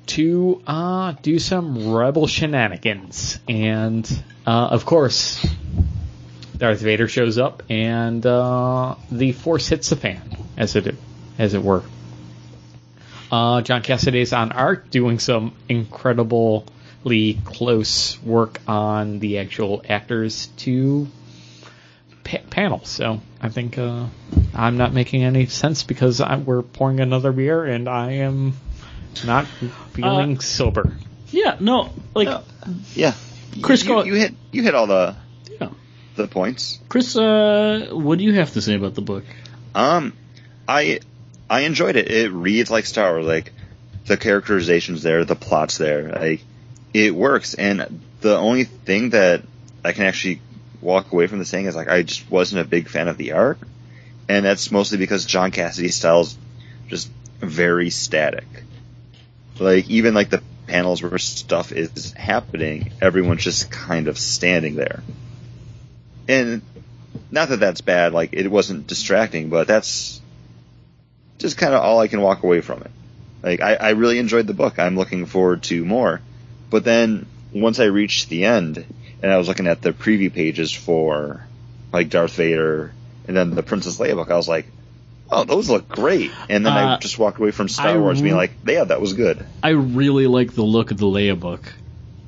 [0.08, 3.40] to uh, do some rebel shenanigans.
[3.48, 4.10] And
[4.46, 5.46] uh, of course,
[6.58, 10.96] Darth Vader shows up, and uh, the Force hits the fan, as it
[11.38, 11.84] as it were.
[13.32, 21.08] Uh, John Cassaday's on art, doing some incredibly close work on the actual actors to
[22.28, 22.84] pa- panel.
[22.84, 24.06] So I think uh,
[24.54, 28.54] I'm not making any sense because I, we're pouring another beer and I am
[29.26, 29.48] not
[29.94, 30.94] feeling sober.
[31.30, 32.44] Yeah, no, like No.
[32.94, 33.14] Yeah.
[33.62, 35.16] Chris, you, go- you hit you hit all the
[35.60, 35.70] Yeah.
[36.16, 36.80] the points.
[36.90, 39.24] Chris, uh, what do you have to say about the book?
[39.74, 40.14] Um,
[40.68, 41.00] I
[41.50, 42.12] I enjoyed it.
[42.12, 43.26] It reads like Star Wars.
[43.26, 43.54] Like
[44.06, 46.10] the characterizations there, the plots there.
[46.10, 46.42] Like
[46.94, 47.54] it works.
[47.56, 49.44] And the only thing that
[49.84, 50.40] I can actually
[50.82, 53.34] walk away from the saying is like I just wasn't a big fan of the
[53.34, 53.60] art,
[54.30, 56.38] and that's mostly because John Cassaday's style's
[56.88, 57.10] just
[57.40, 58.48] very static.
[59.60, 65.04] Like even like the panels where stuff is happening, everyone's just kind of standing there.
[66.28, 66.62] And
[67.32, 70.22] not that that's bad, like it wasn't distracting, but that's
[71.40, 72.92] just kind of all I can walk away from it.
[73.42, 74.80] Like I, I really enjoyed the book.
[74.80, 76.22] I'm looking forward to more.
[76.70, 78.86] But then once I reached the end
[79.22, 81.46] and I was looking at the preview pages for
[81.92, 82.94] like Darth Vader
[83.28, 84.68] and then the Princess Leia book, I was like,
[85.30, 86.32] oh, those look great.
[86.50, 89.02] And then I Uh, just walked away from Star I Wars being like, yeah, that
[89.02, 89.46] was good.
[89.62, 91.74] I really like the look of the Leia book.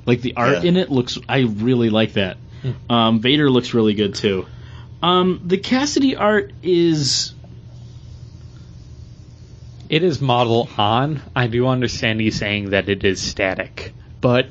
[0.06, 0.68] Like the art Yeah.
[0.68, 1.18] in it looks.
[1.28, 2.36] I really like that.
[2.90, 4.46] Um, Vader looks really good too.
[5.02, 7.32] Um, the Cassaday art is.
[9.88, 11.20] It is model on.
[11.34, 14.46] I do understand you saying that it is static, but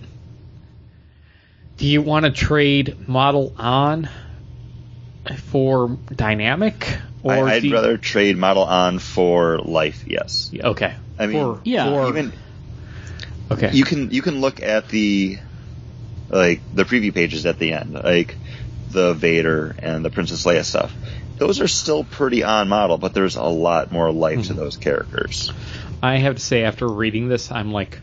[1.80, 4.10] do you want to trade model on
[5.48, 6.98] for dynamic?
[7.24, 10.52] Or I, I'd you- rather trade Model On for Life, yes.
[10.54, 10.94] Okay.
[11.18, 12.34] I mean, For- Yeah, for- Even
[13.52, 13.72] okay.
[13.72, 15.38] you can you can look at the
[16.30, 18.36] like the preview pages at the end, like
[18.92, 20.94] the Vader and the Princess Leia stuff.
[21.38, 24.60] Those are still pretty on model, but there's a lot more life to hmm.
[24.60, 25.52] those characters.
[26.02, 28.00] I have to say, after reading this, I'm like,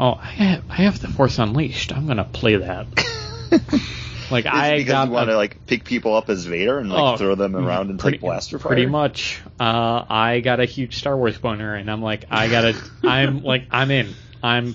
[0.00, 1.92] oh, I have, I have the Force Unleashed.
[1.94, 2.86] I'm gonna play that.
[4.30, 6.78] like Is it I because got you want to like pick people up as Vader
[6.78, 8.68] and like Oh, throw them around and pretty, take blaster fire?
[8.68, 9.40] Pretty much.
[9.58, 12.74] Uh, I got a huge Star Wars boner, and I'm like, I gotta.
[13.04, 14.14] I'm like, I'm in.
[14.42, 14.74] I'm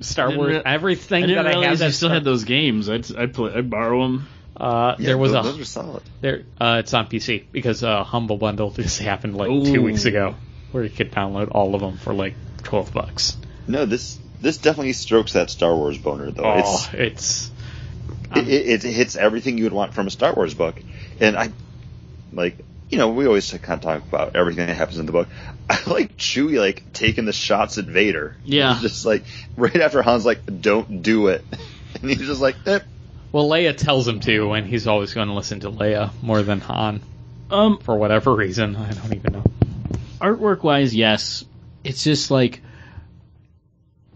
[0.00, 0.54] Star Wars.
[0.54, 1.60] rea- everything I didn't that I have.
[1.60, 2.88] realize you still Star- had those games.
[2.88, 4.28] I'd I'd, play, I'd borrow them.
[4.56, 6.02] Uh, Yeah, there was those, a those are solid.
[6.20, 6.44] there.
[6.60, 9.64] Uh, it's on PC because uh, Humble Bundle just happened like Ooh.
[9.64, 10.36] two weeks ago,
[10.70, 13.36] where you could download all of them for like twelve bucks.
[13.66, 16.44] No, this this definitely strokes that Star Wars boner though.
[16.44, 17.50] Oh, It's it's
[18.36, 20.76] it, it, it hits everything you would want from a Star Wars book,
[21.20, 21.50] and I
[22.32, 22.56] like
[22.90, 25.28] you know we always kind of talk about everything that happens in the book.
[25.70, 28.36] I like Chewie like taking the shots at Vader.
[28.44, 28.72] Yeah.
[28.72, 29.24] It's just like
[29.56, 31.44] right after Han's like, "Don't do it,"
[32.00, 32.80] and he's just like, eh.
[33.32, 36.60] well, Leia tells him to, and he's always going to listen to Leia more than
[36.60, 37.00] Han
[37.50, 38.76] Um, for whatever reason.
[38.76, 39.44] I don't even know.
[40.20, 41.44] artwork wise, yes.
[41.82, 42.60] It's just like,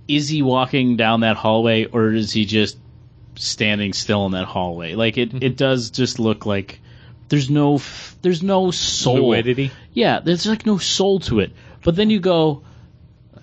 [0.08, 2.78] is he walking down that hallway or is he just
[3.36, 4.94] standing still in that hallway?
[4.94, 6.80] Like it, it does just look like
[7.28, 7.80] there's no,
[8.22, 9.16] there's no soul.
[9.16, 9.70] Fluidity.
[9.92, 11.52] Yeah, there's like no soul to it.
[11.84, 12.62] But then you go,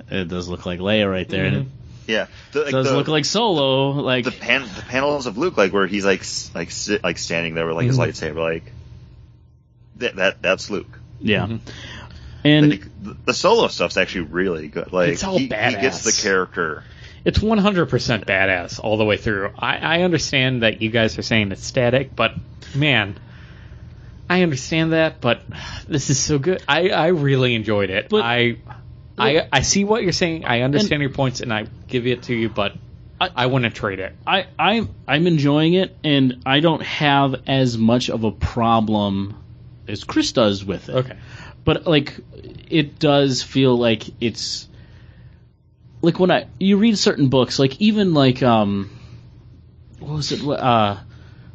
[0.09, 1.71] it does look like Leia right there, and
[2.07, 3.91] yeah, the, like, does the, look like Solo.
[3.91, 6.23] Like the pan the panels of Luke like where he's like
[6.53, 8.07] like sit, like standing there with like his Mhm.
[8.07, 8.71] lightsaber like
[9.97, 10.99] that that that's Luke.
[11.19, 11.59] yeah, Mhm.
[12.45, 14.93] And the, the solo stuff's actually really good.
[14.93, 16.83] Like It's all he, he gets the character.
[17.23, 17.89] It's 100%
[18.25, 19.51] badass all the way through.
[19.57, 22.35] I, I understand that you guys are saying it's static, but
[22.75, 23.17] man,
[24.29, 25.41] I understand that, but
[25.87, 26.63] this is so good.
[26.67, 28.09] I, I really enjoyed it.
[28.09, 28.57] But- I,
[29.17, 30.43] I I see what you're saying.
[30.45, 32.73] I understand And- your points, and I give it to you, but
[33.19, 34.13] I- I, wouldn't trade it.
[34.27, 39.41] I, I'm I'm enjoying it, and I don't have as much of a problem
[39.87, 40.95] as Chris does with it.
[40.95, 41.17] Okay.
[41.65, 42.17] But like,
[42.69, 44.69] it does feel like it's
[46.01, 48.89] like when I you read certain books, like even like um,
[49.99, 50.47] what was it?
[50.47, 50.97] Uh,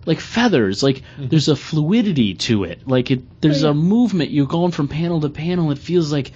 [0.06, 2.86] like feathers, like there's a fluidity to it.
[2.86, 4.30] Like it, there's a movement.
[4.30, 5.70] You're going from panel to panel.
[5.70, 6.32] It feels like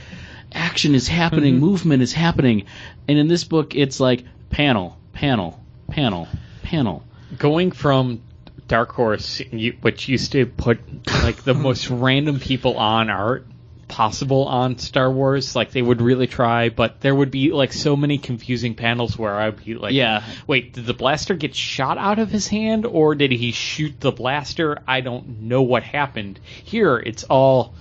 [0.52, 2.66] action is happening, movement is happening.
[3.08, 6.28] And in this book, it's like panel, panel, panel,
[6.62, 7.02] panel.
[7.36, 8.22] Going from
[8.68, 9.42] Dark Horse,
[9.80, 10.78] which used to put
[11.24, 13.46] like the most random people on art
[13.94, 17.94] possible on Star Wars, like they would really try, but there would be like so
[17.94, 20.24] many confusing panels where I'd be like, Yeah.
[20.48, 24.10] wait, did the blaster get shot out of his hand or did he shoot the
[24.10, 24.78] blaster?
[24.88, 26.40] I don't know what happened.
[26.64, 27.74] Here, it's all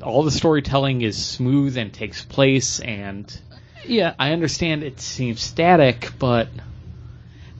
[0.00, 3.26] all the storytelling is smooth and takes place and
[3.84, 6.46] Yeah, I understand it seems static, but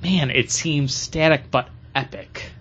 [0.00, 2.52] man, it seems static but epic.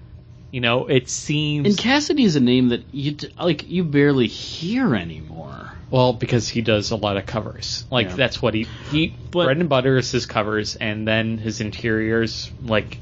[0.51, 4.95] You know, it seems And Cassaday is a name that you like you barely hear
[4.95, 5.71] anymore.
[5.91, 7.85] well because he does a lot of covers.
[7.91, 8.15] Like Yeah.
[8.15, 12.49] that's what he he But- bread and butter is his covers, and then his interiors
[12.63, 12.97] like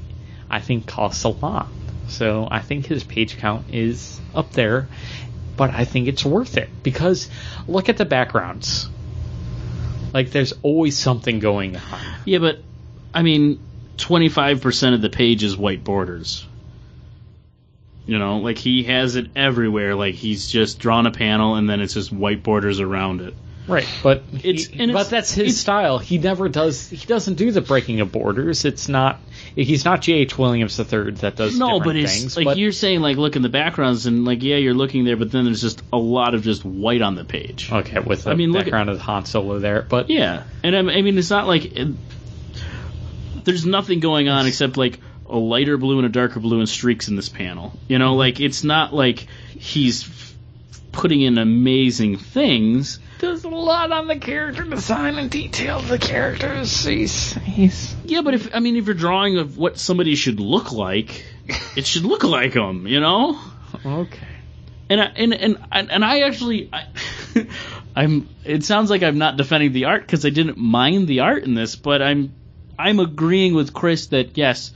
[0.50, 1.68] I think costs a lot.
[2.08, 4.88] So I think his page count is up there,
[5.56, 7.28] but I think it's worth it because
[7.66, 8.88] look at the backgrounds.
[10.14, 12.00] Like there's always something going on.
[12.24, 12.60] Yeah, but
[13.14, 13.58] I mean,
[13.98, 16.46] twenty five percent of the page is white borders.
[18.08, 19.94] You know, like he has it everywhere.
[19.94, 23.34] Like he's just drawn a panel and then it's just white borders around it.
[23.68, 25.98] Right, but It's- he- but that's his style.
[25.98, 26.88] He never does.
[26.88, 28.64] He doesn't do the breaking of borders.
[28.64, 29.20] It's not.
[29.54, 30.14] He's not J.
[30.14, 30.38] H.
[30.38, 32.36] Williams III that does No, but it's things.
[32.38, 35.16] like but you're saying, like look in the backgrounds and like yeah, you're looking there,
[35.18, 37.70] but then there's just a lot of just white on the page.
[37.70, 40.74] okay with the I mean, look at- background of Han Solo there, but Yeah, and
[40.74, 41.88] I I mean, it's not like it,
[43.44, 44.98] there's nothing going on except like
[45.28, 47.72] a lighter blue and a darker blue and streaks in this panel.
[47.88, 50.34] You know, like it's not like he's f-
[50.92, 52.98] putting in amazing things.
[53.18, 56.84] there's a lot on the character design and detail of the characters.
[56.84, 60.72] He's he's Yeah, but if I mean, if you're drawing of what somebody should look
[60.72, 61.24] like,
[61.76, 62.86] it should look like them.
[62.86, 63.38] You know.
[63.84, 64.26] okay.
[64.90, 66.86] And I, and and and I actually, I,
[67.94, 68.26] I'm.
[68.44, 71.52] It sounds like I'm not defending the art because I didn't mind the art in
[71.52, 72.32] this, but I'm
[72.78, 74.72] I'm agreeing with Chris that yes,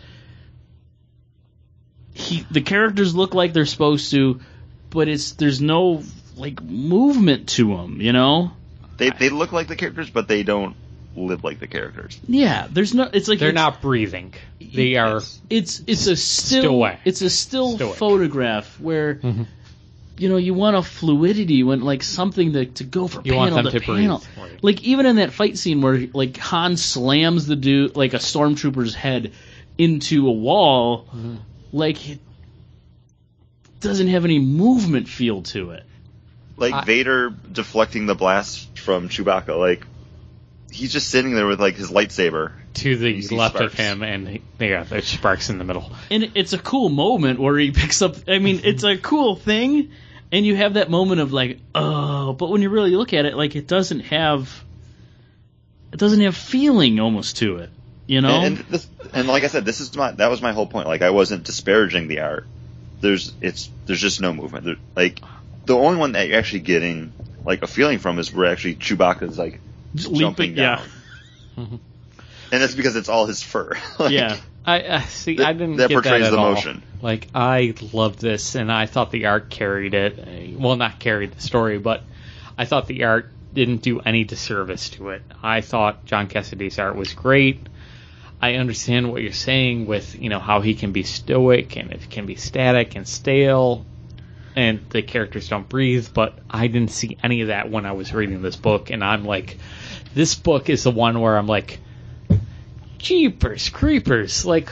[2.22, 4.40] he the characters look like they're supposed to,
[4.90, 6.02] but it's there's no
[6.36, 8.00] like movement to them.
[8.00, 8.52] You know?
[8.96, 10.76] They they look like the characters, but they don't
[11.16, 12.18] live like the characters.
[12.26, 12.68] Yeah.
[12.70, 13.08] There's no.
[13.12, 14.34] It's like They're it's, not breathing.
[14.60, 15.20] They are.
[15.50, 16.62] It's it's a still.
[16.62, 16.98] Stoic.
[17.04, 17.96] It's a still Stoic.
[17.96, 19.16] photograph where.
[19.16, 19.46] Mhm.
[20.18, 23.54] You know, you want a fluidity, when like something to, to go from You panel
[23.54, 24.22] want them to, to panel.
[24.38, 24.58] breathe.
[24.62, 28.94] Like even in that fight scene where like Han slams the dude like a stormtrooper's
[28.94, 29.32] head
[29.78, 31.36] into a wall, Mm-hmm.
[31.72, 32.18] Like it
[33.80, 35.84] doesn't have any movement feel to it.
[36.56, 39.86] Like I- Vader deflecting the blast from Chewbacca, like
[40.70, 44.02] he's just sitting there with like his lightsaber, to the You see left of him,
[44.02, 45.90] and he- yeah, there's sparks in the middle.
[46.10, 48.16] and it's a cool moment where he picks up.
[48.28, 49.90] I mean, it's a cool thing,
[50.30, 53.34] and you have that moment of like, oh, but when you really look at it,
[53.36, 54.62] like it doesn't have,
[55.92, 57.70] it doesn't have feeling almost to it,
[58.12, 58.28] you know.
[58.42, 60.86] And, and this, and like I said, this is my that was my whole point.
[60.86, 62.46] Like I wasn't disparaging the art.
[63.00, 64.64] There's it's there's just no movement.
[64.64, 65.20] There, like
[65.66, 67.12] the only one that you're actually getting
[67.44, 69.60] like a feeling from is where actually Chewbacca's like
[69.94, 70.82] Just jumping leaping, down.
[71.56, 71.64] yeah,
[72.52, 73.72] and that's because it's all his fur.
[73.98, 74.36] Like, yeah.
[74.64, 75.36] I, I see.
[75.36, 76.52] That- I didn't that get portrays that at the all.
[76.54, 76.82] motion.
[77.00, 80.56] Like I loved this, and I thought the art carried it.
[80.56, 82.04] Well, not carried the story, but
[82.56, 85.22] I thought the art didn't do any disservice to it.
[85.42, 87.58] I thought John Cassaday's art was great.
[88.42, 92.10] I understand what you're saying with you know how he can be stoic and it
[92.10, 93.86] can be static and stale,
[94.56, 96.08] and the characters don't breathe.
[96.12, 99.24] But I didn't see any of that when I was reading this book, and I'm
[99.24, 99.58] like,
[100.14, 101.78] this book is the one where I'm like,
[102.98, 104.70] jeepers creepers, like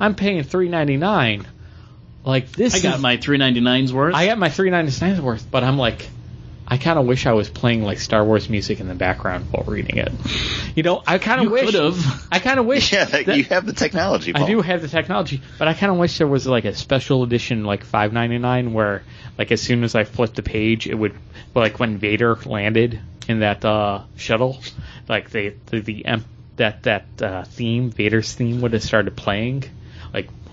[0.00, 1.46] I'm paying three ninety nine.
[2.24, 4.14] Like this, I got is- my three ninety nines worth.
[4.14, 6.08] I got my three ninety nine worth, but I'm like,
[6.66, 9.64] I kind of wish I was playing like Star Wars music in the background while
[9.66, 10.12] reading it.
[10.74, 11.64] You know, I kind of you wish.
[11.66, 12.26] could have.
[12.30, 12.92] I kind of wish.
[12.92, 14.34] yeah, that- you have the technology.
[14.34, 17.24] I do have the technology, but I kind of wish there was like a special
[17.24, 19.02] edition, like five ninety nine, where
[19.38, 21.14] like as soon as I flipped the page, it would
[21.54, 24.60] like when Vader landed in that uh, shuttle,
[25.08, 26.24] like the the, the em-
[26.56, 29.70] that that uh, theme, Vader's theme, would have started playing, like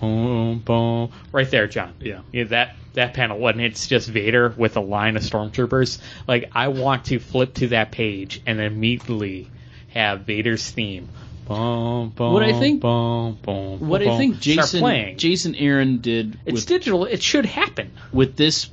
[0.00, 1.94] boom boom, right there, John.
[2.00, 2.20] Yeah.
[2.32, 6.00] yeah, that that panel when it's just Vader with a line of stormtroopers.
[6.26, 9.48] Like I want to flip to that page and immediately
[9.90, 11.08] have Vader's theme.
[11.46, 15.18] Boom, boom, What I think- boom, boom, What I boom, think Jason.
[15.18, 17.04] Jason Aaron did it's with digital.
[17.06, 17.90] It should happen.
[18.12, 18.68] with this.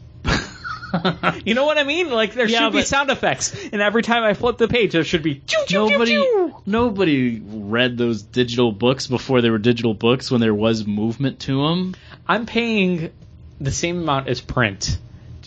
[1.45, 2.09] You know what I mean?
[2.09, 5.03] Like there Yeah, should be sound effects, and every time I flip the page, there
[5.03, 6.55] should be choo, choo, choo, nobody choo.
[6.65, 11.61] nobody read those digital books before they were digital books when there was movement to
[11.67, 11.95] them.
[12.27, 13.11] I'm paying
[13.59, 14.97] the same amount as print.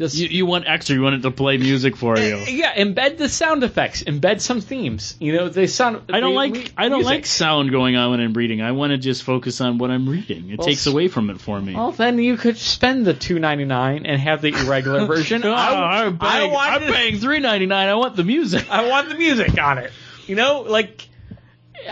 [0.01, 0.97] Just You, you want extra.
[0.97, 2.37] You want it to play music for eh, you.
[2.57, 5.15] yeah, embed the sound effects, embed some themes.
[5.21, 6.11] You know, they sound.
[6.11, 7.05] I don't they- like mu- I don't music.
[7.17, 8.63] like sound going on when I'm reading.
[8.63, 10.49] I want to just focus on what I'm reading.
[10.49, 11.75] It Well, takes away from it for me.
[11.75, 15.43] Well, then you could spend the two ninety nine and have the irregular version.
[15.45, 17.89] Oh, I, I'm paying, I'm paying three ninety nine.
[17.89, 18.71] I want the music.
[18.71, 19.93] I want the music on it.
[20.27, 21.07] You know, like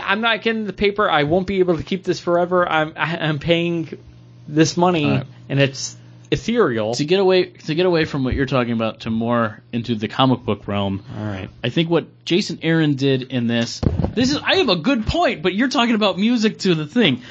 [0.01, 1.07] I'm not getting the paper.
[1.07, 2.67] I won't be able to keep this forever.
[2.67, 3.97] I'm I, I'm paying
[4.47, 5.25] this money, right.
[5.47, 5.95] and it's
[6.31, 6.93] ethereal.
[6.93, 10.07] to get away to get away from what you're talking about to more into the
[10.07, 11.03] comic book realm.
[11.17, 11.49] All right.
[11.63, 13.81] I think what Jason Aaron did in this,
[14.13, 17.21] this is I have a good point, but you're talking about music to the thing.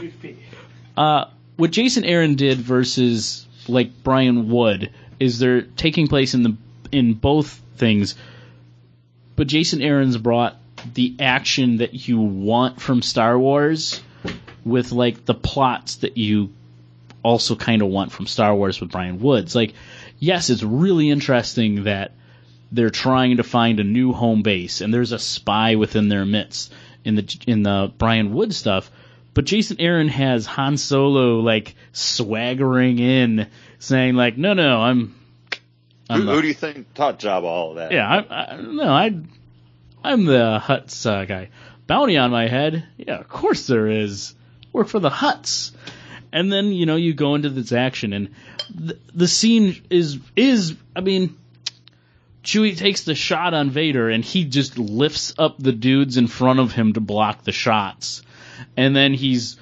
[0.96, 1.26] uh,
[1.56, 4.90] what Jason Aaron did versus like Brian Wood
[5.20, 6.56] is they're taking place in the
[6.90, 8.14] in both things,
[9.36, 10.56] but Jason Aaron's brought
[10.94, 14.00] the action that you want from Star Wars
[14.64, 16.50] with like the plots that you
[17.22, 19.54] also kind of want from Star Wars with Brian Woods.
[19.54, 19.74] Like,
[20.18, 22.12] yes, it's really interesting that
[22.70, 26.72] they're trying to find a new home base and there's a spy within their midst
[27.04, 28.90] in the in the Brian Wood stuff.
[29.34, 33.46] But Jason Aaron has Han Solo like swaggering in,
[33.78, 35.14] saying like, "No, no, I'm."
[36.10, 37.92] I'm Who, the- who do you think taught Jabba all of that?
[37.92, 39.18] yeah, I, I no, I,
[40.04, 41.48] I'm the Hutts uh, guy.
[41.86, 42.86] Bounty on my head?
[42.98, 44.34] Yeah, of course there is.
[44.72, 45.72] Work for the Hutts.
[46.32, 48.30] And then you know you go into this action, and
[49.14, 51.36] the, scene is is I mean,
[52.42, 56.58] Chewie takes the shot on Vader, and he just lifts up the dudes in front
[56.60, 58.22] of him to block the shots,
[58.76, 59.58] and then he's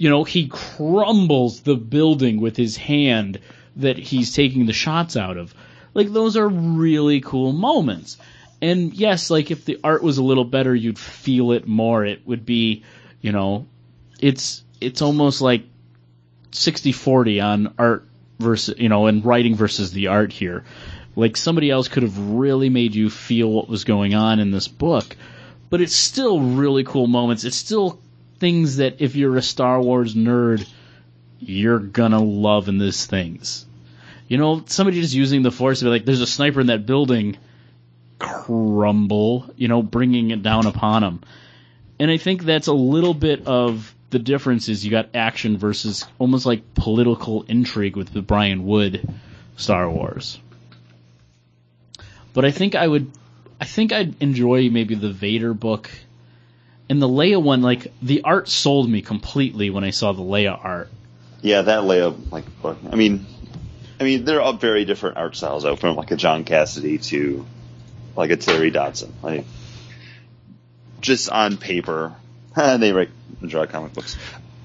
[0.00, 3.38] you know, he crumbles the building with his hand
[3.76, 5.54] that he's taking the shots out of.
[5.92, 8.16] Like those are really cool moments.
[8.62, 12.02] And yes, like if the art was a little better, you'd feel it more.
[12.06, 12.82] It would be,
[13.20, 13.66] you know,
[14.20, 15.64] it's it's almost like
[16.52, 18.06] 60-40 on art
[18.38, 20.64] versus, you know, and writing versus the art here.
[21.16, 24.68] Like somebody else could have really made you feel what was going on in this
[24.68, 25.16] book,
[25.68, 27.44] but it's still really cool moments.
[27.44, 28.00] It's still
[28.38, 30.66] things that if you're a Star Wars nerd,
[31.38, 33.66] you're gonna love in these things.
[34.28, 36.86] You know, somebody just using the force to be like, there's a sniper in that
[36.86, 37.36] building,
[38.18, 41.20] crumble, you know, bringing it down upon him.
[41.98, 46.06] And I think that's a little bit of the difference is you got action versus
[46.18, 49.08] almost like political intrigue with the Brian Wood
[49.56, 50.38] Star Wars.
[52.32, 53.10] But I think I would,
[53.60, 55.90] I think I'd enjoy maybe the Vader book
[56.88, 60.58] and the Leia one, like the art sold me completely when I saw the Leia
[60.62, 60.90] art.
[61.40, 62.78] Yeah, that Leia like book.
[62.90, 63.26] I mean,
[64.00, 67.46] I mean they're all very different art styles though, from like a John Cassaday to
[68.16, 69.14] like a Terry Dodson.
[69.22, 69.44] Like
[71.00, 72.12] just on paper,
[72.78, 73.10] they write
[73.40, 74.16] and draw comic books.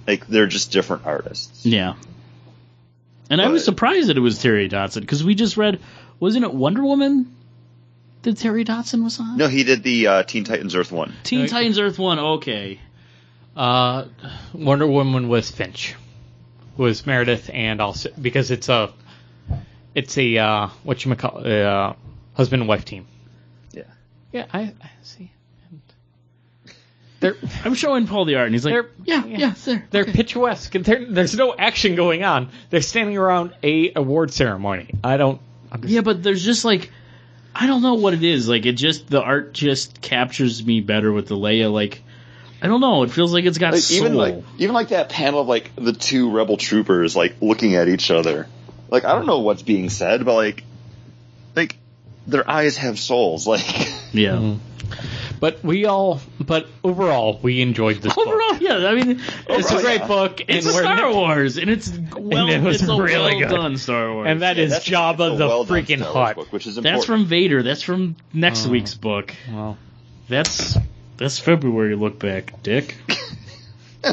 [0.07, 1.65] Like they're just different artists.
[1.65, 1.95] Yeah.
[3.29, 5.79] And I was surprised that it was Terry Dodson because we just read,
[6.19, 7.35] wasn't it Wonder Woman
[8.21, 9.37] that Terry Dodson was on?
[9.37, 11.13] No, he did the uh, Teen Titans Earth one.
[11.23, 12.19] Teen Titans Earth One.
[12.19, 12.79] Okay.
[13.55, 14.05] Uh,
[14.53, 15.95] Wonder Woman was Finch,
[16.77, 18.93] was Meredith, and also because it's a,
[19.95, 21.93] it's a uh, what you call uh,
[22.33, 23.07] husband and wife team.
[23.71, 23.83] Yeah.
[24.31, 25.31] Yeah, I, I see.
[27.21, 29.37] They're I'm showing Paul the art, and he's like, They're- "Yeah, yeah.
[29.37, 30.11] yeah, it's there." they're Okay.
[30.11, 30.75] picturesque.
[30.75, 32.49] And they're, there's no action going on.
[32.69, 34.89] They're standing around a award ceremony.
[35.03, 35.39] I don't.
[35.71, 35.93] Understand.
[35.93, 36.91] Yeah, but there's just like,
[37.55, 38.47] I don't know what it is.
[38.49, 41.71] Like, it just the art just captures me better with the Leia.
[41.71, 42.01] Like,
[42.61, 43.03] I don't know.
[43.03, 43.97] It feels like it's got Like, soul.
[43.97, 47.87] even like even like that panel of like the two rebel troopers like looking at
[47.87, 48.47] each other.
[48.89, 50.63] Like I don't know what's being said, but like
[51.55, 51.77] like
[52.27, 53.47] their eyes have souls.
[53.47, 53.65] Like
[54.13, 54.31] yeah.
[54.35, 54.59] Mm-hmm.
[55.39, 58.13] But we all, but overall, we enjoyed this.
[58.15, 58.27] book.
[58.27, 58.87] Overall, yeah.
[58.87, 60.07] I mean, it's Overall, a great yeah.
[60.07, 63.35] book, It's and a we're Star Wars, and it's well, it was it's a really
[63.41, 63.55] well good.
[63.55, 64.27] done Star Wars.
[64.29, 66.35] and that is that's Jabba that's a the well-done freaking Star Wars Hutt.
[66.35, 66.97] book, which is important.
[66.97, 67.63] that's from Vader.
[67.63, 68.69] That's from next Oh.
[68.71, 69.33] week's book.
[69.51, 69.77] Well,
[70.29, 70.77] That's
[71.17, 72.95] that's February look back, Dick.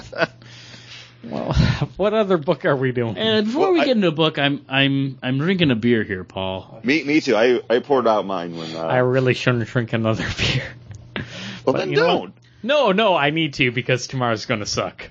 [1.24, 1.52] well,
[1.96, 3.16] what other book are we doing?
[3.16, 6.02] And before Well, we I- get into a book, I'm I'm I'm drinking a beer
[6.04, 6.80] here, Paul.
[6.84, 7.36] me me too.
[7.36, 10.64] I I poured out mine when uh, I really shouldn't drink another beer.
[11.64, 12.34] well but then don't.
[12.62, 15.10] No, no, I need to because tomorrow's going to suck.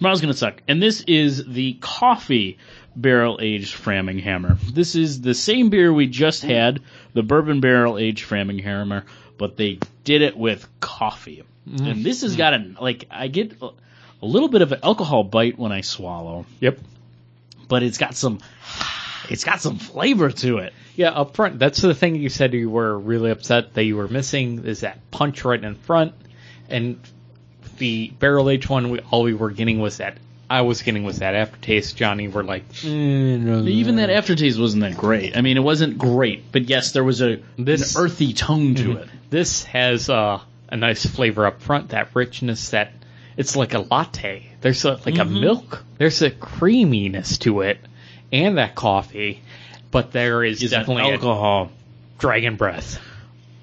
[0.00, 0.62] Tomorrow's gonna suck.
[0.66, 2.56] And this is the coffee
[2.96, 4.58] barrel aged Framinghammer.
[4.58, 6.80] This is the same beer we just had,
[7.12, 9.04] the bourbon barrel aged Framinghammer,
[9.36, 11.44] but they did it with coffee.
[11.68, 11.86] Mm-hmm.
[11.86, 12.38] And this has mm-hmm.
[12.38, 13.72] got a like I get a,
[14.22, 16.78] a little bit of an alcohol bite when I swallow, Yep.
[17.68, 18.40] but it's got some
[19.30, 20.72] it's got some flavor to it.
[20.96, 21.58] Yeah, up front.
[21.58, 25.10] That's the thing you said you were really upset that you were missing is that
[25.10, 26.12] punch right in front,
[26.68, 27.00] and
[27.78, 28.90] the barrel aged one.
[28.90, 30.18] We, all we were getting was that.
[30.48, 31.96] I was getting was that aftertaste.
[31.96, 35.36] Johnny were like, "Eh, no, Even that aftertaste wasn't that great.
[35.36, 38.96] I mean, it wasn't great, but yes, there was a This- an earthy tone to
[38.98, 39.08] it.
[39.30, 41.90] This has uh, a nice flavor up front.
[41.90, 42.70] That richness.
[42.70, 42.90] That
[43.36, 44.44] it's like a latte.
[44.60, 45.84] There's a, like a milk.
[45.98, 47.78] There's a creaminess to it,
[48.32, 49.42] and that coffee.
[49.90, 51.70] But there is, that definitely alcohol?
[52.18, 53.00] dragon breath.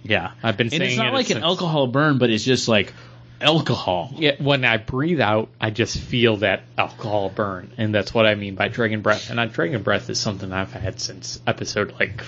[0.04, 2.94] Yeah, I've been and it's not it like an alcohol burn, but it's just like
[3.42, 4.12] alcohol.
[4.16, 8.36] Yeah, when I breathe out, I just feel that alcohol burn, and that's what I
[8.36, 9.30] mean by dragon breath.
[9.30, 12.24] And uh, dragon breath is something I've had since episode like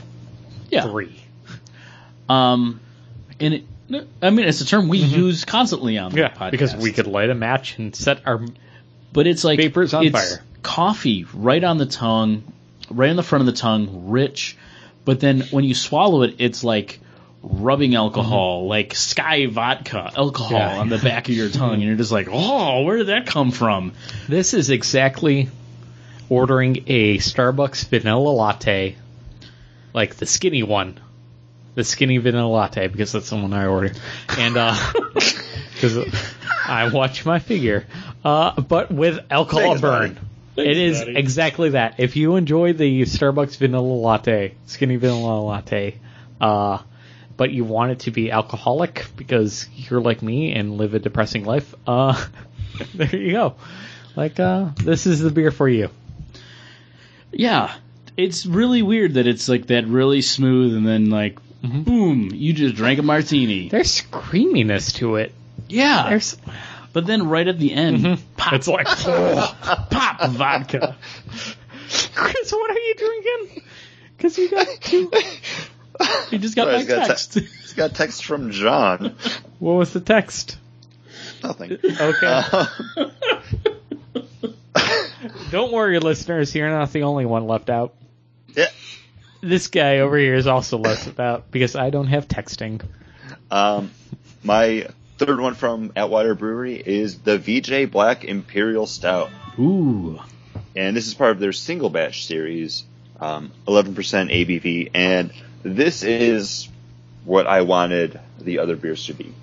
[0.70, 0.84] Yeah.
[0.84, 1.16] three.
[2.28, 2.80] Um,
[3.40, 3.64] and it,
[4.22, 7.07] I mean, it's a term we use constantly on the Yeah, podcast because we could
[7.07, 8.41] light a match and set our.
[9.11, 10.44] but it's like Vapors on it's fire.
[10.64, 12.44] Coffee right on the tongue,
[12.90, 14.57] right on the front of the tongue, rich.
[15.06, 16.99] But then when you swallow it, it's like
[17.41, 20.80] rubbing alcohol, like Skyy vodka alcohol Yeah.
[20.80, 23.52] on the back of your tongue, and you're just like, oh, where did that come
[23.52, 23.94] from?
[24.27, 25.49] This is exactly
[26.27, 28.98] ordering a Starbucks vanilla latte,
[29.94, 30.99] like the skinny one,
[31.76, 33.98] the skinny vanilla latte, because that's the one I ordered,
[34.38, 34.76] and uh,
[35.73, 35.98] because
[36.68, 37.88] I watch my figure,
[38.26, 40.15] uh, but with alcohol Thanks, buddy.
[40.64, 40.68] Burn.
[40.72, 41.18] It is buddy.
[41.18, 41.95] exactly that.
[41.99, 45.95] If you enjoy the Starbucks vanilla latte, skinny vanilla latte,
[46.40, 46.80] uh,
[47.38, 51.45] but you want it to be alcoholic because you're like me and live a depressing
[51.45, 52.26] life, uh,
[52.94, 53.56] there you go.
[54.15, 55.90] Like, uh, this is the beer for you.
[57.31, 57.73] Yeah,
[58.18, 62.76] it's really weird that it's like that really smooth, and then like, boom, you just
[62.76, 63.69] drank a martini.
[63.69, 65.34] There's creaminess to it.
[65.68, 66.38] Yeah, There's,
[66.94, 69.57] but then right at the end, pop, it's like, oh,
[69.90, 70.95] pop vodka.
[72.16, 73.64] Chris, what are you drinking?
[74.18, 75.11] Because you got two.
[76.32, 77.34] You just got Sorry, my he's got text.
[77.34, 79.16] te- he's got text from John.
[79.60, 80.57] What was the text?
[81.44, 81.74] Nothing.
[81.84, 82.18] Okay.
[82.24, 82.66] Uh,
[85.52, 86.53] Don't worry, listeners.
[86.56, 87.94] You're not the only one left out.
[88.56, 88.68] yeah.
[89.41, 92.82] This guy over here is also left out because I don't have texting.
[93.49, 93.90] Um,
[94.44, 94.88] my
[95.20, 99.30] third one from Atwater Brewery is the VJ Black Imperial Stout.
[99.60, 100.20] Ooh,
[100.76, 102.86] and this is part of their single batch series,
[103.20, 105.32] um, 11% ABV, and
[105.62, 106.70] this is
[107.26, 109.34] what I wanted the other beers to be.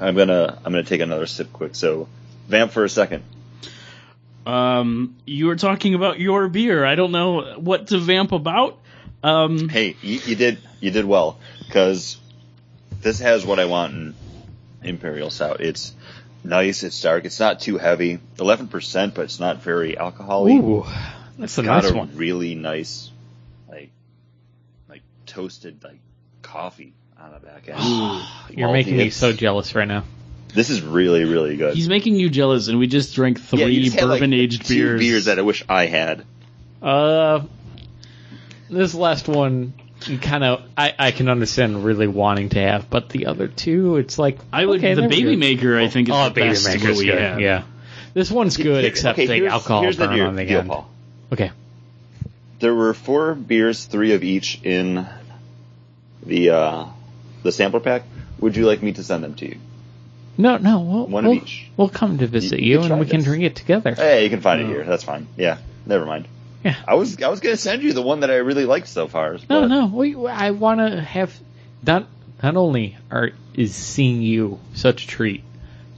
[0.00, 1.74] I'm gonna I'm gonna take another sip quick.
[1.76, 2.08] So,
[2.48, 3.22] vamp for a second.
[4.44, 6.84] um, you were talking about your beer.
[6.84, 8.78] I don't know what to vamp about.
[9.22, 12.16] Um, Hey, you, you did you did well because
[13.02, 14.14] this has what I want in
[14.82, 15.60] Imperial Stout.
[15.60, 15.94] It's
[16.44, 16.82] nice.
[16.82, 17.24] It's dark.
[17.24, 18.18] It's not too heavy.
[18.36, 20.54] 11%, but it's not very alcoholic.
[20.54, 20.86] Ooh,
[21.38, 22.16] that's a got nice a one.
[22.16, 23.10] really nice,
[23.68, 23.90] like,
[24.88, 25.98] like toasted like
[26.42, 27.78] coffee on the back end.
[28.58, 28.72] You're Malty.
[28.72, 30.04] making me so jealous right now.
[30.52, 31.74] This is really, really good.
[31.76, 34.66] He's making you jealous, and we just drank Yeah, three just had, like, bourbon aged
[34.66, 34.98] two beers.
[35.00, 36.24] beers that I wish I had.
[36.82, 37.42] Uh,
[38.68, 43.26] this last one, kind of, I, I can understand really wanting to have, but the
[43.26, 44.78] other two, it's like I would.
[44.80, 45.38] okay, the baby good.
[45.38, 47.18] maker, I think, is Oh, the baby best of maker's we good.
[47.18, 47.40] have.
[47.40, 47.62] Yeah,
[48.14, 50.44] this one's good, Here- except okay, the here's- alcohol here's the burn deal- on the
[50.44, 50.68] deal, end.
[50.68, 50.90] Paul.
[51.32, 51.50] Okay,
[52.60, 55.06] There were four beers, three of each in
[56.26, 56.84] the uh,
[57.42, 58.02] the sampler pack.
[58.40, 59.56] Would you like me to send them to you?
[60.38, 61.66] no, no, we'll, One of we'll, each.
[61.76, 63.26] we'll come to visit You- you, you and try we can this.
[63.26, 63.94] drink it together.
[63.94, 64.68] Hey, you can find it Oh.
[64.68, 64.84] here.
[64.84, 65.26] That's fine.
[65.36, 66.26] Yeah, never mind.
[66.64, 66.76] Yeah.
[66.86, 69.32] I was I was gonna send you the one that I really liked so far.
[69.34, 71.32] No, but- no, we, I want to have
[71.86, 72.06] not
[72.42, 75.42] not only are is seeing you such a treat,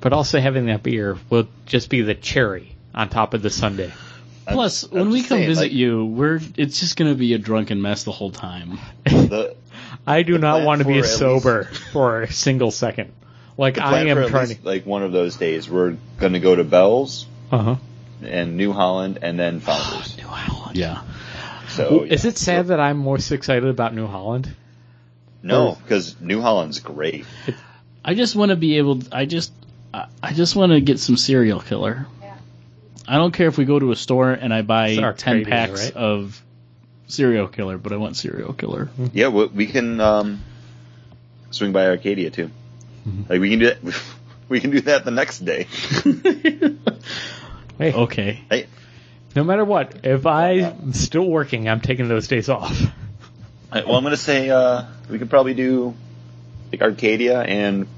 [0.00, 3.90] but also having that beer will just be the cherry on top of the sundae.
[4.46, 7.34] I'm- Plus, I'm when we come saying, visit like, you, we're it's just gonna be
[7.34, 8.78] a drunken mess the whole time.
[9.04, 9.54] the,
[10.06, 13.12] I do not want to be for at sober for a single second.
[13.56, 16.40] Like the I am for at trying least, like one of those days, we're gonna
[16.40, 17.26] go to Bell's.
[17.52, 17.76] Uh huh.
[18.24, 20.16] And New Holland and then Founders.
[20.16, 20.76] New Holland.
[20.76, 21.02] Yeah.
[21.68, 22.30] So Is yeah.
[22.30, 24.54] it sad that I'm most excited about New Holland?
[25.42, 27.26] No, because New Holland's great.
[28.04, 29.00] I just want to be able.
[29.10, 29.52] I just.
[29.92, 32.06] I I just want to get some serial killer.
[33.06, 35.84] I don't care if we go to a store and I buy ten Arcadia, packs
[35.86, 35.96] right?
[35.96, 36.40] of
[37.08, 38.90] serial killer, but I want serial killer.
[39.12, 40.40] Yeah, we, we can um,
[41.50, 42.50] swing by Arcadia too.
[43.06, 43.22] Mm-hmm.
[43.28, 44.02] Like we can do that.
[44.48, 45.66] We can do that the next day.
[47.82, 48.40] Hey, Okay.
[48.48, 48.66] Hey,
[49.34, 52.80] no matter what, if I'm still working, I'm taking those days off.
[53.72, 55.94] I- well, I'm gonna say uh, we could probably do
[56.70, 57.88] like Arcadia and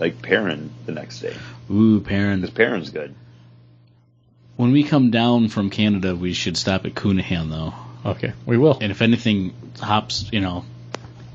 [0.00, 1.34] like Perrin the next day
[1.70, 2.40] Ooh, Perrin.
[2.40, 3.14] because Perrin's good.
[4.56, 7.74] When we come down from Canada, we should stop at Kuhnhenn though.
[8.12, 8.78] Okay, we will.
[8.80, 10.64] And if anything hops, you know,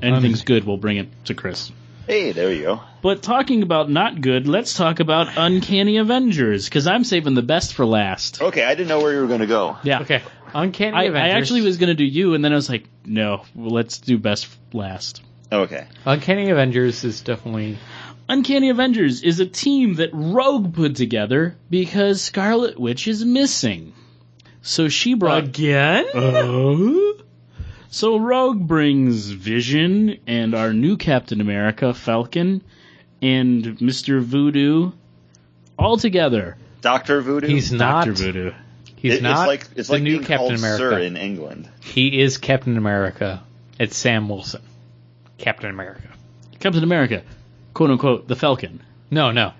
[0.02, 1.70] anything's good, we'll bring it to Chris.
[2.06, 2.80] Hey, there you go.
[3.00, 7.74] But talking about not good, let's talk about Uncanny Avengers because I'm saving the best
[7.74, 8.42] for last.
[8.42, 9.76] Okay, I didn't know where you were gonna go.
[9.82, 10.00] Yeah.
[10.00, 10.22] Okay,
[10.54, 13.98] Uncanny I, I actually was gonna do you, and then I was like, no, let's
[13.98, 15.22] do best last.
[15.50, 15.86] Okay.
[16.04, 17.78] Uncanny Avengers is definitely
[18.28, 23.92] Uncanny Avengers is a team that Rogue put together because Scarlet Witch is missing.
[24.62, 26.06] So she brought again.
[26.14, 27.11] Uh?
[27.94, 32.62] So Rogue brings Vision and our new Captain America, Falcon,
[33.20, 34.18] and Mr.
[34.22, 34.92] Voodoo
[35.78, 36.56] all together.
[36.80, 37.48] Doctor Voodoo.
[37.48, 38.06] He's not.
[38.06, 38.12] Dr.
[38.14, 38.52] Voodoo.
[38.96, 40.78] He's It- not It's like it's the like new being Captain called America.
[40.78, 41.68] Sir in England.
[41.82, 43.42] He is Captain America.
[43.78, 44.62] It's Sam Wilson.
[45.36, 46.08] Captain America.
[46.60, 47.22] Captain America,
[47.74, 48.80] quote unquote, the Falcon.
[49.10, 49.52] No, no.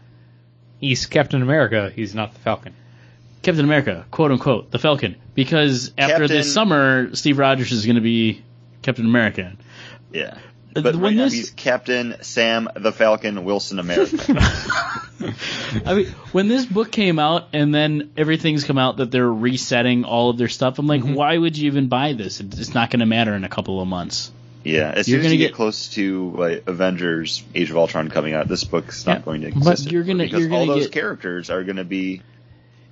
[0.79, 1.93] He's Captain America.
[1.95, 2.75] He's not the Falcon.
[3.43, 5.16] Captain America, quote unquote, the Falcon.
[5.35, 8.43] Because after Captain- this summer, Steve Rogers is going to be
[8.82, 9.52] Captain America.
[10.12, 10.39] Yeah.
[10.74, 14.16] Uh, But when right now this- he's Captain Sam the Falcon Wilson America.
[15.86, 20.05] I mean, when this book came out and then everything's come out that they're resetting
[20.05, 22.40] all of their stuff, I'm like, why would you even buy this?
[22.40, 24.32] It's not going to matter in a couple of months.
[24.64, 24.93] yeah.
[24.94, 28.09] As You're soon as gonna you get, get- close to like Avengers: Age of Ultron
[28.10, 29.64] coming out, this book's not Yeah, going to exist.
[29.64, 29.93] but exist.
[29.93, 32.23] you're gonna- because you're all gonna those get- characters are going to be Hey,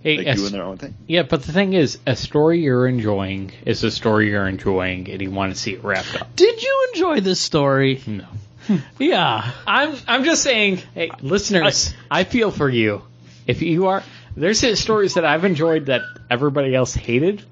[0.04, 0.94] like a- doing their own thing.
[1.06, 5.20] yeah, but the thing is, a story you're enjoying is a story you're enjoying, and
[5.20, 6.34] you want to see it wrapped up.
[6.36, 8.02] Did you enjoy this story?
[8.06, 8.24] No.
[8.98, 9.50] Yeah.
[9.66, 13.02] I'm I'm just saying, hey, listeners, I, feel for you.
[13.46, 14.04] If you are,
[14.36, 17.42] there's stories that I've enjoyed that everybody else hated.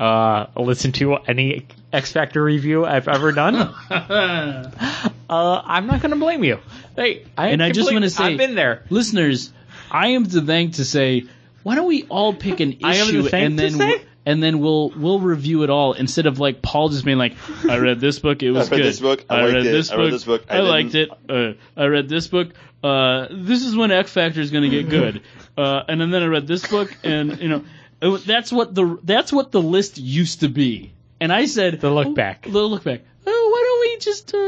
[0.00, 3.54] Uh, listen to any X Factor review I've ever done.
[3.90, 4.70] uh,
[5.28, 6.58] I'm not going to blame you.
[6.94, 8.84] Hey, I And I just wanna say- I've been there.
[8.90, 9.52] Listeners,
[9.90, 11.24] I am the thing to say,
[11.66, 14.04] why don't we all pick an I the issue and to then say?
[14.24, 17.34] and then we'll we'll review it all instead of like Paul just being like,
[17.68, 18.86] I read this book, it was read good.
[18.86, 19.72] this book, I liked read it.
[19.72, 21.10] this I read book, this book, I I, liked it.
[21.28, 22.52] Uh, I read this book.
[22.84, 25.22] Uh, this is when X Factor is going to get good.
[25.58, 27.64] Uh, and then, then I read this book, and you know,
[28.02, 30.92] it that's what the that's what the list used to be.
[31.18, 32.42] And I said The look oh, back.
[32.42, 33.00] The look back.
[33.26, 34.38] Oh, why don't we just uh,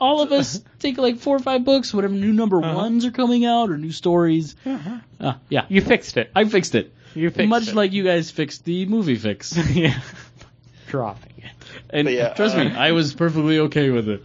[0.00, 2.74] all of us take like four or five books, whatever new number Uh-huh.
[2.74, 4.56] ones are coming out or new stories.
[5.20, 6.30] Uh, yeah, You fixed it.
[6.34, 6.92] I fixed it.
[7.14, 7.74] You fixed Much it.
[7.74, 9.56] like you guys fixed the movie fix.
[9.74, 10.00] yeah.
[10.88, 11.50] Dropping it.
[11.90, 14.24] And yeah, trust me, uh, I was perfectly okay with it.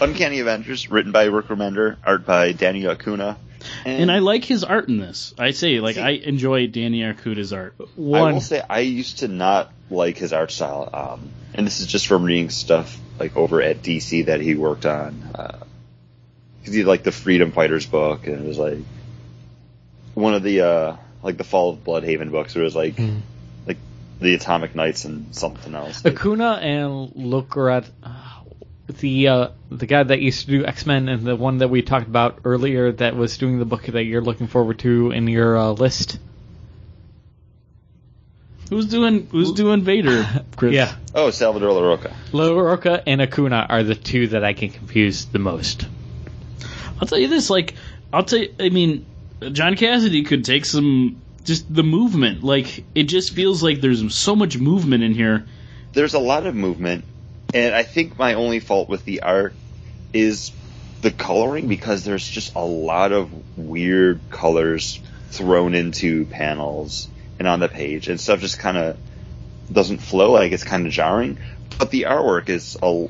[0.00, 3.36] Uncanny Avengers, written by Rick Remender, art by Danny Acuna.
[3.84, 5.34] And I like his art in this.
[5.38, 7.74] I say, like, See- I enjoy Danny Arcuda's art.
[7.80, 8.34] I One.
[8.34, 12.06] will say I used to not like his art style, um, and this is just
[12.06, 15.22] from reading stuff like over at DC that he worked on.
[16.60, 18.78] Because he had like the Freedom Fighters book, and it was like
[20.14, 22.54] one of the uh, like the Fall of Blüdhaven books.
[22.54, 23.18] Where it was like Hmm.
[23.66, 23.78] like
[24.20, 26.04] the Atomic Knights and something else.
[26.04, 27.90] Like, and.
[28.02, 28.24] Uh,
[28.88, 31.82] the uh, the guy that used to do X Men and the one that we
[31.82, 35.56] talked about earlier that was doing the book that you're looking forward to in your
[35.56, 36.18] uh, list?
[38.70, 40.26] Who's doing Who's doing Vader?
[40.56, 40.74] Chris?
[40.74, 42.12] Yeah, Oh, Salvador Larroca.
[42.32, 45.86] Larroca and Acuna are the two that I can confuse the most.
[47.00, 47.48] I'll tell you this.
[47.50, 47.74] Like,
[48.12, 48.54] I'll tell you.
[48.60, 49.06] I mean,
[49.52, 51.20] John Cassaday could take some.
[51.44, 52.44] Just the movement.
[52.44, 55.46] Like, it just feels like there's so much movement in here.
[55.94, 57.04] There's a lot of movement,
[57.54, 59.54] and I think my only fault with the art
[60.12, 60.52] is
[61.00, 65.00] the coloring because there's just a lot of weird colors
[65.30, 67.08] thrown into panels
[67.38, 68.96] and on the page, and stuff just kind of
[69.70, 70.32] doesn't flow.
[70.32, 71.38] Like it's kind of jarring.
[71.78, 73.08] But the artwork is a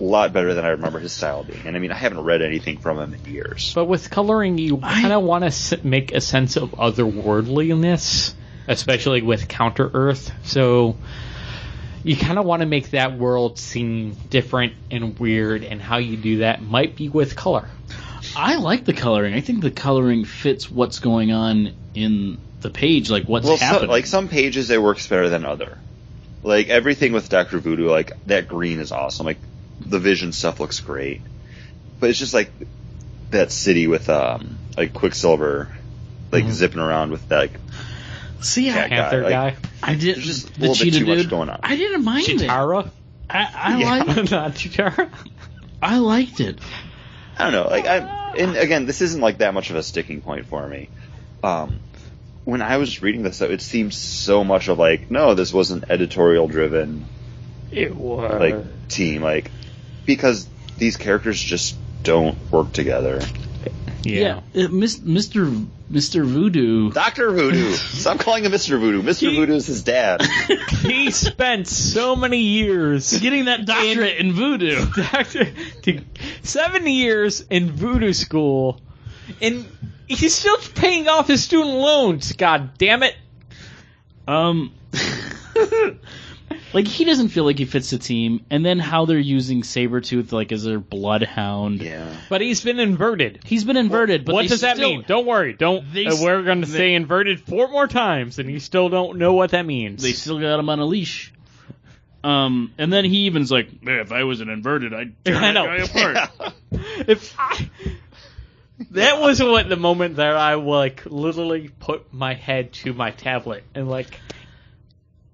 [0.00, 1.66] lot better than I remember his style being.
[1.66, 3.72] And I mean, I haven't read anything from him in years.
[3.74, 8.32] But with coloring, you kind of want to s- make a sense of otherworldliness,
[8.66, 10.32] especially with Counter Earth.
[10.44, 10.96] So
[12.02, 16.16] you kind of want to make that world seem different and weird, and how you
[16.16, 17.68] do that might be with color.
[18.34, 19.34] I like the coloring.
[19.34, 23.64] I think the coloring fits what's going on in the page, like what's well, so,
[23.64, 23.90] happening.
[23.90, 25.78] like some pages it works better than other.
[26.42, 29.26] Like everything with Doctor Voodoo, like that green is awesome.
[29.26, 29.38] Like
[29.80, 31.20] the Vision stuff looks great,
[31.98, 32.50] but it's just like
[33.30, 35.68] that city with um like Quicksilver,
[36.32, 36.52] like Mm-hmm.
[36.52, 37.38] zipping around with that.
[37.38, 37.52] Like,
[38.40, 40.98] See, cat I, Panther like- guy, I did There's just a the little bit cheetah
[41.00, 41.30] too much dude.
[41.30, 41.60] going on.
[41.62, 42.40] I didn't mind it.
[42.40, 42.90] Chitara,
[43.28, 43.96] I, I Yeah.
[44.04, 44.30] liked.
[44.30, 45.10] not Chitara.
[45.82, 46.58] I liked it.
[47.38, 47.68] I don't know.
[47.70, 50.88] Like I, and again, this isn't like that much of a sticking point for me.
[51.44, 51.80] Um,
[52.50, 55.84] when I was reading this, though, it seemed so much of like, no, this wasn't
[55.88, 57.06] editorial driven.
[57.70, 59.50] It was like team like
[60.04, 63.22] because these characters just don't work together.
[64.02, 64.40] yeah.
[64.56, 65.68] uh, Mis- Mr.
[65.92, 66.24] Mr.
[66.24, 66.90] Voodoo.
[66.90, 67.70] Doctor Voodoo.
[67.74, 68.80] Stop calling him Mr.
[68.80, 69.02] Voodoo.
[69.02, 69.32] Mr.
[69.32, 70.22] Voodoo is his dad.
[70.82, 74.86] he spent so many years Getting that doctorate in voodoo.
[74.96, 75.46] Doctor,
[75.82, 76.00] to,
[76.42, 78.80] seven years in voodoo school,
[79.40, 79.66] and
[80.06, 82.32] he's still paying off his student loans.
[82.32, 83.14] God damn it!
[84.28, 84.72] Um,
[86.72, 90.32] like he doesn't feel like he fits the team, and then how they're using Sabretooth
[90.32, 91.82] like as their bloodhound.
[91.82, 92.14] Yeah.
[92.28, 93.40] But he's been inverted.
[93.44, 95.04] He's been inverted, but what they does that still- mean?
[95.06, 95.52] Don't worry.
[95.54, 95.92] Don't.
[95.92, 99.32] They uh, we're going to say inverted four more times, and you still don't know
[99.32, 100.02] what that means.
[100.02, 101.32] They still got him on a leash.
[102.22, 105.64] Um, and then he even's like, if I wasn't inverted, I'd tear I that know.
[105.66, 106.30] guy apart.
[107.08, 107.70] if I,
[108.92, 113.64] that was what the moment that I like literally put my head to my tablet
[113.74, 114.18] and like,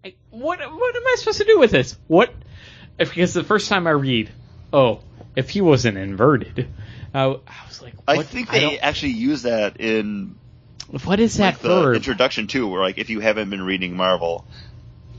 [0.04, 1.96] I, what what am I supposed to do with this?
[2.06, 2.32] What?
[2.98, 4.30] If, because the first time I read,
[4.72, 5.00] oh,
[5.34, 6.68] if he wasn't inverted,
[7.14, 10.36] I, I was like, I think they don't- actually use that in
[11.04, 11.96] what is that like, the verb?
[11.96, 14.46] introduction too, where like if you haven't been reading Marvel,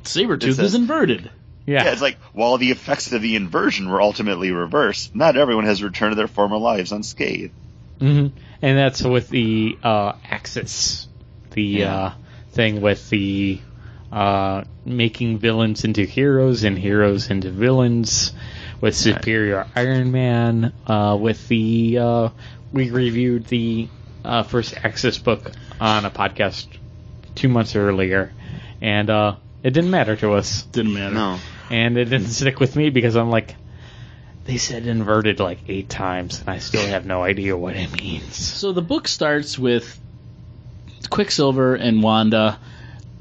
[0.03, 1.29] Sabretooth says- is inverted.
[1.65, 5.65] yeah, yeah, it's like while the effects of the inversion were ultimately reversed, not everyone
[5.65, 7.53] has returned to their former lives unscathed.
[7.99, 8.27] Hmm
[8.61, 11.07] And that's with the uh, Axis,
[11.51, 11.95] the Yeah.
[11.95, 12.13] uh,
[12.51, 13.59] thing with the
[14.11, 18.31] uh, making villains into heroes and heroes into villains,
[18.79, 22.29] with Superior Iron Man, uh, with the uh,
[22.71, 23.87] we reviewed the
[24.23, 25.51] uh, first Axis book
[25.81, 26.67] on a podcast
[27.35, 28.31] two months earlier,
[28.81, 31.15] and uh, it didn't matter to us, Didn't matter.
[31.15, 31.39] No.
[31.69, 33.55] and it didn't stick with me because I'm like.
[34.47, 38.35] They said inverted like eight times, and I still have no idea what it means.
[38.35, 39.99] So the book starts with
[41.09, 42.57] Quicksilver and Wanda,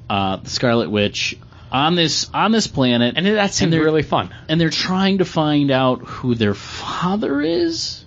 [0.09, 1.37] uh, the Scarlet Witch,
[1.73, 4.31] on this on this planet, And that seemed they're- really fun.
[4.49, 8.05] and they're trying to find out who their father is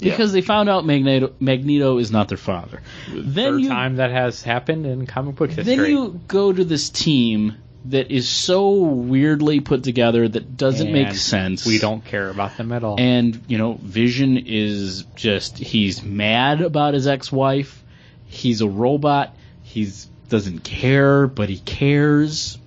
[0.00, 2.80] because they found out Magneto, Magneto is not their father.
[3.12, 5.76] Then Third you time that has happened in comic book history.
[5.76, 7.54] then you go to this team
[7.86, 11.66] that is so weirdly put together that doesn't make sense.
[11.66, 12.96] We don't care about them at all.
[12.98, 17.82] And you know, Vision is just he's mad about his ex-wife.
[18.26, 19.34] He's a robot.
[19.62, 22.58] He's doesn't care, but he cares.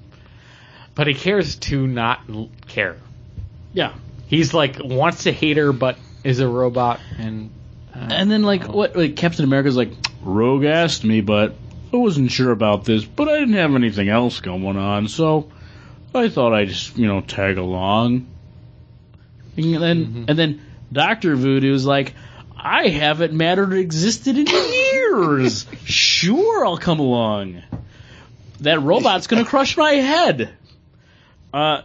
[0.94, 2.22] but he cares to not
[2.68, 2.98] care.
[3.74, 3.94] Yeah.
[4.28, 7.00] He's like wants to hate her, but is a robot.
[7.18, 7.52] And
[7.94, 11.56] uh, And then like what like Captain America's like Rogue asked me, but
[11.96, 15.50] I wasn't sure about this, but I didn't have anything else going on, so
[16.14, 18.28] I thought I'd just, you know, tag along.
[19.56, 20.62] And then and then
[20.92, 22.14] Doctor Voodoo's like,
[22.58, 25.66] I haven't mattered or existed in years.
[25.86, 27.64] sure, I'll come along.
[28.60, 30.54] That robot's gonna crush my head.
[31.54, 31.82] Uh,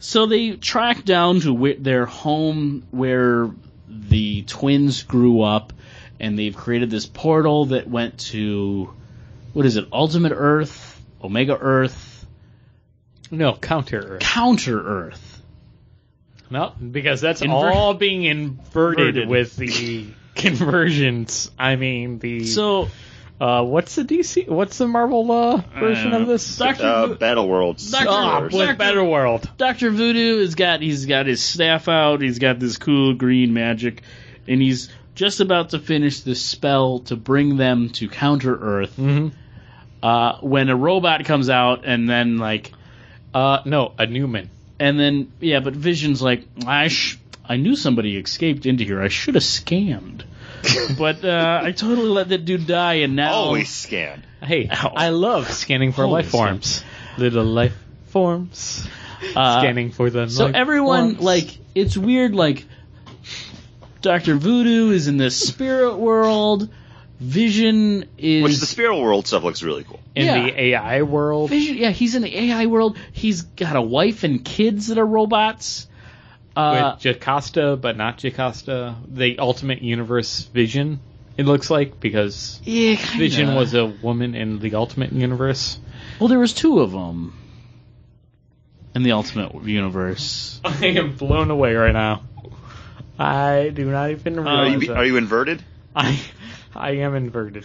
[0.00, 3.50] so they track down to their home where
[3.88, 5.72] the twins grew up,
[6.18, 8.92] and they've created this portal that went to
[9.56, 9.86] what is it?
[9.92, 12.26] Ultimate Earth, Omega Earth,
[13.30, 13.98] no counter.
[14.16, 14.20] Earth.
[14.20, 15.42] Counter Earth.
[16.50, 19.28] No, because that's Inver- all being inverted Inverted.
[19.28, 20.06] with the
[20.36, 21.50] conversions.
[21.58, 22.88] I mean the So
[23.40, 24.48] uh, what's the DC?
[24.48, 26.56] What's the Marvel uh, version Uh, of this?
[26.56, 27.90] Doctor Uh, Vo- Battle Worlds.
[27.90, 28.68] Doctor- Oh, Spoilers.
[28.68, 29.50] with Better World.
[29.56, 32.20] Doctor Voodoo has got he's got his staff out.
[32.22, 34.02] He's got this cool green magic,
[34.46, 38.96] and he's just about to finish the spell to bring them to Counter Earth.
[38.96, 39.28] Mm-hmm.
[40.02, 42.72] Uh, when a robot comes out, and then like,
[43.34, 44.50] Uh, no, a Newman.
[44.78, 47.18] and then yeah, but Vision's like, I sh-
[47.48, 49.00] I knew somebody escaped into here.
[49.02, 50.22] I should have scammed,
[50.98, 54.22] but uh, I totally let that dude die, and now Always scan.
[54.42, 54.92] Hey, Ow.
[54.94, 56.84] I love scanning for Holy life forms.
[57.18, 57.74] Little life
[58.08, 58.86] forms.
[59.34, 60.28] uh, scanning for them.
[60.28, 61.24] So life everyone forms.
[61.24, 62.64] like it's weird like
[64.02, 66.68] Doctor Voodoo is in this spirit world.
[67.18, 70.00] Vision is Which the spirit world stuff looks really cool.
[70.14, 70.42] in yeah.
[70.42, 71.48] the AI world.
[71.48, 71.76] Vision.
[71.76, 72.98] Yeah, he's in the AI world.
[73.12, 75.88] He's got a wife and kids that are robots.
[76.54, 78.96] Uh, with Jocasta, but not Jocasta.
[79.08, 81.00] The Ultimate Universe Vision.
[81.36, 82.96] It looks like because yeah.
[83.16, 85.78] Vision was a woman in the Ultimate Universe.
[86.18, 86.28] well.
[86.28, 87.34] There was two of them
[88.94, 90.60] in the Ultimate Universe.
[90.64, 92.24] I am blown away right now.
[93.18, 95.62] I do not even Are realize you, are you inverted?
[95.94, 96.20] I
[96.76, 97.64] I am inverted.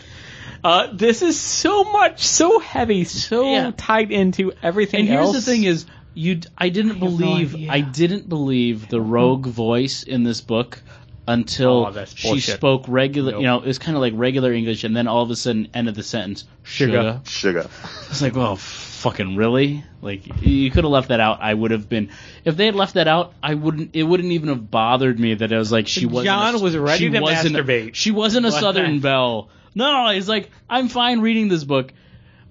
[0.63, 3.71] Uh, this is so much, so heavy, so Yeah.
[3.75, 5.35] tied into everything And here's else.
[5.45, 6.39] the thing: is you?
[6.57, 7.69] I didn't I have no believe.
[7.69, 10.81] I didn't believe the rogue voice in this book
[11.27, 12.55] until Oh, she bullshit.
[12.55, 13.31] spoke regular.
[13.33, 13.41] Nope.
[13.41, 15.67] You know, it was kind of like regular English, and then all of a sudden,
[15.73, 17.21] end of the sentence, Sugar.
[17.25, 17.63] sugar.
[17.63, 17.69] Sugar.
[18.09, 19.83] It's like, well, fucking really?
[20.01, 21.39] Like you could have left that out.
[21.41, 22.09] I would have been.
[22.43, 23.91] If they had left that out, I wouldn't.
[23.95, 26.25] It wouldn't even have bothered me that it was like she wasn't.
[26.25, 27.95] John a, was ready she to wasn't, masturbate.
[27.95, 28.59] She wasn't a What?
[28.59, 29.49] Southern Belle.
[29.75, 31.93] No, it's like I'm fine reading this book.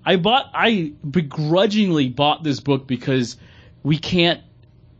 [0.05, 0.51] I bought.
[0.55, 3.36] I begrudgingly bought this book because
[3.82, 4.40] we can't.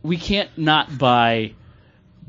[0.03, 1.53] We can't not buy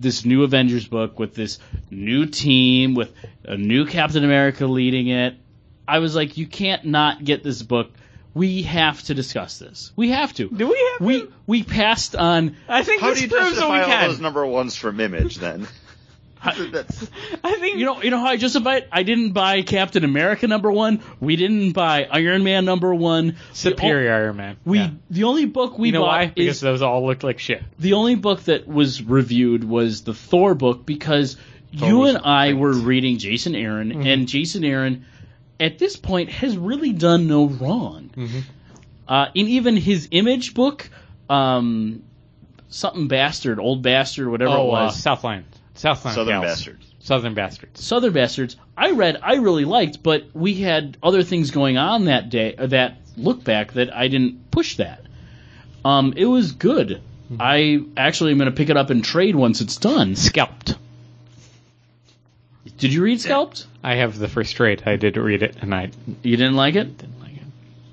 [0.02, 1.60] this new Avengers book with this
[1.90, 3.14] new team with
[3.45, 5.36] a new Captain America leading it.
[5.88, 7.91] I was like, you can't not get this book.
[8.34, 9.91] We have to discuss this.
[9.95, 10.48] We have to.
[10.49, 11.06] Do we have?
[11.06, 12.56] We we passed on.
[12.68, 14.10] I think How this do you proves that we justify all can.
[14.10, 15.68] those number ones from Image then?
[16.72, 17.09] That's,
[17.43, 18.88] I think You know, you know how I justified?
[18.91, 21.01] I didn't buy Captain America number one.
[21.19, 23.35] We didn't buy Iron Man number one.
[23.53, 24.57] Superior Iron Man.
[24.65, 24.89] We Yeah.
[25.09, 26.26] the only book we You know bought why?
[26.27, 27.61] Because is those all looked like shit.
[27.80, 31.38] the only book that was reviewed was the Thor book because
[31.72, 32.59] you and I great.
[32.59, 34.05] were reading Jason Aaron, Mm-hmm.
[34.07, 35.05] and Jason Aaron,
[35.59, 38.09] at this point, has really done no wrong.
[38.18, 38.39] Mm-hmm.
[39.07, 40.89] Uh, in even his image book,
[41.30, 42.03] um,
[42.69, 45.45] something bastard, old bastard, whatever oh, it was, uh, Southland.
[45.81, 46.13] Southland.
[46.13, 46.45] Southern Gals.
[46.45, 46.93] Bastards.
[46.99, 47.83] Southern Bastards.
[47.83, 52.29] Southern Bastards, I read, I really liked, but we had other things going on that
[52.29, 55.01] day, that look back that I didn't push that.
[55.83, 57.01] Um, it was good.
[57.39, 60.15] I actually am going to pick it up and trade once it's done.
[60.15, 60.75] Scalped.
[62.77, 63.65] Did you read Scalped?
[63.83, 64.83] I have the first trade.
[64.85, 65.89] I did read it, and I
[66.21, 66.89] You didn't like it?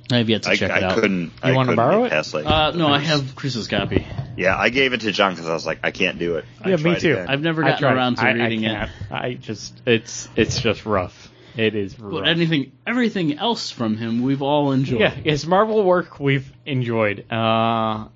[0.09, 0.15] Didn't like it.
[0.15, 0.95] I have yet to I, check it I out.
[0.95, 1.33] couldn't.
[1.43, 2.11] I wanna couldn't borrow get it?
[2.11, 4.07] Past, like, Uh, no, I have Chris's copy.
[4.37, 6.45] yeah, I gave it to John because I was like, I can't do it.
[6.67, 7.13] Yeah, me too.
[7.13, 7.27] again.
[7.29, 7.95] I've never I gotten tried.
[7.95, 8.91] around to I, reading I it.
[9.11, 11.31] I just it's it's just rough.
[11.57, 12.13] It is rough.
[12.13, 15.01] But anything, everything else from him, we've all enjoyed.
[15.01, 17.25] yeah, his Marvel work we've enjoyed.
[17.33, 18.07] Uh,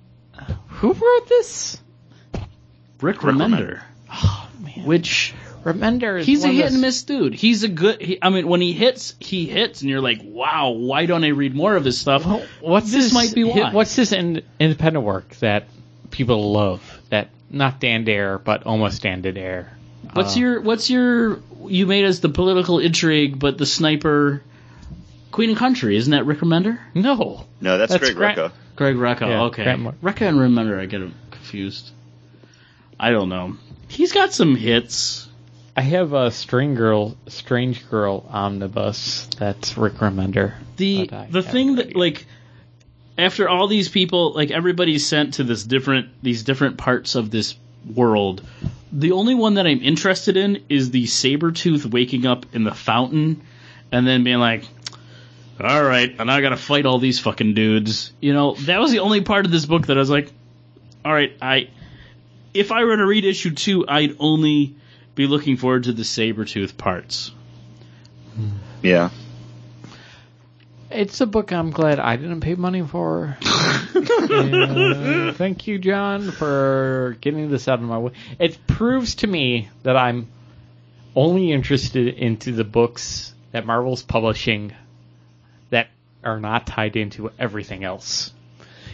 [0.67, 1.77] who wrote this?
[3.01, 5.33] Rick Rick Remender, Oh man, which
[5.63, 7.33] Remender is he's a one of hit those- and miss dude.
[7.33, 8.01] He's a good.
[8.01, 11.29] He, I mean, when he hits, he hits, and you're like, wow, why don't I
[11.29, 12.25] read more of his stuff?
[12.59, 13.71] What's this his, might be why.
[13.73, 15.67] What's his in, independent work that
[16.11, 16.99] people love?
[17.09, 19.71] That not Dan Dare, but almost Dan Dare.
[20.13, 21.39] What's Uh, your What's your?
[21.65, 24.43] You made us the political intrigue, but the sniper,
[25.31, 26.77] Queen and Country, isn't that Rick Remender?
[26.93, 28.51] No, no, that's, That's Greg Grant- Rucka.
[28.75, 29.21] Greg Rucka.
[29.21, 31.91] Yeah, okay, Grant Mar- Rucka and Remender, I get him confused.
[32.99, 33.55] I don't know.
[33.87, 35.22] He's got some hits.
[35.75, 39.27] I have a Strange Girl, Strange Girl omnibus.
[39.39, 40.53] That's Rick Remender.
[40.77, 42.25] the the thing that read like
[43.17, 47.55] after all these people like everybody's sent to this different these different parts of this
[47.95, 48.41] world
[48.91, 52.73] the only one that i'm interested in is the saber tooth waking up in the
[52.73, 53.41] fountain
[53.91, 54.67] and then being like
[55.59, 58.99] all right and i gotta fight all these fucking dudes you know that was the
[58.99, 60.31] only part of this book that i was like
[61.05, 61.69] all right i
[62.53, 64.75] if i were to read issue two i'd only
[65.15, 67.31] be looking forward to the saber tooth parts
[68.81, 69.09] Yeah.
[70.91, 73.37] It's a book I'm glad I didn't pay money for.
[73.95, 78.13] Uh, thank you, John, for getting this out of my way.
[78.39, 80.27] It proves to me that I'm
[81.15, 84.73] only interested into the books that Marvel's publishing
[85.69, 85.89] that
[86.23, 88.33] are not tied into everything else.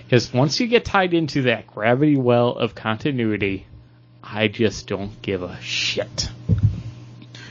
[0.04, 3.66] Because once you get tied into that gravity well of continuity,
[4.32, 6.30] I just don't give a shit.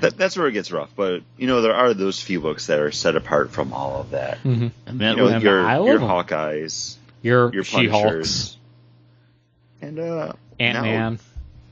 [0.01, 0.91] That, that's where it gets rough.
[0.95, 4.11] But you know, there are those few books that are set apart from all of
[4.11, 4.39] that.
[4.45, 6.09] And then You know, your I love your them.
[6.09, 8.57] Hawkeyes, Your, your She-Hulks,
[9.83, 11.19] and uh, Ant Man.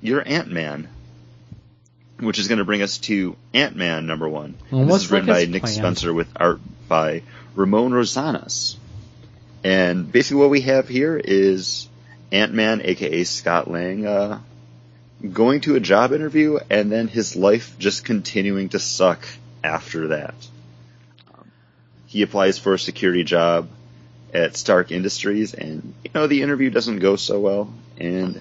[0.00, 0.88] your Ant Man,
[2.18, 4.56] which is going to bring us to Ant Man number one.
[4.72, 5.74] Well, this is written by Nick plan?
[5.74, 7.22] Spencer with art by
[7.54, 8.76] Ramon Rosanas.
[9.62, 11.88] And basically, what we have here is
[12.32, 14.40] Ant Man, aka Scott Lang, uh,
[15.32, 19.26] going to a job interview, and then his life just continuing to suck
[19.64, 20.34] after that.
[21.34, 21.51] Um,
[22.06, 23.68] he applies for a security job
[24.34, 27.72] at Stark Industries, and you know the interview doesn't go so well.
[27.98, 28.40] And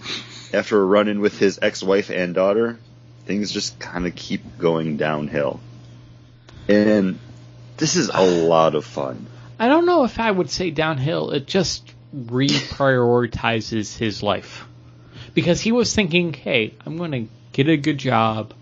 [0.53, 2.77] after a run-in with his ex-wife and daughter,
[3.26, 5.60] things just kind of keep going downhill.
[6.68, 7.19] And
[7.77, 9.27] this is a lot of fun.
[9.57, 11.31] I don't know if I would say downhill.
[11.31, 14.65] It just reprioritizes his life.
[15.36, 18.53] Because he was thinking, hey, I'm going to get a good job.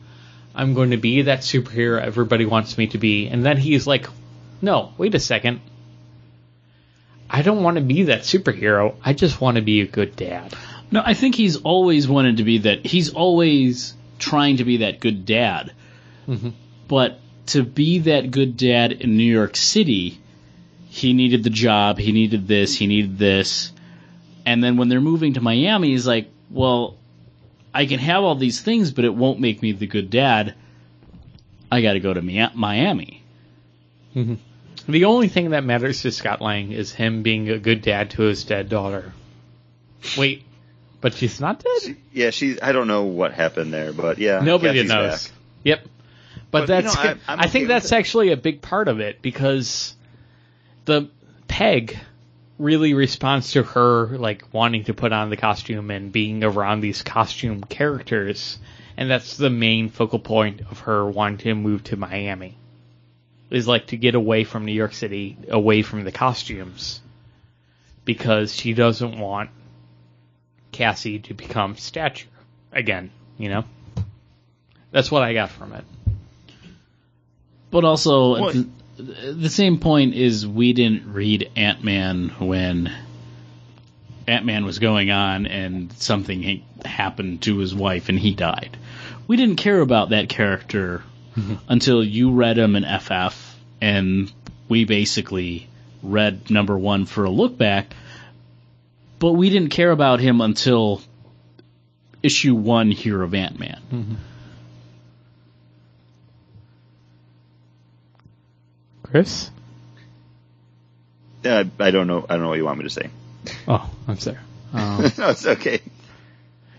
[0.53, 3.27] I'm going to be that superhero everybody wants me to be.
[3.27, 4.07] And then he's like,
[4.61, 5.61] no, wait a second.
[7.29, 8.95] I don't want to be that superhero.
[9.03, 10.53] I just want to be a good dad.
[10.91, 12.85] No, I think he's always wanted to be that.
[12.85, 15.73] He's always trying to be that good dad.
[16.27, 16.49] Mm-hmm.
[16.87, 20.19] But to be that good dad in New York City,
[20.89, 23.71] he needed the job, he needed this, he needed this.
[24.45, 26.95] And then when they're moving to Miami, he's like, well,
[27.73, 30.53] I can have all these things, but it won't make me the good dad.
[31.71, 33.23] I got to go to Mi- Miami.
[34.15, 34.35] Mm-hmm.
[34.91, 38.21] The only thing that matters to Scott Lang is him being a good dad to
[38.23, 39.11] his dead daughter.
[40.17, 40.43] Wait,
[41.01, 41.97] but she's not dead?
[42.11, 42.61] Yeah, she.
[42.61, 45.27] I don't know what happened there, but yeah, Nobody Kathy's knows.
[45.27, 45.31] back.
[45.63, 45.79] Yep.
[45.85, 45.87] But,
[46.51, 47.95] But, you that's know, I- I'm think okay that's it.
[47.95, 49.95] actually a big part of it because
[50.85, 51.09] the
[51.47, 51.97] peg
[52.59, 57.01] really responds to her like wanting to put on the costume and being around these
[57.01, 58.59] costume characters
[58.97, 62.57] and that's the main focal point of her wanting to move to Miami.
[63.49, 67.01] Is like to get away from New York City, away from the costumes
[68.03, 69.51] because she doesn't want
[70.71, 72.27] Cassie to become stature
[72.71, 73.63] again, you know?
[74.91, 75.85] That's what I got from it.
[77.69, 78.65] But also, Well-
[78.97, 82.91] the, same point is we didn't read Ant Man when
[84.27, 88.77] Ant Man was going on and something happened to his wife and he died.
[89.27, 91.03] We didn't care about that character
[91.35, 91.55] mm-hmm.
[91.67, 94.31] until you read him in FF, and
[94.67, 95.67] we basically
[96.01, 97.95] read number one for a look back.
[99.19, 101.01] But we didn't care about him until
[102.21, 103.81] issue one here of Ant Man.
[103.91, 104.15] Mm-hmm.
[109.13, 109.51] Chris?
[111.45, 112.25] Uh, I don't know.
[112.27, 113.11] I don't know what you want me to say.
[113.67, 114.37] Oh, I'm sorry.
[114.73, 115.81] Um, no, it's okay.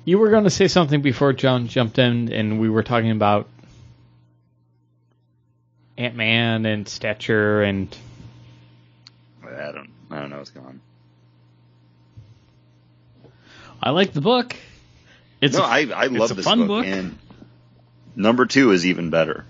[0.04, 3.46] you were going to say something before John jumped in, and we were talking about
[5.96, 7.96] Ant Man and stature, and
[9.44, 9.90] I don't.
[10.10, 10.80] I don't know what's going on.
[13.80, 14.56] I like the book.
[15.40, 16.86] It's No, a- I I love this fun book, book.
[16.86, 17.16] and
[18.16, 19.44] number two is even better.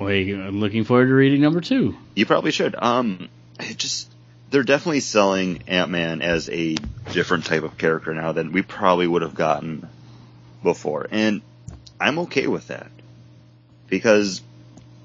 [0.00, 1.94] Wait, I'm looking forward to reading number two.
[2.14, 2.74] You probably should.
[2.74, 3.28] Um,
[3.60, 4.10] it just
[4.50, 6.76] they're definitely selling Ant Man as a
[7.12, 9.86] different type of character now than we probably would have gotten
[10.62, 11.42] before, and
[12.00, 12.90] I'm okay with that
[13.88, 14.40] because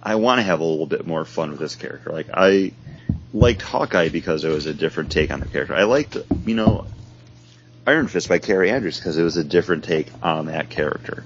[0.01, 2.11] I want to have a little bit more fun with this character.
[2.11, 2.71] Like I
[3.33, 5.75] liked Hawkeye because it was a different take on the character.
[5.75, 6.15] I liked
[6.45, 6.87] you know
[7.85, 11.25] Iron Fist by Kaare Andrews because it was a different take on that character,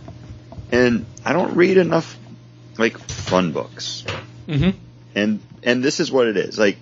[0.71, 2.18] and I don't read enough
[2.79, 4.03] like fun books.
[4.47, 4.73] Mhm.
[5.13, 6.57] and and this is what it is.
[6.57, 6.77] Like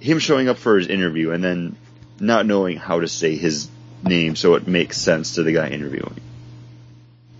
[0.00, 1.76] him showing up for his interview and then
[2.18, 3.68] not knowing how to say his
[4.02, 6.16] name so it makes sense to the guy interviewing.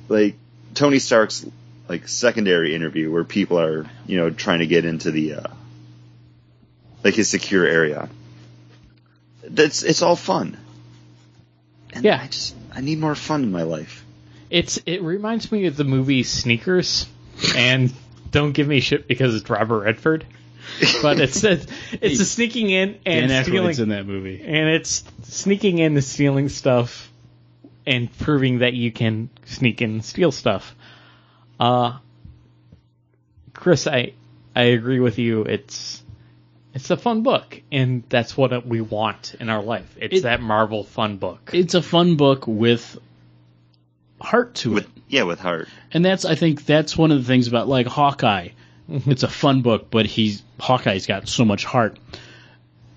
[0.08, 0.36] Like
[0.74, 1.44] tony stark's
[1.88, 5.48] like secondary interview where people are you know trying to get into the uh
[7.04, 8.08] like his secure area.
[9.42, 10.56] That's it's all fun.
[11.92, 12.20] And Yeah.
[12.22, 14.04] i just i need more fun in my life.
[14.48, 17.06] It's it reminds me of the movie Sneakers,
[17.56, 17.92] and
[18.30, 20.24] don't give me shit because it's Robert Redford,
[21.02, 21.60] but it's a,
[22.00, 24.42] it's a sneaking in and Dan stealing Aykroyd's in that movie.
[24.44, 27.10] and it's sneaking in and stealing stuff
[27.86, 30.74] and proving that you can sneak in and steal stuff.
[31.58, 31.98] Uh,
[33.54, 34.12] Chris, I
[34.54, 35.42] I agree with you.
[35.42, 36.02] It's
[36.72, 39.96] it's a fun book, and that's what we want in our life.
[40.00, 41.50] It's It- that Marvel fun book.
[41.52, 42.98] It's a fun book with
[44.20, 44.99] heart to with it.
[45.10, 48.48] Yeah with heart And that's I think that's one of the things about like Hawkeye.
[48.90, 49.10] Mm-hmm.
[49.10, 51.98] It's a fun book, but he's Hawkeye's got so much heart.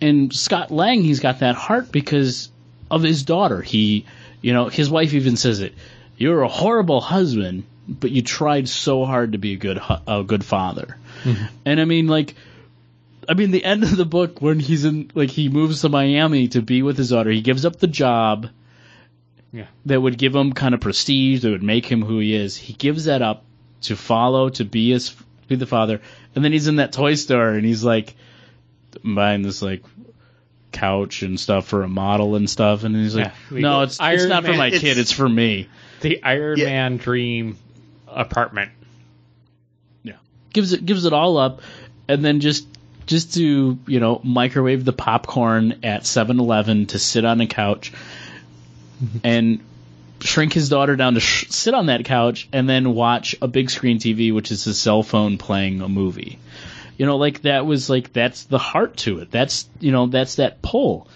[0.01, 2.49] And Scott Lang, he's got that heart because
[2.91, 3.61] of his daughter.
[3.61, 4.05] He,
[4.41, 5.73] you know, his wife even says it.
[6.17, 10.43] You're a horrible husband, but you tried so hard to be a good a good
[10.43, 10.97] father.
[11.23, 11.45] Mm-hmm.
[11.65, 12.35] And I mean, like,
[13.29, 16.49] I mean, the end of the book when he's in, like, he moves to Miami
[16.49, 17.29] to be with his daughter.
[17.29, 18.49] He gives up the job
[19.53, 19.67] Yeah.
[19.85, 22.57] that would give him kind of prestige, that would make him who he is.
[22.57, 23.45] He gives that up
[23.81, 25.15] to follow, to be his,
[25.47, 26.01] be the father.
[26.35, 28.15] And then he's in that toy store and he's like
[29.03, 29.83] buying this like
[30.71, 32.83] couch and stuff for a model and stuff.
[32.83, 35.11] And he's like, Yeah, no, go, it's, it's Iron not for my it's- kid, it's
[35.11, 35.69] for me.
[36.01, 36.65] The Iron Yeah.
[36.65, 37.57] Man dream
[38.07, 38.71] apartment.
[40.01, 40.15] Yeah.
[40.51, 41.61] Gives it, gives it all up
[42.07, 42.67] and then just,
[43.05, 47.91] just to, you know, microwave the popcorn at 7-Eleven to sit on a couch
[49.23, 49.59] and
[50.23, 53.69] shrink his daughter down to sh- sit on that couch and then watch a big
[53.69, 56.39] screen TV, which is his cell phone playing a movie.
[56.97, 59.31] You know, like that was like that's the heart to it.
[59.31, 61.07] That's you know that's that pull,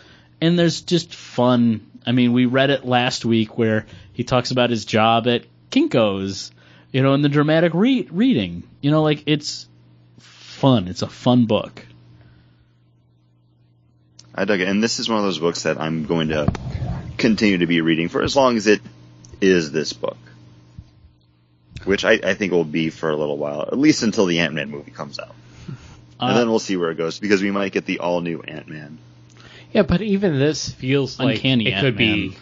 [0.42, 1.86] and there's just fun.
[2.06, 6.52] I mean, we read it last week where he talks about his job at Kinko's,
[6.92, 8.64] you know, in the dramatic re- reading.
[8.82, 9.68] You know, like it's
[10.20, 10.88] fun.
[10.88, 11.86] It's a fun book.
[14.34, 16.52] I dug it, and this is one of those books that I'm going to
[17.18, 18.82] continue to be reading for as long as it
[19.42, 20.18] is this book,
[21.86, 24.54] which I, I think will be for a little while, at least until the Ant
[24.54, 25.36] Man movie comes out,
[26.20, 28.42] Uh, and then we'll see where it goes because we might get the all new
[28.42, 28.98] Ant Man.
[29.74, 32.30] Yeah, but even this feels like Uncanny it could Ant-Man.
[32.30, 32.38] be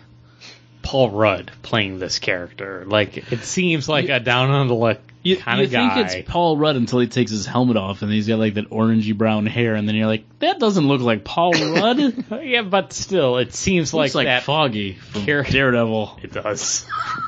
[0.83, 2.85] Paul Rudd playing this character.
[2.85, 5.95] Like it seems like a down on the luck You, kind of guy.
[5.95, 8.69] think it's Paul Rudd until he takes his helmet off and he's got like that
[8.69, 12.25] orangey brown hair, and then you're like, that doesn't look like Paul Rudd.
[12.43, 14.43] Yeah, but still, it seems like, like that.
[14.43, 16.19] Foggy from character- Daredevil.
[16.23, 16.85] It does,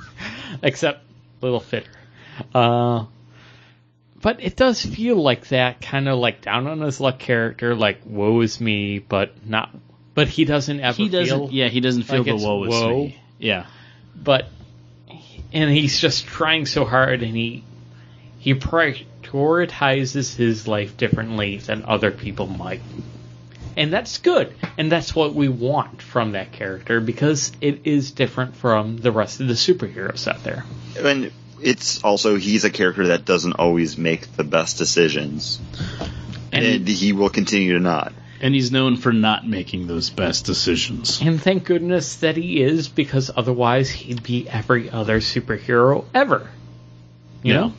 [0.64, 1.02] except
[1.42, 1.90] a little fitter.
[2.54, 3.06] Uh,
[4.22, 8.02] but it does feel like that kind of like down on his luck character, like
[8.06, 9.70] woe is me, but not.
[10.14, 11.38] But he doesn't ever He doesn't.
[11.48, 11.50] feel.
[11.52, 12.90] yeah, he doesn't feel like the woe is woe.
[13.06, 13.20] me.
[13.40, 13.66] Yeah,
[14.16, 14.48] but
[15.54, 17.64] and he's just trying so hard and he
[18.40, 22.82] he prioritizes his life differently than other people might
[23.76, 28.56] and that's good and that's what we want from that character because it is different
[28.56, 30.64] from the rest of the superheroes out there
[31.00, 31.32] And
[31.62, 35.60] it's also he's a character that doesn't always make the best decisions,
[36.52, 38.14] and, and he will continue to not.
[38.42, 41.20] and he's known for not making those best decisions.
[41.22, 46.48] and thank goodness that he is because otherwise he'd be every other superhero ever
[47.44, 47.60] you Yeah.
[47.62, 47.74] know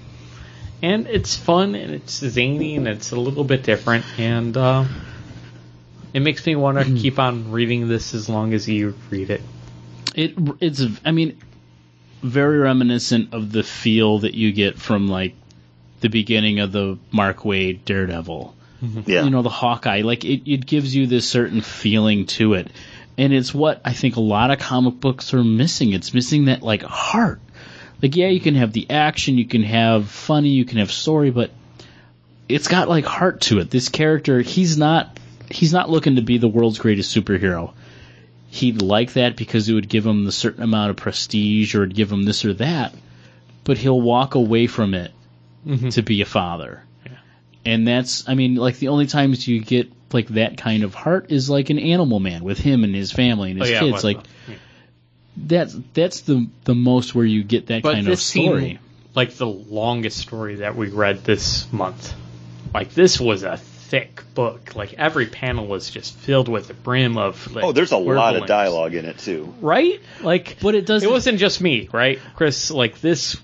[0.83, 4.85] and it's fun and it's zany and it's a little bit different and uh,
[6.13, 9.43] it makes me want to keep on reading this as long as you read it.
[10.15, 11.39] It it's I mean
[12.23, 15.35] very reminiscent of the feel that you get from like
[16.01, 18.55] the beginning of the Mark Waid Daredevil.
[19.07, 22.69] Yeah, you know the Hawkeye like it, it gives you this certain feeling to it.
[23.17, 25.93] And it's what I think a lot of comic books are missing.
[25.93, 27.41] It's missing that like heart
[28.03, 31.31] like yeah you can have the action you can have funny you can have story
[31.31, 31.51] but
[32.49, 33.71] it's got like heart to it.
[33.71, 35.19] This character he's not
[35.51, 37.73] he's not looking to be the world's greatest superhero.
[38.51, 41.95] He'd like that because it would give him the certain amount of prestige or it'd
[41.95, 42.95] give him this or that
[43.65, 45.13] but he'll walk away from it
[45.67, 45.91] mm-hmm.
[45.91, 46.83] to be a father.
[47.65, 51.31] And that's I mean like the only times you get like that kind of heart
[51.31, 54.03] is like an Animal Man with him and his family and his oh, kids.
[54.03, 54.19] but- like
[55.47, 58.61] that's that's the the most where you get that but kind of story.
[58.61, 58.79] seemed
[59.15, 62.15] like the longest story that we read this month
[62.75, 67.17] like this was a thick book like every panel was just filled with the brim
[67.17, 69.55] of like, Oh, there's a lot of dialogue in it too.
[69.63, 69.99] right?
[70.21, 72.71] Like, But it doesn't- It wasn't just me, right, Chris?
[72.71, 73.39] Like this,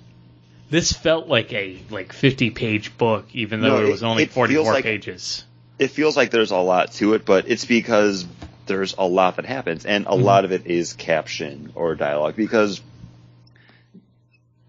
[0.68, 4.32] this felt like a like 50 page book, even though No, it was only it
[4.32, 5.44] 44 like- pages.
[5.78, 8.26] It feels like there's a lot to it, but it's because
[8.66, 10.22] there's a lot that happens, and a mm-hmm.
[10.22, 12.80] lot of it is caption or dialogue because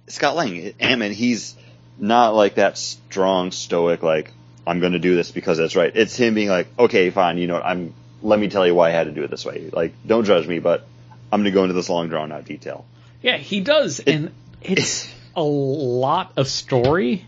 [0.07, 1.55] Scott Lang, Ant-Man, he's
[1.97, 4.31] not like that strong, stoic, like
[4.67, 5.91] I'm going to do this because that's right.
[5.93, 7.93] It's him being like, okay, fine, you know, what, I'm.
[8.21, 9.69] Let me tell you why I had to do it this way.
[9.71, 10.87] Like, don't judge me, but
[11.31, 12.85] I'm going to go into this long, drawn out detail.
[13.21, 14.31] Yeah, he does, and
[14.61, 17.25] it's a lot of story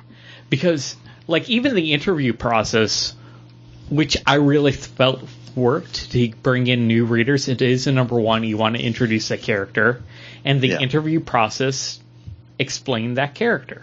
[0.50, 0.96] because,
[1.28, 3.14] like, even the interview process,
[3.90, 5.28] which I really felt
[5.58, 7.50] worked to bring in new readers.
[7.50, 8.44] It is a number one.
[8.44, 10.02] You want to introduce a character,
[10.46, 10.80] and the Yeah.
[10.80, 12.00] interview process
[12.60, 13.82] explained that character.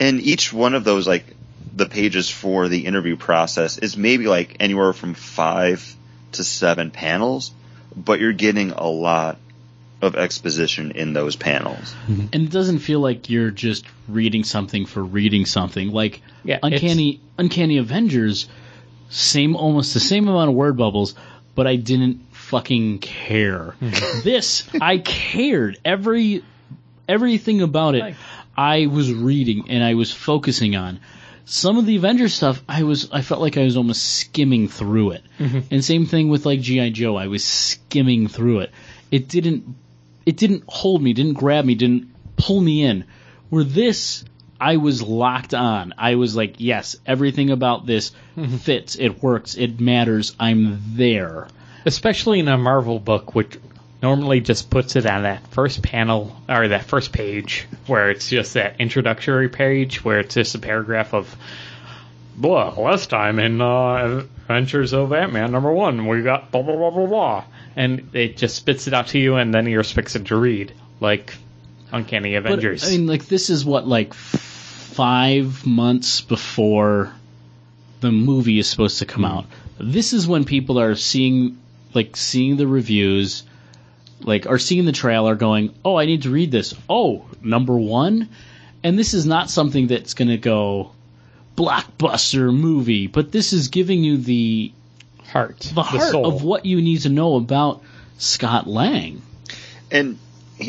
[0.00, 1.24] And each one of those, like,
[1.74, 5.94] the pages for the interview process is maybe like anywhere from five
[6.32, 7.52] to seven panels,
[7.96, 9.38] but you're getting a lot
[10.02, 11.94] of exposition in those panels.
[12.08, 12.26] Mm-hmm.
[12.32, 15.90] and it doesn't feel like you're just reading something for reading something.
[15.90, 18.48] Like Yeah, Uncanny Uncanny Avengers,
[19.08, 21.14] same almost the same amount of word bubbles,
[21.54, 23.74] but I didn't fucking care.
[23.80, 23.90] Hmm.
[24.24, 26.42] this I cared every
[27.08, 28.14] everything about it.
[28.56, 31.00] I was reading and I was focusing on.
[31.44, 35.12] Some of the Avengers stuff, I was I felt like I was almost skimming through
[35.12, 35.22] it.
[35.38, 35.60] Mm-hmm.
[35.70, 38.70] And same thing with like GI Joe, I was skimming through it.
[39.10, 39.74] It didn't
[40.26, 43.06] it didn't hold me, didn't grab me, didn't pull me in.
[43.48, 44.24] Where this,
[44.60, 45.94] I was locked on.
[45.98, 48.12] I was like, yes, everything about this
[48.60, 51.48] fits, it works, it matters, I'm there.
[51.84, 53.58] especially in a Marvel book, which
[54.02, 58.54] normally just puts it on that first panel or that first page where it's just
[58.54, 61.34] that introductory page where it's just a paragraph of.
[62.36, 66.90] Blah, last time in uh, Adventures of Ant-Man number one, we got blah blah blah
[66.90, 67.44] blah blah,
[67.74, 71.34] and it just spits it out to you, and then you're expected to read like
[71.92, 72.86] Uncanny But, Avengers.
[72.86, 74.14] I mean, like, this is what, like,
[74.98, 77.12] five months before
[78.00, 79.30] the movie is supposed to come hmm.
[79.30, 79.46] out.
[79.78, 81.56] This is when people are seeing,
[81.94, 83.44] like, seeing the reviews,
[84.20, 86.74] like, are seeing the trailer going, oh, I need to read this.
[86.90, 88.28] Oh, number one?
[88.82, 90.90] And this is not something that's going to go
[91.56, 94.72] blockbuster movie, but this is giving you the
[95.26, 96.26] heart, the heart soul.
[96.26, 97.82] of what you need to know about
[98.18, 99.22] Scott Lang.
[99.92, 100.18] And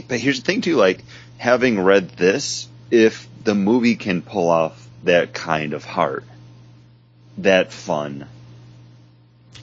[0.07, 1.03] but here's the thing too, like
[1.37, 6.23] having read this, if the movie can pull off that kind of heart,
[7.37, 8.25] that fun,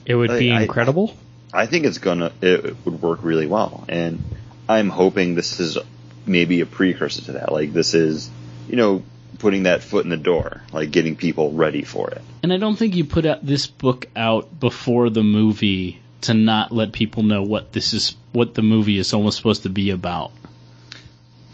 [0.05, 1.15] It would be I- I- incredible.
[1.53, 3.85] I think it's gonna it, it would work really well.
[3.87, 4.21] And
[4.67, 5.77] I'm hoping this is
[6.25, 7.51] maybe a precursor to that.
[7.51, 8.29] Like this is,
[8.69, 9.03] you know,
[9.39, 12.21] putting that foot in the door, like getting people ready for it.
[12.43, 16.71] And I don't think you put out this book out before the movie to not
[16.71, 20.31] let people know what this is, what the movie is almost supposed to be about.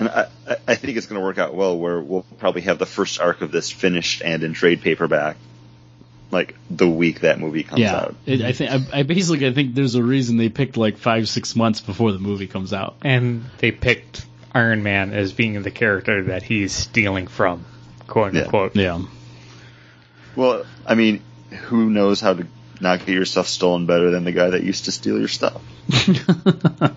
[0.07, 2.77] And I, I- I think it's going to work out well where we'll probably have
[2.79, 5.37] the first arc of this finished and in trade paperback,
[6.31, 8.15] like the week that movie comes yeah, out.
[8.25, 11.27] it, I think I, I basically I think there's a reason they picked like five
[11.29, 12.95] six months before the movie comes out.
[13.03, 17.65] and they picked Iron Man as being the character that he's stealing from,
[18.07, 18.41] quote Yeah.
[18.43, 18.75] unquote.
[18.75, 19.01] Yeah,
[20.35, 21.21] Well, I mean,
[21.63, 22.47] who knows how to
[22.81, 25.61] not get your stuff stolen better than the guy that used to steal your stuff?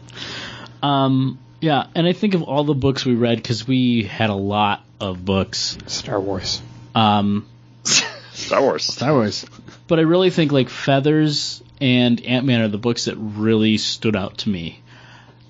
[0.82, 4.34] um, yeah, and I think of all the books we read because we had a
[4.34, 5.78] lot of books.
[5.86, 6.60] Star Wars.
[6.94, 7.46] Um,
[7.84, 8.84] Star Wars.
[8.94, 9.46] Star Wars.
[9.86, 14.16] But I really think like Feathers and Ant Man are the books that really stood
[14.16, 14.80] out to me.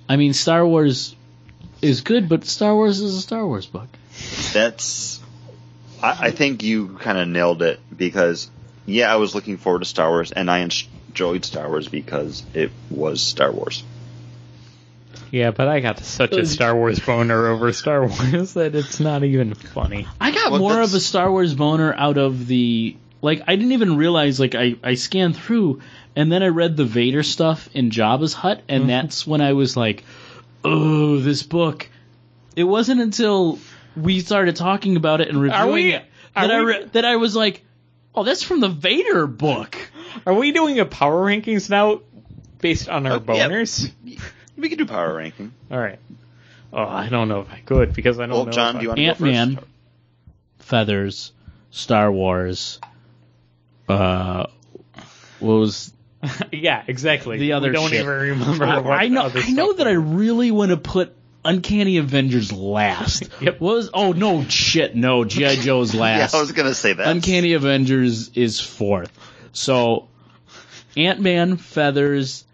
[0.08, 1.16] I mean, Star Wars
[1.82, 3.88] is good, but Star Wars is a Star Wars book.
[4.52, 5.20] That's.
[6.02, 8.50] I, I think you kind of nailed it because,
[8.84, 12.70] yeah, I was looking forward to Star Wars and I enjoyed Star Wars because it
[12.90, 13.82] was Star Wars.
[15.31, 19.24] Yeah, but I got such a Star Wars boner over Star Wars that it's not
[19.24, 20.07] even funny.
[20.20, 23.43] I got Well, more that's- of a Star Wars boner out of the like.
[23.47, 25.81] I didn't even realize like I I scanned through
[26.15, 28.89] and then I read the Vader stuff in Jabba's hut, and mm-hmm.
[28.89, 30.05] that's when I was like,
[30.65, 31.89] oh, this book.
[32.55, 33.59] It wasn't until
[33.97, 36.05] we started talking about it and reviewing we- it
[36.35, 37.65] are that I we- re- that I was like,
[38.15, 39.77] oh, that's from the Vader book.
[40.24, 42.01] Are we doing a power rankings now
[42.61, 43.48] based on our uh, yeah.
[43.48, 43.90] boners?
[44.56, 45.52] We could do power ranking.
[45.70, 45.98] All right.
[46.72, 48.52] Oh, I don't know if I could because I don't Well, know.
[48.52, 49.58] John, if do you want Ant-Man.
[50.58, 51.32] Feathers,
[51.70, 52.80] Star Wars.
[53.88, 54.46] Uh,
[55.38, 55.92] what was
[56.52, 57.38] yeah, exactly.
[57.38, 58.00] The other we don't shit.
[58.00, 58.64] even remember.
[58.64, 59.22] I, what I know.
[59.22, 61.14] other I know stuff that I really want to put
[61.44, 63.28] Uncanny Avengers last.
[63.40, 63.60] Yep.
[63.60, 66.16] What was oh no shit no GI Joe's last.
[66.16, 66.34] Yeah, last.
[66.34, 67.06] I was gonna say that.
[67.08, 69.12] Uncanny Avengers is fourth.
[69.52, 70.08] So
[70.96, 72.44] Ant Man, Feathers,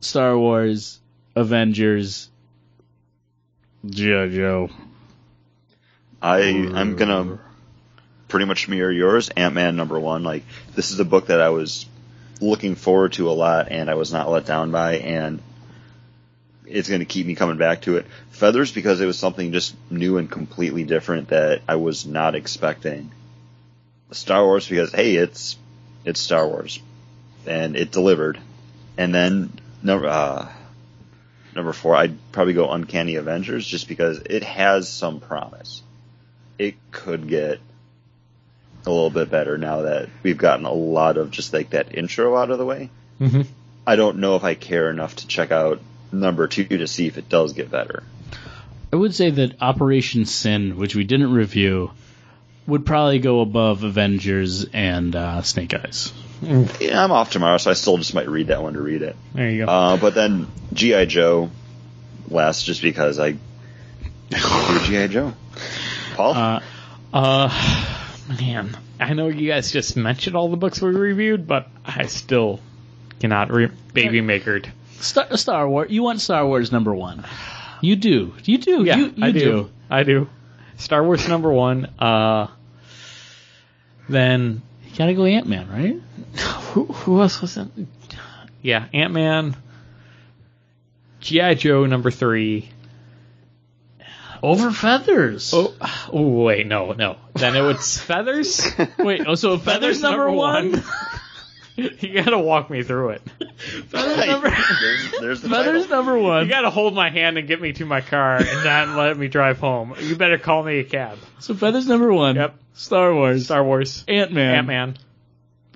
[0.00, 0.99] Star Wars,
[1.34, 2.28] Avengers,
[3.88, 4.70] GI Joe.
[6.20, 7.38] I I'm gonna
[8.28, 9.28] pretty much mirror yours.
[9.30, 10.22] Ant Man number one.
[10.22, 10.44] Like
[10.74, 11.86] this is a book that I was
[12.40, 15.40] looking forward to a lot, and I was not let down by, and
[16.66, 18.06] it's gonna keep me coming back to it.
[18.30, 23.10] Feathers because it was something just new and completely different that I was not expecting.
[24.12, 25.56] Star Wars because hey, it's
[26.04, 26.80] it's Star Wars,
[27.46, 28.38] and it delivered.
[28.98, 29.52] And then
[29.82, 30.48] number uh,
[31.54, 35.82] number four, I'd probably go Uncanny Avengers just because it has some promise
[36.60, 37.58] it could get
[38.84, 42.36] a little bit better now that we've gotten a lot of just like that intro
[42.36, 42.90] out of the way.
[43.18, 43.46] Mhm.
[43.86, 45.80] I don't know if I care enough to check out
[46.12, 48.02] number two to see if it does get better.
[48.92, 51.92] I would say that Operation Sin, which we didn't review,
[52.66, 56.12] would probably go above Avengers and uh, Snake Eyes.
[56.42, 59.16] Yeah, I'm off tomorrow, so I still just might read that one to read it.
[59.34, 59.70] There you go.
[59.72, 61.50] Uh, but then GI Joe
[62.28, 65.34] last just because I do GI Joe.
[66.14, 66.60] Paul, Uh,
[67.12, 67.94] Uh,
[68.40, 72.60] man, I know you guys just mentioned all the books we reviewed, but I still
[73.18, 74.70] cannot re- baby makered.
[75.00, 75.90] Star, Star Wars.
[75.90, 77.24] You want Star Wars number one.
[77.80, 78.34] You do.
[78.44, 78.84] You do.
[78.84, 79.70] Yeah, you, you I do.
[79.90, 80.28] I do.
[80.76, 81.86] Star Wars number one.
[81.98, 82.46] Uh,
[84.08, 86.00] then You gotta go Ant Man, right?
[86.72, 87.68] who, who else was it?
[88.62, 89.56] Yeah, Ant Man.
[91.20, 92.68] GI Joe number three.
[94.42, 95.52] Over feathers.
[95.54, 95.74] Oh,
[96.12, 97.16] oh wait, no, no.
[97.34, 98.66] Then it was Feathers.
[98.98, 99.22] wait.
[99.26, 100.82] Oh, so feathers, number, one.
[102.00, 103.22] you gotta walk me through it.
[103.88, 104.50] feathers number.
[104.50, 105.96] there's, there's the feathers title.
[106.04, 106.44] number one.
[106.44, 109.28] You gotta hold my hand and get me to my car and not let me
[109.28, 109.94] drive home.
[110.00, 111.18] You better call me a cab.
[111.38, 112.36] so feathers number one.
[112.36, 112.54] Yep.
[112.74, 113.44] Star Wars.
[113.44, 114.04] Star Wars.
[114.08, 114.54] Ant Man.
[114.54, 114.96] Ant Man.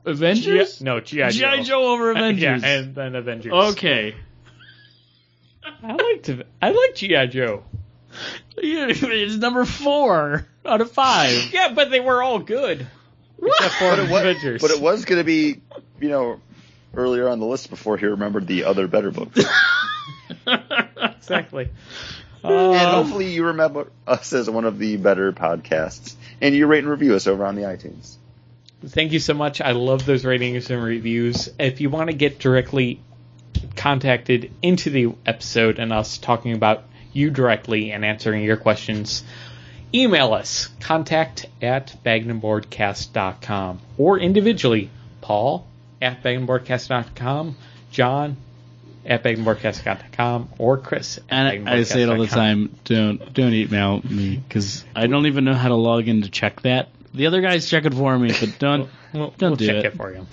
[0.06, 0.80] Avengers.
[0.82, 1.30] no, G.I.
[1.30, 1.56] Joe.
[1.56, 2.62] GI Joe over Avengers.
[2.62, 3.52] Yeah, and then Avengers.
[3.52, 4.14] okay.
[5.82, 7.26] I liked I like G.I.
[7.26, 7.64] Joe.
[8.56, 11.52] It's number four out of five.
[11.52, 12.86] Yeah, but they were all good.
[13.42, 14.62] Except for But it, was, Avengers.
[14.62, 15.60] but it was going to be,
[16.00, 16.40] you know,
[16.94, 19.44] earlier on the list before he remembered the other better books.
[20.46, 21.68] exactly.
[22.42, 26.14] and Uh, hopefully you remember us as one of the better podcasts.
[26.40, 28.16] And you rate and review us over on the iTunes.
[28.86, 29.60] thank you so much.
[29.60, 31.48] I love those ratings and reviews.
[31.58, 33.00] If you want to get directly
[33.76, 39.24] contacted into the episode and us talking about you directly and answering your questions,
[39.94, 44.90] email us contact at bagnandboardcast.com or individually
[45.20, 45.66] Paul
[46.04, 47.56] at bagnandboardcast.com,
[47.90, 48.36] John
[49.06, 52.74] at bagnandboardcast.com, or Chris And I, I say it all the time.
[52.84, 56.62] Don't don't email me because I don't even know how to log in to check
[56.62, 56.88] that.
[57.12, 59.84] The other guys check it for me, but don't We'll, don't we'll do check it.
[59.86, 60.26] it for you.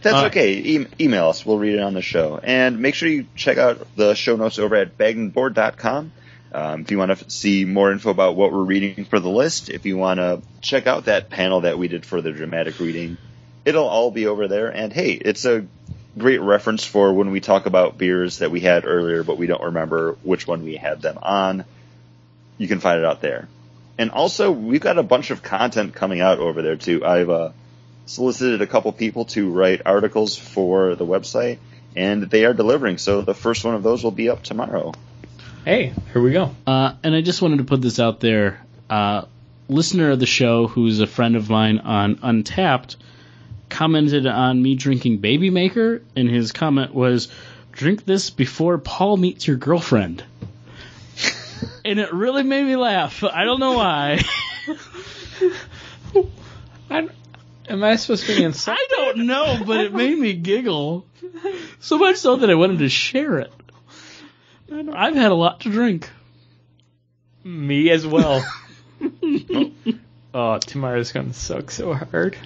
[0.00, 0.54] That's Uh, okay.
[0.54, 1.44] E- email us.
[1.44, 2.38] We'll read it on the show.
[2.42, 6.12] And make sure you check out the show notes over at bagandboard.com.
[6.54, 9.68] Um, if you want to see more info about what we're reading for the list,
[9.70, 13.16] if you want to check out that panel that we did for the dramatic reading,
[13.64, 14.68] it'll all be over there.
[14.68, 15.66] And hey, it's a
[16.18, 19.62] great reference for when we talk about beers that we had earlier, but we don't
[19.62, 21.64] remember which one we had them on.
[22.58, 23.48] You can find it out there.
[23.98, 27.04] And also, we've got a bunch of content coming out over there too.
[27.04, 27.50] I've uh,
[28.06, 31.58] solicited a couple people to write articles for the website,
[31.94, 32.98] and they are delivering.
[32.98, 34.92] So the first one of those will be up tomorrow.
[35.64, 36.54] Hey, here we go.
[36.66, 38.60] Uh, and I just wanted to put this out there.
[38.90, 39.26] Uh,
[39.68, 42.96] listener of the show, who's a friend of mine on Untappd,
[43.72, 47.28] commented on me drinking Baby Maker, and his comment was,
[47.72, 50.22] "Drink this before Paul meets your girlfriend."
[51.84, 53.24] and it really made me laugh.
[53.24, 54.20] I don't know why.
[56.90, 57.10] I'm,
[57.68, 58.78] am I supposed to be insulted?
[58.80, 61.06] I don't know, but it made me giggle.
[61.80, 63.52] So much so that I wanted to share it.
[64.70, 66.08] I've had a lot to drink.
[67.44, 68.44] Me as well.
[70.34, 72.36] Oh, oh, tomorrow's gonna suck so hard.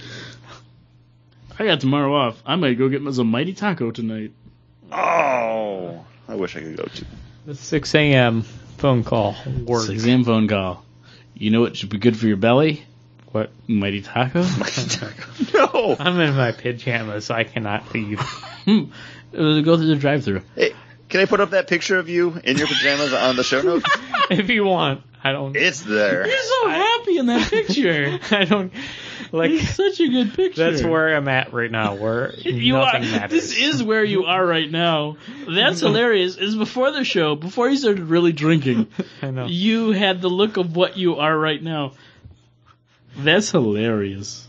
[1.59, 2.43] I got tomorrow off.
[2.45, 4.33] I might go get me some mighty taco tonight.
[4.93, 7.05] Oh, I wish I could go to.
[7.47, 8.43] The 6 a.m.
[8.43, 9.87] phone call works.
[9.87, 10.25] 6 a.m.
[10.25, 10.85] phone call.
[11.35, 12.85] You know what should be good for your belly?
[13.33, 13.51] What?
[13.67, 14.43] Mighty taco.
[14.59, 15.33] Mighty taco.
[15.55, 15.97] no.
[15.99, 18.21] I'm in my pajamas, so I cannot leave.
[18.21, 18.85] Hmm.
[19.33, 20.43] Go through the drive-through.
[20.55, 20.73] Hey,
[21.09, 23.89] can I put up that picture of you in your pajamas on the show notes?
[24.31, 25.57] if you want, I don't.
[25.57, 26.27] It's there.
[26.27, 28.19] You're so happy in that picture.
[28.31, 28.73] I don't
[29.33, 29.51] like.
[29.53, 30.71] it's such a good picture.
[30.71, 31.95] That's where I'm at right now.
[31.95, 32.93] Where you are.
[32.93, 33.31] nothing matters.
[33.31, 35.17] This is where you are right now.
[35.49, 36.37] That's hilarious.
[36.37, 38.89] Is before the show, before you started really drinking,
[39.23, 39.47] I know.
[39.47, 41.93] you had the look of what you are right now.
[43.17, 44.46] That's hilarious.